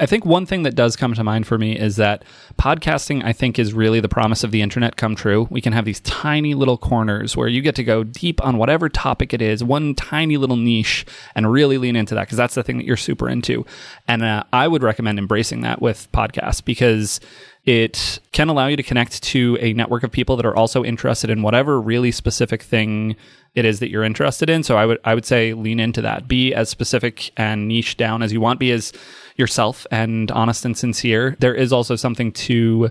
I 0.00 0.06
think 0.06 0.24
one 0.24 0.46
thing 0.46 0.62
that 0.62 0.76
does 0.76 0.94
come 0.94 1.14
to 1.14 1.24
mind 1.24 1.48
for 1.48 1.58
me 1.58 1.76
is 1.76 1.96
that 1.96 2.24
podcasting, 2.56 3.24
I 3.24 3.32
think, 3.32 3.58
is 3.58 3.74
really 3.74 3.98
the 3.98 4.08
promise 4.08 4.44
of 4.44 4.52
the 4.52 4.62
internet 4.62 4.94
come 4.94 5.16
true. 5.16 5.48
We 5.50 5.60
can 5.60 5.72
have 5.72 5.84
these 5.84 5.98
tiny 6.00 6.54
little 6.54 6.78
corners 6.78 7.36
where 7.36 7.48
you 7.48 7.60
get 7.60 7.74
to 7.76 7.84
go 7.84 8.04
deep 8.04 8.40
on 8.44 8.58
whatever 8.58 8.88
topic 8.88 9.34
it 9.34 9.42
is, 9.42 9.64
one 9.64 9.96
tiny 9.96 10.36
little 10.36 10.56
niche, 10.56 11.04
and 11.34 11.50
really 11.50 11.78
lean 11.78 11.96
into 11.96 12.14
that 12.14 12.26
because 12.26 12.36
that's 12.36 12.54
the 12.54 12.62
thing 12.62 12.78
that 12.78 12.86
you're 12.86 12.96
super 12.96 13.28
into. 13.28 13.66
And 14.06 14.22
uh, 14.22 14.44
I 14.52 14.68
would 14.68 14.84
recommend 14.84 15.18
embracing 15.18 15.62
that 15.62 15.82
with 15.82 16.06
podcasts 16.12 16.64
because 16.64 17.18
it 17.64 18.20
can 18.30 18.48
allow 18.48 18.68
you 18.68 18.76
to 18.76 18.84
connect 18.84 19.20
to 19.24 19.58
a 19.60 19.72
network 19.72 20.04
of 20.04 20.12
people 20.12 20.36
that 20.36 20.46
are 20.46 20.56
also 20.56 20.84
interested 20.84 21.28
in 21.28 21.42
whatever 21.42 21.80
really 21.80 22.12
specific 22.12 22.62
thing 22.62 23.16
it 23.54 23.64
is 23.64 23.80
that 23.80 23.90
you're 23.90 24.04
interested 24.04 24.48
in. 24.48 24.62
So 24.62 24.76
I 24.76 24.86
would 24.86 24.98
I 25.04 25.14
would 25.14 25.26
say 25.26 25.52
lean 25.54 25.80
into 25.80 26.00
that. 26.02 26.28
Be 26.28 26.54
as 26.54 26.68
specific 26.68 27.32
and 27.36 27.66
niche 27.66 27.96
down 27.96 28.22
as 28.22 28.32
you 28.32 28.40
want. 28.40 28.60
Be 28.60 28.70
as 28.70 28.92
yourself 29.38 29.86
and 29.90 30.30
honest 30.32 30.64
and 30.64 30.76
sincere. 30.76 31.36
There 31.40 31.54
is 31.54 31.72
also 31.72 31.96
something 31.96 32.32
to 32.32 32.90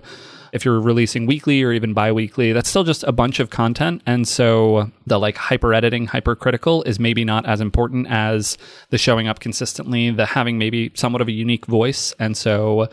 if 0.52 0.64
you're 0.64 0.80
releasing 0.80 1.26
weekly 1.26 1.62
or 1.62 1.72
even 1.72 1.92
bi-weekly 1.92 2.54
that's 2.54 2.70
still 2.70 2.82
just 2.82 3.04
a 3.04 3.12
bunch 3.12 3.38
of 3.38 3.50
content 3.50 4.00
and 4.06 4.26
so 4.26 4.90
the 5.06 5.18
like 5.18 5.36
hyper 5.36 5.74
editing 5.74 6.06
hypercritical 6.06 6.82
is 6.84 6.98
maybe 6.98 7.22
not 7.22 7.44
as 7.44 7.60
important 7.60 8.06
as 8.08 8.56
the 8.88 8.96
showing 8.96 9.28
up 9.28 9.40
consistently 9.40 10.10
the 10.10 10.24
having 10.24 10.56
maybe 10.56 10.90
somewhat 10.94 11.20
of 11.20 11.28
a 11.28 11.32
unique 11.32 11.66
voice 11.66 12.14
and 12.18 12.34
so 12.34 12.88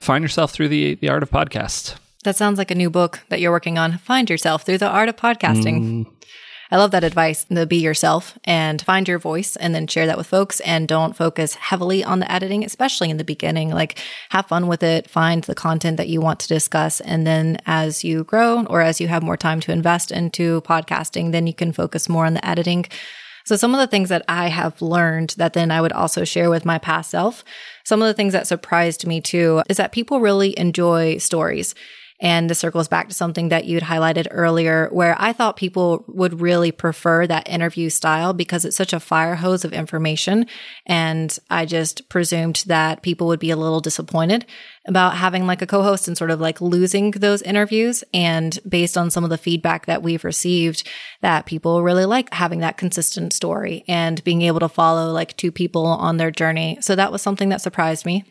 find 0.00 0.24
yourself 0.24 0.50
through 0.50 0.66
the 0.66 0.96
the 0.96 1.08
art 1.08 1.22
of 1.22 1.30
podcast 1.30 1.94
That 2.24 2.34
sounds 2.34 2.58
like 2.58 2.72
a 2.72 2.74
new 2.74 2.90
book 2.90 3.20
that 3.28 3.38
you're 3.40 3.52
working 3.52 3.78
on. 3.78 3.98
Find 3.98 4.28
yourself 4.28 4.64
through 4.64 4.78
the 4.78 4.88
art 4.88 5.08
of 5.08 5.14
podcasting. 5.14 5.78
Mm. 5.80 6.06
I 6.70 6.76
love 6.76 6.90
that 6.90 7.04
advice 7.04 7.44
to 7.44 7.66
be 7.66 7.76
yourself 7.76 8.36
and 8.44 8.82
find 8.82 9.06
your 9.06 9.18
voice 9.18 9.54
and 9.56 9.74
then 9.74 9.86
share 9.86 10.06
that 10.06 10.18
with 10.18 10.26
folks 10.26 10.60
and 10.60 10.88
don't 10.88 11.16
focus 11.16 11.54
heavily 11.54 12.02
on 12.02 12.18
the 12.18 12.30
editing, 12.30 12.64
especially 12.64 13.08
in 13.08 13.18
the 13.18 13.24
beginning. 13.24 13.70
Like 13.70 13.98
have 14.30 14.46
fun 14.46 14.66
with 14.66 14.82
it, 14.82 15.08
find 15.08 15.44
the 15.44 15.54
content 15.54 15.96
that 15.96 16.08
you 16.08 16.20
want 16.20 16.40
to 16.40 16.48
discuss. 16.48 17.00
And 17.00 17.26
then 17.26 17.58
as 17.66 18.02
you 18.02 18.24
grow 18.24 18.64
or 18.64 18.80
as 18.80 19.00
you 19.00 19.08
have 19.08 19.22
more 19.22 19.36
time 19.36 19.60
to 19.60 19.72
invest 19.72 20.10
into 20.10 20.60
podcasting, 20.62 21.32
then 21.32 21.46
you 21.46 21.54
can 21.54 21.72
focus 21.72 22.08
more 22.08 22.26
on 22.26 22.34
the 22.34 22.46
editing. 22.46 22.86
So 23.44 23.54
some 23.54 23.72
of 23.72 23.78
the 23.78 23.86
things 23.86 24.08
that 24.08 24.24
I 24.28 24.48
have 24.48 24.82
learned 24.82 25.36
that 25.38 25.52
then 25.52 25.70
I 25.70 25.80
would 25.80 25.92
also 25.92 26.24
share 26.24 26.50
with 26.50 26.64
my 26.64 26.78
past 26.78 27.12
self, 27.12 27.44
some 27.84 28.02
of 28.02 28.08
the 28.08 28.14
things 28.14 28.32
that 28.32 28.48
surprised 28.48 29.06
me 29.06 29.20
too 29.20 29.62
is 29.68 29.76
that 29.76 29.92
people 29.92 30.18
really 30.18 30.58
enjoy 30.58 31.18
stories. 31.18 31.72
And 32.20 32.48
this 32.48 32.58
circles 32.58 32.88
back 32.88 33.08
to 33.08 33.14
something 33.14 33.50
that 33.50 33.66
you'd 33.66 33.82
highlighted 33.82 34.26
earlier, 34.30 34.88
where 34.90 35.16
I 35.18 35.32
thought 35.32 35.56
people 35.56 36.04
would 36.08 36.40
really 36.40 36.72
prefer 36.72 37.26
that 37.26 37.48
interview 37.48 37.90
style 37.90 38.32
because 38.32 38.64
it's 38.64 38.76
such 38.76 38.92
a 38.92 39.00
fire 39.00 39.34
hose 39.34 39.64
of 39.64 39.72
information. 39.72 40.46
And 40.86 41.36
I 41.50 41.66
just 41.66 42.08
presumed 42.08 42.64
that 42.66 43.02
people 43.02 43.26
would 43.26 43.40
be 43.40 43.50
a 43.50 43.56
little 43.56 43.80
disappointed 43.80 44.46
about 44.86 45.16
having 45.16 45.46
like 45.46 45.62
a 45.62 45.66
co-host 45.66 46.08
and 46.08 46.16
sort 46.16 46.30
of 46.30 46.40
like 46.40 46.60
losing 46.60 47.10
those 47.10 47.42
interviews. 47.42 48.02
And 48.14 48.58
based 48.66 48.96
on 48.96 49.10
some 49.10 49.24
of 49.24 49.30
the 49.30 49.38
feedback 49.38 49.86
that 49.86 50.02
we've 50.02 50.24
received, 50.24 50.88
that 51.20 51.44
people 51.44 51.82
really 51.82 52.06
like 52.06 52.32
having 52.32 52.60
that 52.60 52.78
consistent 52.78 53.32
story 53.32 53.84
and 53.88 54.22
being 54.24 54.42
able 54.42 54.60
to 54.60 54.68
follow 54.68 55.12
like 55.12 55.36
two 55.36 55.52
people 55.52 55.86
on 55.86 56.16
their 56.16 56.30
journey. 56.30 56.78
So 56.80 56.94
that 56.94 57.12
was 57.12 57.20
something 57.20 57.50
that 57.50 57.60
surprised 57.60 58.06
me. 58.06 58.24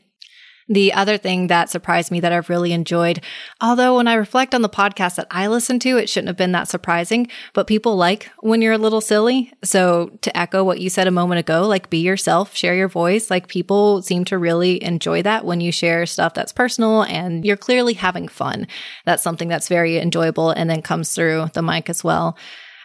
The 0.68 0.93
other 0.93 1.18
thing 1.18 1.47
that 1.47 1.70
surprised 1.70 2.11
me 2.11 2.20
that 2.22 2.32
I've 2.32 2.49
really 2.49 2.74
enjoyed, 2.74 3.22
although 3.61 3.97
when 3.97 4.07
I 4.07 4.16
reflect 4.16 4.55
on 4.55 4.63
the 4.63 4.70
podcast 4.70 5.16
that 5.16 5.28
I 5.30 5.45
listen 5.45 5.78
to, 5.80 5.97
it 5.97 6.09
shouldn't 6.09 6.30
have 6.30 6.38
been 6.38 6.53
that 6.53 6.68
surprising, 6.68 7.28
but 7.53 7.68
people 7.68 7.95
like 7.95 8.32
when 8.39 8.63
you're 8.63 8.74
a 8.74 8.80
little 8.80 9.01
silly. 9.01 9.53
So 9.63 10.18
to 10.22 10.36
echo 10.36 10.63
what 10.63 10.80
you 10.80 10.89
said 10.89 11.05
a 11.05 11.11
moment 11.11 11.39
ago, 11.39 11.68
like 11.68 11.91
be 11.91 11.99
yourself, 11.99 12.55
share 12.55 12.74
your 12.74 12.88
voice. 12.88 13.30
Like 13.30 13.47
people 13.47 14.01
seem 14.01 14.26
to 14.26 14.39
really 14.39 14.84
enjoy 14.84 15.22
that 15.22 15.45
when 15.45 15.61
you 15.61 15.72
share 15.72 16.07
stuff 16.07 16.34
that's 16.34 16.51
personal 16.51 17.03
and 17.03 17.45
you're 17.45 17.57
clearly 17.57 17.93
having 17.93 18.28
fun. 18.28 18.66
That's 19.05 19.22
something 19.22 19.47
that's 19.47 19.68
very 19.68 19.99
enjoyable 19.99 20.49
and 20.49 20.68
then 20.68 20.82
comes 20.82 21.13
through 21.13 21.49
the 21.53 21.61
mic 21.61 21.91
as 21.91 22.03
well. 22.03 22.38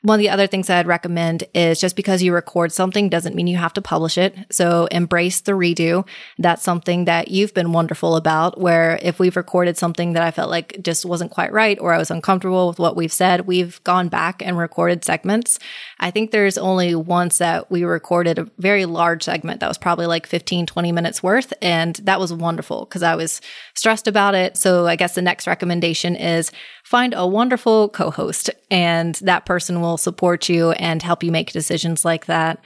One 0.03 0.18
of 0.18 0.20
the 0.20 0.30
other 0.30 0.46
things 0.46 0.70
I'd 0.70 0.86
recommend 0.86 1.44
is 1.55 1.78
just 1.78 1.94
because 1.94 2.22
you 2.22 2.32
record 2.32 2.72
something 2.72 3.11
doesn't 3.11 3.34
mean 3.34 3.46
you 3.46 3.59
have 3.59 3.74
to 3.74 3.82
publish 3.82 4.16
it. 4.16 4.34
So 4.51 4.86
embrace 4.86 5.42
the 5.42 5.53
redo. 5.53 6.07
That's 6.38 6.62
something 6.62 7.05
that 7.05 7.28
you've 7.28 7.53
been 7.53 7.72
wonderful 7.72 8.16
about, 8.16 8.59
where 8.59 8.98
if 9.03 9.18
we've 9.18 9.36
recorded 9.36 9.76
something 9.76 10.14
that 10.14 10.22
I 10.22 10.30
felt 10.30 10.51
like 10.51 10.80
just 10.82 11.05
wasn't 11.05 11.30
quite 11.30 11.53
right 11.53 11.78
or 11.80 11.92
I 11.92 11.98
was 11.98 12.11
uncomfortable 12.11 12.68
with 12.68 12.78
what 12.78 12.96
we've 12.96 13.12
said, 13.12 13.46
we've 13.46 13.82
gone 13.84 14.09
back 14.09 14.42
and 14.42 14.57
recorded 14.57 15.05
segments. 15.05 15.59
I 15.98 16.11
think 16.11 16.30
there's 16.30 16.57
only 16.57 16.94
once 16.94 17.38
that 17.38 17.70
we 17.70 17.84
recorded 17.84 18.38
a 18.38 18.48
very 18.59 18.86
large 18.86 19.22
segment 19.22 19.61
that 19.61 19.68
was 19.68 19.78
probably 19.78 20.07
like 20.07 20.26
15, 20.26 20.64
20 20.64 20.92
minutes 20.92 21.22
worth. 21.22 21.53
And 21.61 21.96
that 21.96 22.18
was 22.18 22.32
wonderful 22.32 22.86
because 22.86 23.03
I 23.03 23.16
was 23.16 23.42
stressed 23.74 24.09
about 24.09 24.34
it. 24.34 24.57
So 24.57 24.86
I 24.86 24.96
guess 24.96 25.14
the 25.14 25.22
next 25.22 25.46
recommendation 25.46 26.16
is 26.16 26.51
find 26.84 27.14
a 27.14 27.26
wonderful 27.26 27.88
co-host 27.90 28.51
and 28.70 29.14
that 29.16 29.46
person 29.46 29.80
will 29.80 29.89
support 29.97 30.49
you 30.49 30.72
and 30.72 31.03
help 31.03 31.22
you 31.22 31.32
make 31.32 31.53
decisions 31.53 32.05
like 32.05 32.26
that. 32.26 32.59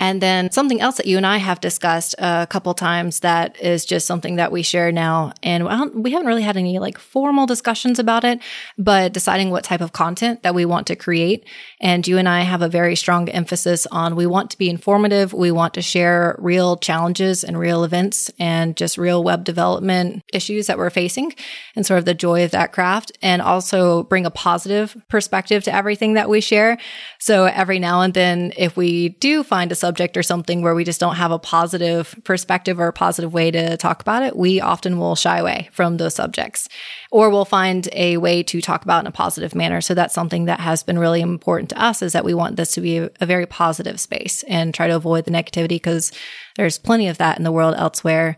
And 0.00 0.22
then 0.22 0.50
something 0.50 0.80
else 0.80 0.96
that 0.96 1.06
you 1.06 1.18
and 1.18 1.26
I 1.26 1.36
have 1.36 1.60
discussed 1.60 2.14
a 2.18 2.46
couple 2.48 2.72
times 2.72 3.20
that 3.20 3.60
is 3.60 3.84
just 3.84 4.06
something 4.06 4.36
that 4.36 4.50
we 4.50 4.62
share 4.62 4.90
now. 4.90 5.34
And 5.42 5.68
we 5.94 6.10
haven't 6.12 6.26
really 6.26 6.42
had 6.42 6.56
any 6.56 6.78
like 6.78 6.98
formal 6.98 7.44
discussions 7.44 7.98
about 7.98 8.24
it, 8.24 8.40
but 8.78 9.12
deciding 9.12 9.50
what 9.50 9.62
type 9.62 9.82
of 9.82 9.92
content 9.92 10.42
that 10.42 10.54
we 10.54 10.64
want 10.64 10.86
to 10.86 10.96
create. 10.96 11.44
And 11.82 12.08
you 12.08 12.16
and 12.16 12.28
I 12.28 12.40
have 12.40 12.62
a 12.62 12.68
very 12.68 12.96
strong 12.96 13.28
emphasis 13.28 13.86
on 13.92 14.16
we 14.16 14.26
want 14.26 14.50
to 14.52 14.58
be 14.58 14.70
informative. 14.70 15.34
We 15.34 15.50
want 15.50 15.74
to 15.74 15.82
share 15.82 16.34
real 16.38 16.78
challenges 16.78 17.44
and 17.44 17.58
real 17.58 17.84
events 17.84 18.30
and 18.38 18.76
just 18.76 18.96
real 18.96 19.22
web 19.22 19.44
development 19.44 20.22
issues 20.32 20.66
that 20.66 20.78
we're 20.78 20.88
facing 20.88 21.34
and 21.76 21.84
sort 21.84 21.98
of 21.98 22.06
the 22.06 22.14
joy 22.14 22.42
of 22.44 22.52
that 22.52 22.72
craft 22.72 23.12
and 23.20 23.42
also 23.42 24.04
bring 24.04 24.24
a 24.24 24.30
positive 24.30 24.96
perspective 25.08 25.62
to 25.64 25.74
everything 25.74 26.14
that 26.14 26.30
we 26.30 26.40
share. 26.40 26.78
So 27.18 27.44
every 27.44 27.78
now 27.78 28.00
and 28.00 28.14
then, 28.14 28.54
if 28.56 28.78
we 28.78 29.10
do 29.10 29.42
find 29.42 29.70
a 29.70 29.74
or 29.98 30.22
something 30.22 30.62
where 30.62 30.74
we 30.74 30.84
just 30.84 31.00
don't 31.00 31.16
have 31.16 31.32
a 31.32 31.38
positive 31.38 32.14
perspective 32.24 32.78
or 32.78 32.88
a 32.88 32.92
positive 32.92 33.32
way 33.32 33.50
to 33.50 33.76
talk 33.76 34.02
about 34.02 34.22
it, 34.22 34.36
we 34.36 34.60
often 34.60 34.98
will 34.98 35.16
shy 35.16 35.38
away 35.38 35.68
from 35.72 35.96
those 35.96 36.14
subjects 36.14 36.68
or 37.10 37.30
we'll 37.30 37.44
find 37.44 37.88
a 37.92 38.18
way 38.18 38.42
to 38.42 38.60
talk 38.60 38.84
about 38.84 39.02
in 39.02 39.06
a 39.06 39.12
positive 39.12 39.54
manner. 39.54 39.80
So 39.80 39.94
that's 39.94 40.14
something 40.14 40.44
that 40.44 40.60
has 40.60 40.82
been 40.82 40.98
really 40.98 41.20
important 41.20 41.70
to 41.70 41.82
us 41.82 42.02
is 42.02 42.12
that 42.12 42.24
we 42.24 42.34
want 42.34 42.56
this 42.56 42.72
to 42.72 42.80
be 42.80 42.98
a, 42.98 43.10
a 43.20 43.26
very 43.26 43.46
positive 43.46 43.98
space 43.98 44.42
and 44.44 44.74
try 44.74 44.86
to 44.86 44.96
avoid 44.96 45.24
the 45.24 45.30
negativity 45.30 45.68
because 45.68 46.12
there's 46.56 46.78
plenty 46.78 47.08
of 47.08 47.18
that 47.18 47.38
in 47.38 47.44
the 47.44 47.52
world 47.52 47.74
elsewhere. 47.76 48.36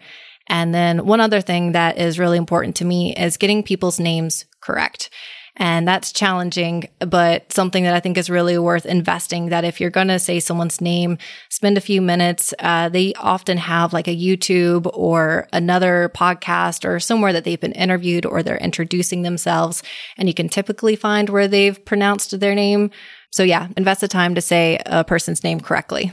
And 0.49 0.75
then 0.75 1.07
one 1.07 1.21
other 1.21 1.41
thing 1.41 1.73
that 1.73 1.99
is 1.99 2.19
really 2.19 2.39
important 2.39 2.77
to 2.77 2.85
me 2.85 3.15
is 3.15 3.37
getting 3.37 3.63
people's 3.63 4.01
names 4.01 4.45
correct. 4.61 5.11
And 5.57 5.87
that's 5.87 6.13
challenging, 6.13 6.89
but 7.01 7.53
something 7.53 7.85
that 7.85 7.95
I 7.95 8.01
think 8.01 8.17
is 8.17 8.31
really 8.31 8.59
worth 8.59 8.87
investing 8.87 9.51
that 9.51 9.65
if 9.65 9.81
you're 9.81 9.91
going 9.91 10.09
to 10.09 10.19
say 10.19 10.41
someone's 10.41 10.81
name, 10.81 11.19
spend 11.51 11.77
a 11.77 11.83
few 11.83 12.01
minutes. 12.01 12.55
Uh, 12.59 12.89
they 12.89 13.13
often 13.15 13.59
have 13.59 13.93
like 13.93 14.09
a 14.09 14.17
YouTube 14.17 14.91
or 14.95 15.49
another 15.53 16.11
podcast 16.17 16.89
or 16.89 16.99
somewhere 16.99 17.35
that 17.35 17.45
they've 17.45 17.61
been 17.61 17.73
interviewed 17.73 18.25
or 18.25 18.43
they're 18.43 18.57
introducing 18.57 19.23
themselves. 19.23 19.83
And 20.17 20.27
you 20.27 20.35
can 20.35 20.49
typically 20.49 20.97
find 20.97 21.29
where 21.29 21.49
they've 21.49 21.83
pronounced 21.85 22.41
their 22.41 22.55
name. 22.55 22.91
So 23.31 23.43
yeah, 23.43 23.69
invest 23.77 24.01
the 24.01 24.09
time 24.09 24.35
to 24.35 24.41
say 24.41 24.81
a 24.87 25.05
person's 25.05 25.45
name 25.45 25.61
correctly. 25.61 26.13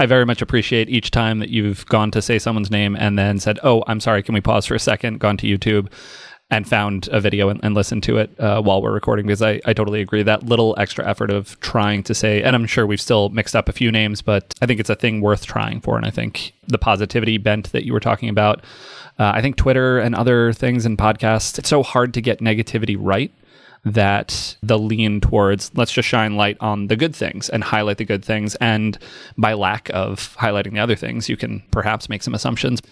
I 0.00 0.06
very 0.06 0.26
much 0.26 0.42
appreciate 0.42 0.88
each 0.88 1.10
time 1.10 1.38
that 1.38 1.48
you've 1.48 1.86
gone 1.86 2.10
to 2.10 2.22
say 2.22 2.38
someone's 2.38 2.70
name 2.70 2.96
and 2.96 3.18
then 3.18 3.40
said, 3.40 3.58
"Oh, 3.64 3.82
I'm 3.86 3.98
sorry. 3.98 4.22
Can 4.22 4.34
we 4.34 4.40
pause 4.40 4.66
for 4.66 4.74
a 4.74 4.78
second? 4.78 5.18
Gone 5.18 5.36
to 5.38 5.46
YouTube 5.46 5.90
and 6.50 6.66
found 6.66 7.08
a 7.12 7.20
video 7.20 7.48
and, 7.48 7.60
and 7.62 7.74
listened 7.74 8.02
to 8.04 8.16
it 8.16 8.38
uh, 8.40 8.60
while 8.62 8.80
we're 8.80 8.92
recording 8.92 9.26
because 9.26 9.42
I, 9.42 9.60
I 9.66 9.72
totally 9.74 10.00
agree. 10.00 10.22
That 10.22 10.44
little 10.44 10.74
extra 10.78 11.06
effort 11.06 11.30
of 11.30 11.58
trying 11.60 12.02
to 12.04 12.14
say 12.14 12.42
and 12.42 12.56
i'm 12.56 12.66
sure 12.66 12.86
we've 12.86 13.00
still 13.00 13.28
mixed 13.30 13.54
up 13.54 13.68
a 13.68 13.72
few 13.72 13.92
names 13.92 14.22
but 14.22 14.54
i 14.62 14.66
think 14.66 14.80
it's 14.80 14.90
a 14.90 14.94
thing 14.94 15.20
worth 15.20 15.46
trying 15.46 15.80
for. 15.80 15.96
And 15.96 16.06
i 16.06 16.10
think 16.10 16.52
the 16.66 16.78
positivity 16.78 17.38
bent 17.38 17.72
that 17.72 17.84
you 17.84 17.92
were 17.92 18.00
talking 18.00 18.28
about 18.28 18.60
uh, 19.18 19.32
i 19.34 19.42
think 19.42 19.56
twitter 19.56 19.98
and 19.98 20.14
other 20.14 20.52
things 20.52 20.86
and 20.86 20.96
podcasts 20.96 21.58
it's 21.58 21.68
so 21.68 21.82
hard 21.82 22.14
to 22.14 22.20
get 22.20 22.40
negativity 22.40 22.96
right 22.98 23.32
that 23.84 24.56
the 24.62 24.78
lean 24.78 25.20
towards 25.20 25.70
let's 25.76 25.92
just 25.92 26.08
shine 26.08 26.36
light 26.36 26.56
on 26.60 26.88
the 26.88 26.96
good 26.96 27.14
things 27.14 27.48
and 27.48 27.62
highlight 27.64 27.98
the 27.98 28.04
good 28.04 28.24
things. 28.24 28.54
And 28.56 28.98
by 29.36 29.54
lack 29.54 29.90
of 29.90 30.36
highlighting 30.36 30.72
the 30.72 30.80
other 30.80 30.96
things 30.96 31.28
you 31.28 31.36
can 31.36 31.62
perhaps 31.70 32.08
make 32.08 32.22
some 32.22 32.34
assumptions 32.34 32.82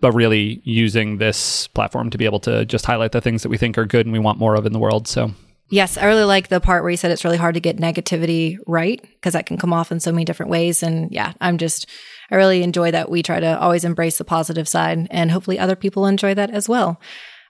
but 0.00 0.12
really 0.12 0.60
using 0.64 1.18
this 1.18 1.68
platform 1.68 2.10
to 2.10 2.18
be 2.18 2.24
able 2.24 2.40
to 2.40 2.64
just 2.64 2.86
highlight 2.86 3.12
the 3.12 3.20
things 3.20 3.42
that 3.42 3.48
we 3.48 3.56
think 3.56 3.78
are 3.78 3.86
good 3.86 4.06
and 4.06 4.12
we 4.12 4.18
want 4.18 4.38
more 4.38 4.54
of 4.54 4.66
in 4.66 4.72
the 4.72 4.78
world. 4.78 5.08
So 5.08 5.32
Yes, 5.70 5.96
I 5.96 6.04
really 6.04 6.24
like 6.24 6.48
the 6.48 6.60
part 6.60 6.82
where 6.82 6.90
you 6.90 6.96
said 6.96 7.10
it's 7.10 7.24
really 7.24 7.38
hard 7.38 7.54
to 7.54 7.60
get 7.60 7.78
negativity 7.78 8.58
right 8.66 9.00
because 9.00 9.32
that 9.32 9.46
can 9.46 9.56
come 9.56 9.72
off 9.72 9.90
in 9.90 9.98
so 9.98 10.12
many 10.12 10.24
different 10.24 10.50
ways. 10.50 10.82
And 10.82 11.10
yeah, 11.10 11.32
I'm 11.40 11.58
just, 11.58 11.88
I 12.30 12.36
really 12.36 12.62
enjoy 12.62 12.90
that 12.90 13.10
we 13.10 13.22
try 13.22 13.40
to 13.40 13.58
always 13.58 13.84
embrace 13.84 14.18
the 14.18 14.24
positive 14.24 14.68
side 14.68 15.08
and 15.10 15.30
hopefully 15.30 15.58
other 15.58 15.74
people 15.74 16.06
enjoy 16.06 16.34
that 16.34 16.50
as 16.50 16.68
well. 16.68 17.00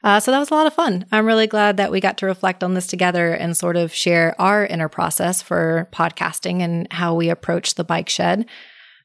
Uh, 0.04 0.20
so 0.20 0.30
that 0.30 0.38
was 0.38 0.50
a 0.50 0.54
lot 0.54 0.66
of 0.66 0.74
fun. 0.74 1.06
I'm 1.10 1.26
really 1.26 1.46
glad 1.46 1.78
that 1.78 1.90
we 1.90 1.98
got 1.98 2.18
to 2.18 2.26
reflect 2.26 2.62
on 2.62 2.74
this 2.74 2.86
together 2.86 3.32
and 3.32 3.56
sort 3.56 3.76
of 3.76 3.92
share 3.92 4.38
our 4.40 4.64
inner 4.64 4.88
process 4.88 5.42
for 5.42 5.88
podcasting 5.92 6.60
and 6.60 6.86
how 6.92 7.14
we 7.14 7.30
approach 7.30 7.74
the 7.74 7.84
bike 7.84 8.10
shed. 8.10 8.46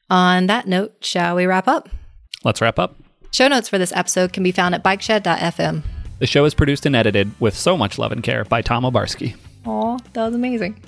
On 0.09 0.47
that 0.47 0.67
note, 0.67 0.97
shall 1.01 1.35
we 1.35 1.45
wrap 1.45 1.67
up? 1.67 1.89
Let's 2.43 2.61
wrap 2.61 2.77
up. 2.77 2.95
Show 3.31 3.47
notes 3.47 3.69
for 3.69 3.77
this 3.77 3.93
episode 3.93 4.33
can 4.33 4.43
be 4.43 4.51
found 4.51 4.75
at 4.75 4.83
bikeshed.fm. 4.83 5.83
The 6.19 6.27
show 6.27 6.45
is 6.45 6.53
produced 6.53 6.85
and 6.85 6.95
edited 6.95 7.31
with 7.39 7.55
so 7.55 7.77
much 7.77 7.97
love 7.97 8.11
and 8.11 8.23
care 8.23 8.43
by 8.43 8.61
Tom 8.61 8.83
Obarski. 8.83 9.35
Aw, 9.65 9.97
that 10.13 10.25
was 10.25 10.35
amazing. 10.35 10.81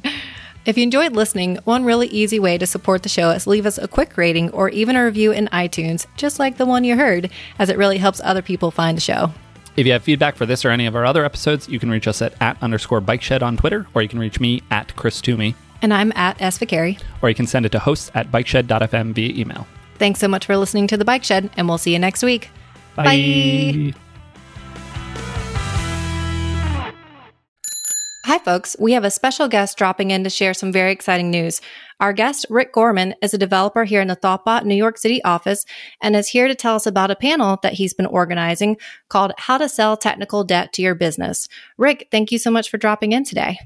If 0.65 0.77
you 0.77 0.83
enjoyed 0.83 1.13
listening, 1.13 1.57
one 1.63 1.85
really 1.85 2.07
easy 2.07 2.39
way 2.39 2.57
to 2.57 2.67
support 2.67 3.01
the 3.01 3.09
show 3.09 3.31
is 3.31 3.47
leave 3.47 3.65
us 3.65 3.77
a 3.77 3.87
quick 3.87 4.15
rating 4.15 4.51
or 4.51 4.69
even 4.69 4.95
a 4.95 5.03
review 5.03 5.31
in 5.31 5.47
iTunes, 5.47 6.05
just 6.17 6.37
like 6.37 6.57
the 6.57 6.65
one 6.67 6.83
you 6.83 6.95
heard, 6.95 7.31
as 7.57 7.69
it 7.69 7.77
really 7.77 7.97
helps 7.97 8.21
other 8.23 8.41
people 8.41 8.69
find 8.69 8.95
the 8.97 9.01
show. 9.01 9.33
If 9.77 9.85
you 9.87 9.93
have 9.93 10.03
feedback 10.03 10.35
for 10.35 10.45
this 10.45 10.65
or 10.65 10.69
any 10.69 10.85
of 10.85 10.95
our 10.95 11.05
other 11.05 11.23
episodes, 11.25 11.67
you 11.69 11.79
can 11.79 11.89
reach 11.89 12.07
us 12.07 12.21
at, 12.21 12.33
at 12.41 12.61
underscore 12.61 13.01
bikeshed 13.01 13.41
on 13.41 13.57
Twitter, 13.57 13.87
or 13.93 14.01
you 14.01 14.09
can 14.09 14.19
reach 14.19 14.39
me 14.39 14.61
at 14.69 14.95
Chris 14.95 15.21
Toomey. 15.21 15.55
And 15.81 15.93
I'm 15.93 16.11
at 16.15 16.39
S. 16.41 16.59
Viccari. 16.59 17.01
Or 17.23 17.29
you 17.29 17.35
can 17.35 17.47
send 17.47 17.65
it 17.65 17.71
to 17.71 17.79
hosts 17.79 18.11
at 18.13 18.31
bikeshed.fm 18.31 19.13
via 19.13 19.33
email. 19.33 19.65
Thanks 20.01 20.19
so 20.19 20.27
much 20.27 20.47
for 20.47 20.57
listening 20.57 20.87
to 20.87 20.97
The 20.97 21.05
Bike 21.05 21.23
Shed, 21.23 21.51
and 21.55 21.67
we'll 21.67 21.77
see 21.77 21.93
you 21.93 21.99
next 21.99 22.23
week. 22.23 22.49
Bye. 22.95 23.03
Bye. 23.03 23.93
Hi, 28.25 28.39
folks. 28.39 28.75
We 28.79 28.93
have 28.93 29.03
a 29.03 29.11
special 29.11 29.47
guest 29.47 29.77
dropping 29.77 30.09
in 30.09 30.23
to 30.23 30.31
share 30.31 30.55
some 30.55 30.71
very 30.71 30.91
exciting 30.91 31.29
news. 31.29 31.61
Our 31.99 32.13
guest, 32.13 32.47
Rick 32.49 32.73
Gorman, 32.73 33.13
is 33.21 33.35
a 33.35 33.37
developer 33.37 33.83
here 33.83 34.01
in 34.01 34.07
the 34.07 34.15
Thoughtbot 34.15 34.65
New 34.65 34.73
York 34.73 34.97
City 34.97 35.23
office 35.23 35.67
and 36.01 36.15
is 36.15 36.29
here 36.29 36.47
to 36.47 36.55
tell 36.55 36.73
us 36.73 36.87
about 36.87 37.11
a 37.11 37.15
panel 37.15 37.59
that 37.61 37.73
he's 37.73 37.93
been 37.93 38.07
organizing 38.07 38.77
called 39.07 39.33
How 39.37 39.59
to 39.59 39.69
Sell 39.69 39.97
Technical 39.97 40.43
Debt 40.43 40.73
to 40.73 40.81
Your 40.81 40.95
Business. 40.95 41.47
Rick, 41.77 42.07
thank 42.09 42.31
you 42.31 42.39
so 42.39 42.49
much 42.49 42.71
for 42.71 42.79
dropping 42.79 43.11
in 43.11 43.23
today. 43.23 43.59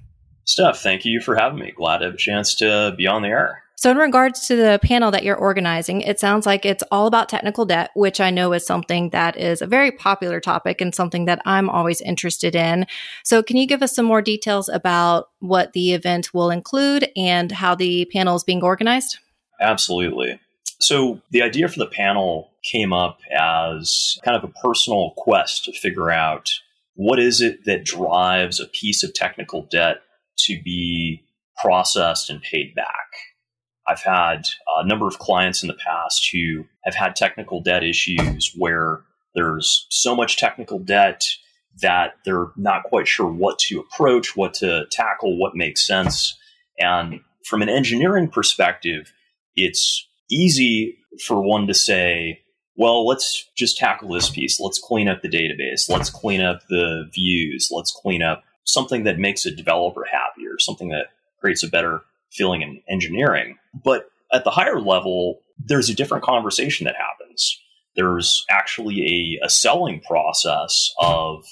Steph, 0.44 0.82
thank 0.82 1.06
you 1.06 1.22
for 1.22 1.38
having 1.38 1.60
me. 1.60 1.72
Glad 1.72 2.00
to 2.00 2.06
have 2.08 2.16
a 2.16 2.18
chance 2.18 2.56
to 2.56 2.94
be 2.98 3.08
on 3.08 3.22
the 3.22 3.30
air. 3.30 3.62
So, 3.78 3.92
in 3.92 3.98
regards 3.98 4.48
to 4.48 4.56
the 4.56 4.80
panel 4.82 5.12
that 5.12 5.24
you're 5.24 5.36
organizing, 5.36 6.02
it 6.02 6.20
sounds 6.20 6.46
like 6.46 6.66
it's 6.66 6.84
all 6.92 7.08
about 7.08 7.28
technical 7.28 7.66
debt, 7.66 7.92
which 7.94 8.22
I 8.22 8.30
know 8.30 8.54
is 8.54 8.66
something 8.66 9.10
that 9.10 9.38
is 9.38 9.62
a 9.62 9.68
very 9.68 9.92
popular 9.92 10.40
topic 10.40 10.80
and 10.80 10.96
something 10.96 11.26
that 11.26 11.42
I'm 11.46 11.70
always 11.70 12.00
interested 12.02 12.56
in. 12.56 12.88
So, 13.24 13.44
can 13.44 13.58
you 13.58 13.68
give 13.68 13.84
us 13.84 13.94
some 13.94 14.06
more 14.06 14.22
details 14.22 14.70
about 14.70 15.30
what 15.40 15.74
the 15.74 15.94
event 15.94 16.34
will 16.34 16.50
include 16.50 17.10
and 17.18 17.52
how 17.52 17.76
the 17.76 18.06
panel 18.06 18.36
is 18.36 18.46
being 18.46 18.64
organized? 18.64 19.20
Absolutely. 19.60 20.40
So, 20.80 21.22
the 21.32 21.42
idea 21.42 21.68
for 21.68 21.80
the 21.80 21.86
panel 21.86 22.52
came 22.64 22.94
up 22.94 23.20
as 23.38 24.18
kind 24.24 24.38
of 24.38 24.44
a 24.44 24.54
personal 24.64 25.14
quest 25.18 25.66
to 25.66 25.74
figure 25.74 26.10
out 26.10 26.50
what 26.96 27.20
is 27.20 27.42
it 27.42 27.66
that 27.66 27.84
drives 27.84 28.62
a 28.62 28.68
piece 28.68 29.04
of 29.04 29.14
technical 29.14 29.68
debt 29.70 29.98
to 30.38 30.62
be 30.64 31.26
processed 31.62 32.30
and 32.30 32.42
paid 32.42 32.74
back 32.74 33.35
I've 33.88 34.02
had 34.02 34.48
a 34.78 34.86
number 34.86 35.08
of 35.08 35.20
clients 35.20 35.62
in 35.62 35.68
the 35.68 35.76
past 35.76 36.30
who 36.32 36.66
have 36.84 36.96
had 36.96 37.16
technical 37.16 37.62
debt 37.62 37.84
issues 37.84 38.52
where 38.56 39.02
there's 39.36 39.86
so 39.90 40.16
much 40.16 40.38
technical 40.38 40.80
debt 40.80 41.26
that 41.82 42.16
they're 42.24 42.48
not 42.56 42.84
quite 42.84 43.08
sure 43.08 43.30
what 43.30 43.60
to 43.60 43.80
approach, 43.80 44.36
what 44.36 44.54
to 44.56 44.86
tackle, 44.92 45.38
what 45.38 45.56
makes 45.56 45.86
sense. 45.86 46.38
And 46.80 47.20
from 47.44 47.62
an 47.62 47.70
engineering 47.70 48.30
perspective, 48.30 49.14
it's 49.56 50.08
easy 50.32 50.98
for 51.26 51.42
one 51.42 51.68
to 51.68 51.74
say, 51.74 52.42
well, 52.78 53.06
let's 53.06 53.50
just 53.56 53.78
tackle 53.78 54.10
this 54.10 54.30
piece. 54.30 54.60
Let's 54.60 54.80
clean 54.80 55.08
up 55.08 55.22
the 55.22 55.30
database. 55.30 55.90
Let's 55.90 56.10
clean 56.10 56.42
up 56.42 56.62
the 56.70 57.10
views. 57.14 57.70
Let's 57.72 57.92
clean 57.92 58.22
up 58.22 58.44
something 58.64 59.04
that 59.04 59.20
makes 59.20 59.46
a 59.46 59.56
developer 59.56 60.06
happier, 60.12 60.58
something 60.60 60.90
that 60.90 61.08
creates 61.40 61.64
a 61.64 61.70
better 61.70 62.02
feeling 62.36 62.62
in 62.62 62.82
engineering. 62.90 63.58
But 63.84 64.10
at 64.34 64.44
the 64.44 64.52
higher 64.52 64.80
level, 64.80 65.40
there's 65.58 65.90
a 65.90 65.96
different 65.96 66.24
conversation 66.24 66.86
that 66.86 66.96
happens. 66.96 67.60
There's 67.96 68.46
actually 68.50 69.40
a, 69.42 69.46
a 69.46 69.50
selling 69.50 70.02
process 70.02 70.94
of 71.00 71.46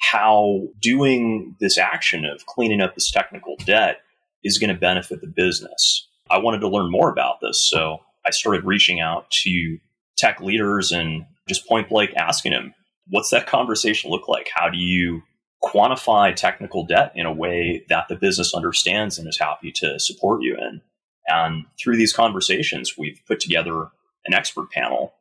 how 0.00 0.68
doing 0.80 1.56
this 1.60 1.76
action 1.76 2.24
of 2.24 2.46
cleaning 2.46 2.80
up 2.80 2.94
this 2.94 3.10
technical 3.10 3.56
debt 3.64 4.00
is 4.44 4.58
going 4.58 4.72
to 4.72 4.80
benefit 4.80 5.20
the 5.20 5.26
business. 5.26 6.06
I 6.30 6.38
wanted 6.38 6.60
to 6.60 6.68
learn 6.68 6.90
more 6.90 7.10
about 7.10 7.40
this, 7.40 7.68
so 7.68 7.98
I 8.24 8.30
started 8.30 8.64
reaching 8.64 9.00
out 9.00 9.30
to 9.42 9.78
tech 10.16 10.40
leaders 10.40 10.92
and 10.92 11.24
just 11.48 11.66
point 11.66 11.88
blank 11.88 12.12
asking 12.16 12.52
them, 12.52 12.74
what's 13.08 13.30
that 13.30 13.46
conversation 13.46 14.10
look 14.10 14.28
like? 14.28 14.48
How 14.54 14.68
do 14.68 14.78
you 14.78 15.22
quantify 15.62 16.34
technical 16.34 16.84
debt 16.84 17.12
in 17.14 17.26
a 17.26 17.32
way 17.32 17.84
that 17.88 18.08
the 18.08 18.16
business 18.16 18.54
understands 18.54 19.18
and 19.18 19.28
is 19.28 19.38
happy 19.38 19.72
to 19.72 19.98
support 19.98 20.42
you 20.42 20.56
in? 20.56 20.80
And 21.26 21.66
through 21.82 21.96
these 21.96 22.12
conversations, 22.12 22.96
we've 22.96 23.20
put 23.26 23.40
together 23.40 23.88
an 24.24 24.34
expert 24.34 24.70
panel. 24.70 25.14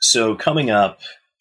So 0.00 0.34
coming 0.34 0.70
up 0.70 1.00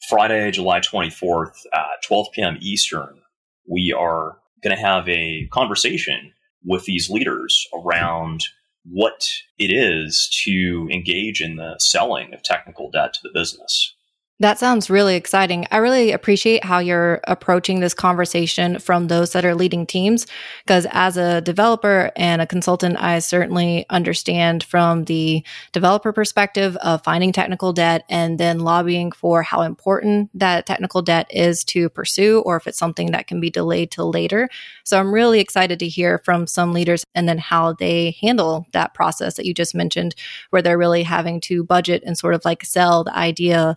Friday, 0.10 0.52
July 0.52 0.80
24th 0.80 1.66
at 1.74 2.04
12 2.04 2.28
p.m. 2.34 2.58
Eastern, 2.62 3.22
we 3.70 3.93
are 3.97 4.38
going 4.64 4.76
to 4.76 4.82
have 4.82 5.08
a 5.08 5.47
conversation 5.52 6.34
with 6.64 6.86
these 6.86 7.10
leaders 7.10 7.68
around 7.74 8.43
what 8.84 9.30
it 9.58 9.68
is 9.68 10.30
to 10.45 10.89
engage 10.91 11.41
in 11.41 11.56
the 11.58 11.76
selling 11.80 12.34
of 12.34 12.43
technical 12.43 12.89
debt 12.89 13.14
to 13.14 13.20
the 13.24 13.30
business. 13.34 13.95
That 14.41 14.57
sounds 14.57 14.89
really 14.89 15.17
exciting. 15.17 15.67
I 15.69 15.77
really 15.77 16.13
appreciate 16.13 16.63
how 16.63 16.79
you're 16.79 17.19
approaching 17.25 17.81
this 17.81 17.93
conversation 17.93 18.79
from 18.79 19.09
those 19.09 19.33
that 19.33 19.43
are 19.43 19.53
leading 19.53 19.85
teams. 19.85 20.27
Because 20.65 20.87
as 20.91 21.17
a 21.17 21.41
developer 21.41 22.09
and 22.15 22.41
a 22.41 22.47
consultant, 22.47 22.95
I 23.01 23.19
certainly 23.19 23.85
understand 23.89 24.63
from 24.63 25.03
the 25.03 25.43
developer 25.73 26.13
perspective 26.13 26.77
of 26.77 27.03
finding 27.03 27.33
technical 27.33 27.73
debt 27.73 28.05
and 28.07 28.39
then 28.39 28.59
lobbying 28.59 29.11
for 29.11 29.43
how 29.43 29.61
important 29.61 30.29
that 30.35 30.65
technical 30.65 31.01
debt 31.01 31.27
is 31.29 31.65
to 31.65 31.89
pursue, 31.89 32.39
or 32.45 32.55
if 32.55 32.65
it's 32.65 32.77
something 32.77 33.11
that 33.11 33.27
can 33.27 33.41
be 33.41 33.49
delayed 33.49 33.91
till 33.91 34.09
later. 34.09 34.47
So 34.85 34.97
I'm 34.97 35.13
really 35.13 35.41
excited 35.41 35.79
to 35.79 35.87
hear 35.89 36.17
from 36.17 36.47
some 36.47 36.71
leaders 36.71 37.03
and 37.13 37.27
then 37.27 37.39
how 37.39 37.73
they 37.73 38.15
handle 38.21 38.67
that 38.71 38.93
process 38.93 39.35
that 39.35 39.45
you 39.45 39.53
just 39.53 39.75
mentioned, 39.75 40.15
where 40.51 40.61
they're 40.61 40.77
really 40.77 41.03
having 41.03 41.41
to 41.41 41.61
budget 41.65 42.03
and 42.05 42.17
sort 42.17 42.35
of 42.35 42.45
like 42.45 42.63
sell 42.63 43.03
the 43.03 43.13
idea 43.13 43.75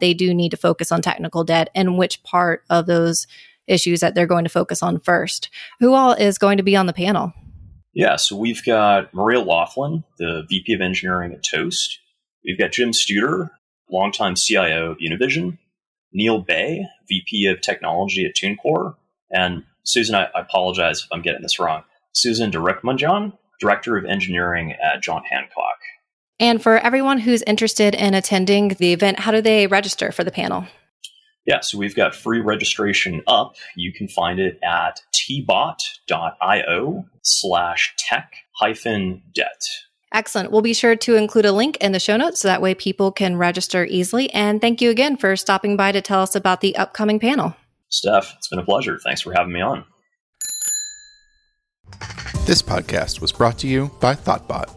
they 0.00 0.14
do 0.14 0.34
need 0.34 0.50
to 0.50 0.56
focus 0.56 0.92
on 0.92 1.02
technical 1.02 1.44
debt 1.44 1.70
and 1.74 1.98
which 1.98 2.22
part 2.22 2.64
of 2.70 2.86
those 2.86 3.26
issues 3.66 4.00
that 4.00 4.14
they're 4.14 4.26
going 4.26 4.44
to 4.44 4.50
focus 4.50 4.82
on 4.82 4.98
first. 4.98 5.50
Who 5.80 5.94
all 5.94 6.12
is 6.12 6.38
going 6.38 6.56
to 6.56 6.62
be 6.62 6.76
on 6.76 6.86
the 6.86 6.92
panel? 6.92 7.32
Yeah, 7.92 8.16
so 8.16 8.36
we've 8.36 8.64
got 8.64 9.12
Maria 9.12 9.40
Laughlin, 9.40 10.04
the 10.18 10.44
VP 10.48 10.74
of 10.74 10.80
Engineering 10.80 11.32
at 11.32 11.42
Toast. 11.42 11.98
We've 12.44 12.58
got 12.58 12.72
Jim 12.72 12.92
Studer, 12.92 13.50
longtime 13.90 14.36
CIO 14.36 14.92
of 14.92 14.98
Univision. 14.98 15.58
Neil 16.12 16.40
Bay, 16.40 16.86
VP 17.08 17.46
of 17.46 17.60
Technology 17.60 18.24
at 18.24 18.34
TuneCore. 18.34 18.94
And 19.30 19.64
Susan, 19.84 20.14
I, 20.14 20.24
I 20.34 20.40
apologize 20.40 21.00
if 21.00 21.08
I'm 21.12 21.22
getting 21.22 21.42
this 21.42 21.58
wrong. 21.58 21.82
Susan 22.12 22.50
Direkmanjan, 22.50 23.36
Director 23.60 23.96
of 23.96 24.04
Engineering 24.04 24.72
at 24.72 25.02
John 25.02 25.22
Hancock. 25.24 25.78
And 26.40 26.62
for 26.62 26.78
everyone 26.78 27.18
who's 27.18 27.42
interested 27.42 27.94
in 27.94 28.14
attending 28.14 28.68
the 28.68 28.92
event, 28.92 29.20
how 29.20 29.32
do 29.32 29.40
they 29.40 29.66
register 29.66 30.12
for 30.12 30.22
the 30.24 30.30
panel? 30.30 30.66
Yeah, 31.46 31.60
so 31.60 31.78
we've 31.78 31.96
got 31.96 32.14
free 32.14 32.40
registration 32.40 33.22
up. 33.26 33.56
You 33.74 33.92
can 33.92 34.06
find 34.06 34.38
it 34.38 34.58
at 34.62 35.00
tbot.io 35.14 37.04
slash 37.22 37.94
tech 37.98 38.34
hyphen 38.60 39.22
debt. 39.34 39.64
Excellent. 40.12 40.50
We'll 40.50 40.62
be 40.62 40.74
sure 40.74 40.96
to 40.96 41.16
include 41.16 41.46
a 41.46 41.52
link 41.52 41.76
in 41.78 41.92
the 41.92 42.00
show 42.00 42.16
notes 42.16 42.40
so 42.40 42.48
that 42.48 42.62
way 42.62 42.74
people 42.74 43.12
can 43.12 43.36
register 43.36 43.84
easily. 43.84 44.30
And 44.32 44.60
thank 44.60 44.80
you 44.80 44.90
again 44.90 45.16
for 45.16 45.36
stopping 45.36 45.76
by 45.76 45.92
to 45.92 46.00
tell 46.00 46.20
us 46.20 46.34
about 46.34 46.60
the 46.60 46.76
upcoming 46.76 47.18
panel. 47.18 47.56
Steph, 47.88 48.34
it's 48.36 48.48
been 48.48 48.58
a 48.58 48.64
pleasure. 48.64 48.98
Thanks 49.02 49.22
for 49.22 49.32
having 49.32 49.52
me 49.52 49.60
on. 49.60 49.84
This 52.46 52.62
podcast 52.62 53.20
was 53.20 53.32
brought 53.32 53.58
to 53.58 53.68
you 53.68 53.90
by 54.00 54.14
Thoughtbot. 54.14 54.74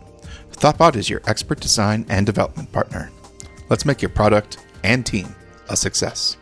Thoughtbot 0.61 0.95
is 0.95 1.09
your 1.09 1.23
expert 1.25 1.59
design 1.59 2.05
and 2.07 2.23
development 2.23 2.71
partner. 2.71 3.09
Let's 3.69 3.83
make 3.83 3.99
your 3.99 4.09
product 4.09 4.63
and 4.83 5.03
team 5.03 5.33
a 5.69 5.75
success. 5.75 6.37